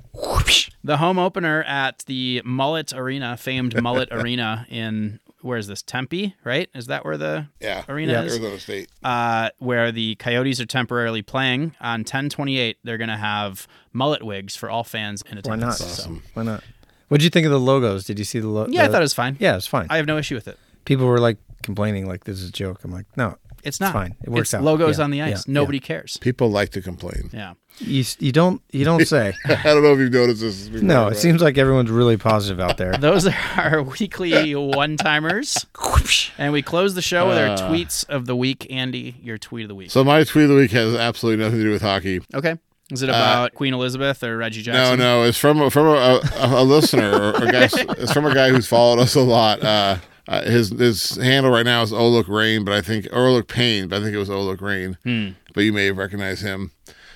[0.84, 5.82] The home opener at the Mullet Arena, famed Mullet Arena in where is this?
[5.82, 6.70] Tempe, right?
[6.74, 7.84] Is that where the Yeah.
[7.88, 8.24] arena yeah.
[8.24, 8.34] is?
[8.34, 8.90] Arizona State.
[9.04, 12.78] uh, where the Coyotes are temporarily playing on 1028.
[12.84, 15.48] They're going to have mullet wigs for all fans in attendance.
[15.48, 15.76] Why not?
[15.76, 16.24] attendance.
[16.26, 16.64] So- Why not?
[17.08, 18.04] What'd you think of the logos?
[18.04, 18.70] Did you see the logo?
[18.72, 19.38] Yeah, I thought it was fine.
[19.40, 19.88] Yeah, it's fine.
[19.90, 20.60] I have no issue with it.
[20.84, 22.84] People were like complaining, like this is a joke.
[22.84, 23.38] I'm like, no,
[23.68, 24.16] It's not fine.
[24.24, 24.64] It works it's out.
[24.64, 25.46] Logos Yeah, on the ice.
[25.48, 26.18] yeah, Nobody cares.
[26.18, 27.30] People like to complain.
[27.34, 27.54] Yeah.
[27.80, 29.34] You you don't you don't say.
[29.46, 30.68] I don't know if you've noticed this.
[30.68, 32.94] before, no, it but- seems like everyone's really positive out there.
[32.94, 35.66] Those are our weekly one timers.
[36.40, 37.58] and we close the show with our Uh.
[37.58, 38.66] tweets of the week.
[38.72, 39.92] Andy, your tweet of the week.
[39.92, 42.22] So my tweet of the week has absolutely nothing to do with hockey.
[42.34, 42.58] okay.
[42.90, 45.00] Is it about Queen Elizabeth or Reggie No, Jackson?
[45.00, 47.68] no, no, it's from a, from a, a, a listener or a guy.
[47.74, 49.62] It's from a guy who's followed us a lot.
[49.62, 49.98] Uh,
[50.28, 53.48] uh, his his handle right now is Oh Look Rain, but I think or Look
[53.48, 54.98] Pain, but I think it was Oh Look Rain.
[55.04, 55.30] Hmm.
[55.54, 56.72] But you may have recognized him.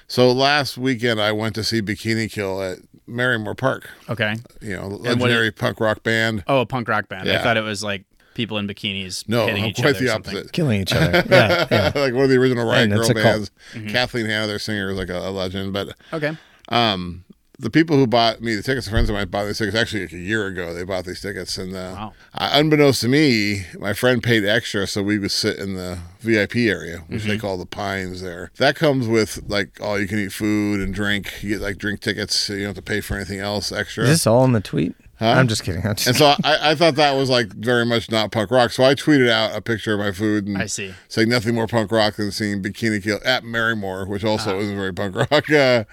[0.08, 3.90] So last weekend I went to see Bikini Kill at Marymoor Park.
[4.10, 4.36] Okay.
[4.62, 6.44] You know, what legendary punk rock band.
[6.48, 7.30] Oh, a punk rock band.
[7.30, 10.00] I thought it was like people in bikinis No, hitting each quite other.
[10.00, 10.36] the something.
[10.38, 10.54] opposite.
[10.54, 11.24] Killing each other.
[11.30, 11.92] Yeah, yeah.
[11.96, 13.24] like one of the original Riot And Girl it's a cult.
[13.24, 13.52] bands.
[13.74, 13.88] Mm-hmm.
[13.90, 15.74] Kathleen Hanna, their singer, is like a, a legend.
[15.74, 16.38] But Okay.
[16.70, 17.24] um,
[17.62, 20.14] the people who bought me the tickets, friends of mine bought these tickets actually like
[20.14, 20.74] a year ago.
[20.74, 22.14] They bought these tickets, and uh, Wow.
[22.34, 26.56] uh, unbeknownst to me, my friend paid extra so we would sit in the VIP
[26.58, 27.30] area, which Mm-hmm.
[27.30, 28.22] they call the Pines.
[28.22, 31.42] There, that comes with like all you can eat food and drink.
[31.44, 34.04] You get like drink tickets, so you don't have to pay for anything else extra.
[34.04, 34.96] Is this all in the tweet?
[35.22, 35.27] Huh?
[35.38, 35.81] I'm just kidding.
[35.85, 38.72] I'm just and so I, I thought that was like very much not punk rock.
[38.72, 40.93] So I tweeted out a picture of my food and I see.
[41.10, 44.30] saying nothing more punk rock than seeing Bikini Kill at Marymoor, which Ah.
[44.30, 45.84] also isn't very punk rock, uh,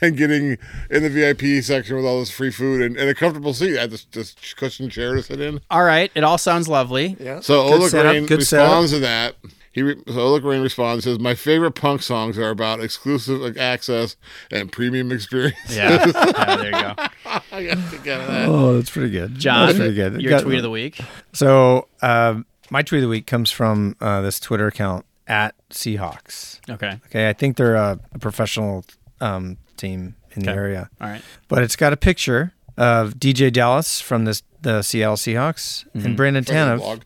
[0.00, 0.56] and getting
[0.90, 3.76] in the VIP section with all this free food and, and a comfortable seat.
[3.76, 5.60] I had this, this cushion chair to sit in.
[5.70, 6.10] All right.
[6.14, 7.14] It all sounds lovely.
[7.20, 7.40] yeah.
[7.40, 8.64] So Good Ola setup, Green good setup.
[8.68, 9.34] responds to that.
[9.78, 14.16] He re- so Ola Green responds says, "My favorite punk songs are about exclusive access
[14.50, 16.04] and premium experience." Yeah.
[16.04, 16.56] yeah.
[16.56, 16.94] There you go.
[17.52, 18.48] I got to get that.
[18.48, 19.36] Oh, that's pretty good.
[19.38, 20.20] John, that's pretty good.
[20.20, 21.00] your Got- tweet of the week.
[21.32, 26.58] So, um, my tweet of the week comes from uh, this Twitter account at Seahawks.
[26.68, 26.98] Okay.
[27.06, 28.84] Okay, I think they're a, a professional
[29.20, 31.22] um, team in the area, All right.
[31.48, 36.42] but it's got a picture of DeeJay Dallas from this the Seattle Seahawks and Brandon
[36.44, 37.02] Tanev Blog.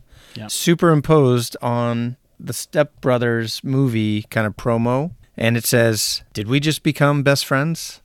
[0.48, 6.82] superimposed on the Step Brothers movie kind of promo, and it says, "Did we just
[6.82, 8.00] become best friends?"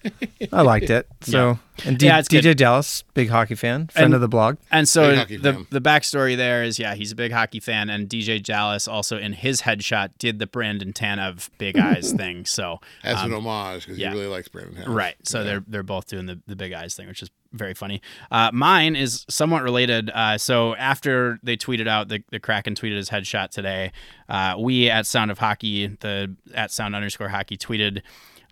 [0.53, 1.07] I liked it.
[1.27, 2.57] So, and D- Yeah, DJ good.
[2.57, 4.57] Dallas, big hockey fan, friend And- of the blog.
[4.71, 5.67] And so the fan.
[5.71, 9.33] the backstory there is, yeah, he's a big hockey fan, and DeeJay Dallas also in
[9.33, 12.45] his headshot did the Brandon Tanev big eyes thing.
[12.45, 14.11] So As um, an homage because yeah.
[14.11, 14.89] he really likes Brandon Harris.
[14.89, 15.15] Right.
[15.23, 18.01] So they're they're both doing the, the big eyes thing, which is very funny.
[18.31, 20.09] Uh, mine is somewhat related.
[20.09, 23.91] Uh, so after they tweeted out the, the Kraken tweeted his headshot today,
[24.29, 28.01] uh, we at Sound of Hockey, the at Sound underscore Hockey tweeted.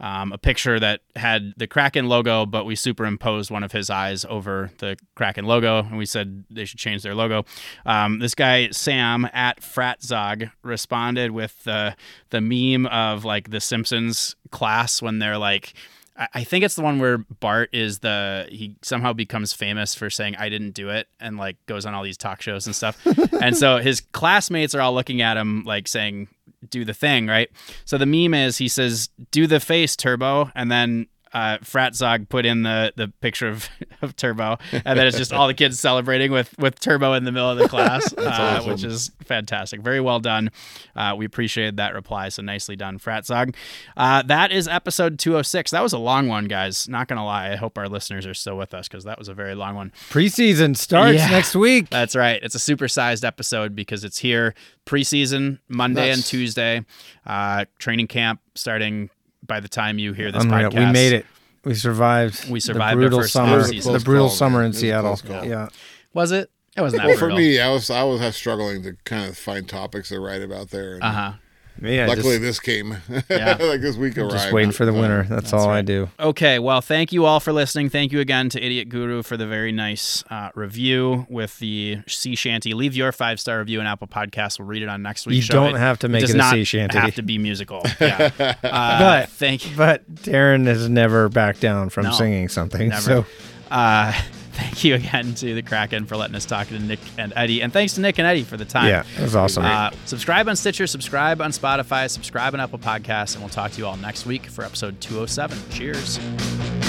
[0.01, 4.25] Um, a picture that had the Kraken logo, but we superimposed one of his eyes
[4.25, 7.45] over the Kraken logo, and we said they should change their logo.
[7.85, 11.95] Um, this guy Sam at Fratzog responded with the
[12.31, 15.73] the meme of like the Simpsons class when they're like,
[16.17, 20.37] I think it's the one where Bart is the he somehow becomes famous for saying
[20.37, 23.05] I didn't do it and like goes on all these talk shows and stuff.
[23.41, 26.29] and so his classmates are all looking at him like saying
[26.69, 27.49] do the thing, right?
[27.83, 32.45] So the meme is he says do the face turbo and then uh, Fratzog put
[32.45, 33.67] in the the picture of,
[34.01, 37.31] of Turbo, and then it's just all the kids celebrating with with Turbo in the
[37.31, 39.81] middle of the class, uh, which is fantastic.
[39.81, 40.49] Very well done.
[40.95, 43.53] Uh, we appreciated that reply, so nicely done, Fratzog.
[43.97, 45.71] Uh, that is episode 206.
[45.71, 46.87] That was a long one, guys.
[46.87, 47.51] Not gonna lie.
[47.51, 49.91] I hope our listeners are still with us because that was a very long one.
[50.09, 51.29] Preseason starts Yeah.
[51.29, 51.89] next week.
[51.89, 52.39] That's right.
[52.41, 54.53] It's a supersized episode because it's here
[54.85, 56.85] preseason Monday and Tuesday.
[57.25, 59.09] Uh, training camp starting
[59.47, 60.69] by the time you hear this Unreal.
[60.69, 60.87] podcast.
[60.87, 61.25] We made it.
[61.63, 62.49] We survived.
[62.49, 63.59] We survived their brutal first summer.
[63.59, 63.93] off-season.
[63.93, 64.65] The brutal call, summer man.
[64.65, 65.15] in It was a Seattle.
[65.17, 65.45] close call.
[65.45, 65.67] Yeah.
[66.13, 66.49] Was it?
[66.77, 69.67] It wasn't that Well, for me, I was I was struggling to kind of find
[69.67, 70.99] topics to write about there.
[71.01, 71.33] Uh huh.
[71.81, 72.05] Yeah.
[72.07, 72.97] Luckily, just, this came.
[73.29, 73.57] Yeah.
[73.59, 74.31] like this week arrived.
[74.31, 75.23] just waiting for the winter.
[75.29, 76.09] That's, all I do.
[76.19, 77.89] Okay, well, thank you all for listening.
[77.89, 82.35] Thank you again to Idiot Guru for the very nice uh, review with the sea
[82.35, 82.73] shanty.
[82.73, 84.57] Leave your five star review in Apple Podcasts.
[84.59, 85.53] We'll read it on next week's You show.
[85.65, 86.97] don't have to make does it a sea shanty.
[86.97, 87.81] Have to be musical.
[87.99, 88.31] Yeah.
[88.63, 89.75] Uh, But- thank you.
[89.75, 92.11] But Darren has never backed down from No.
[92.11, 92.89] singing something.
[92.89, 93.01] Never.
[93.01, 93.25] So
[93.71, 94.13] Uh,
[94.55, 97.71] thank you again to the Kraken for letting us talk to Nick and Eddie, and
[97.71, 98.87] thanks to Nick and Eddie for the time.
[98.87, 99.65] yeah, it was awesome.
[99.65, 103.77] Uh, subscribe on Stitcher, subscribe on Spotify, subscribe on Apple Podcasts, and we'll talk to
[103.77, 105.57] you all next week for episode 207.
[105.71, 106.84] Cheers.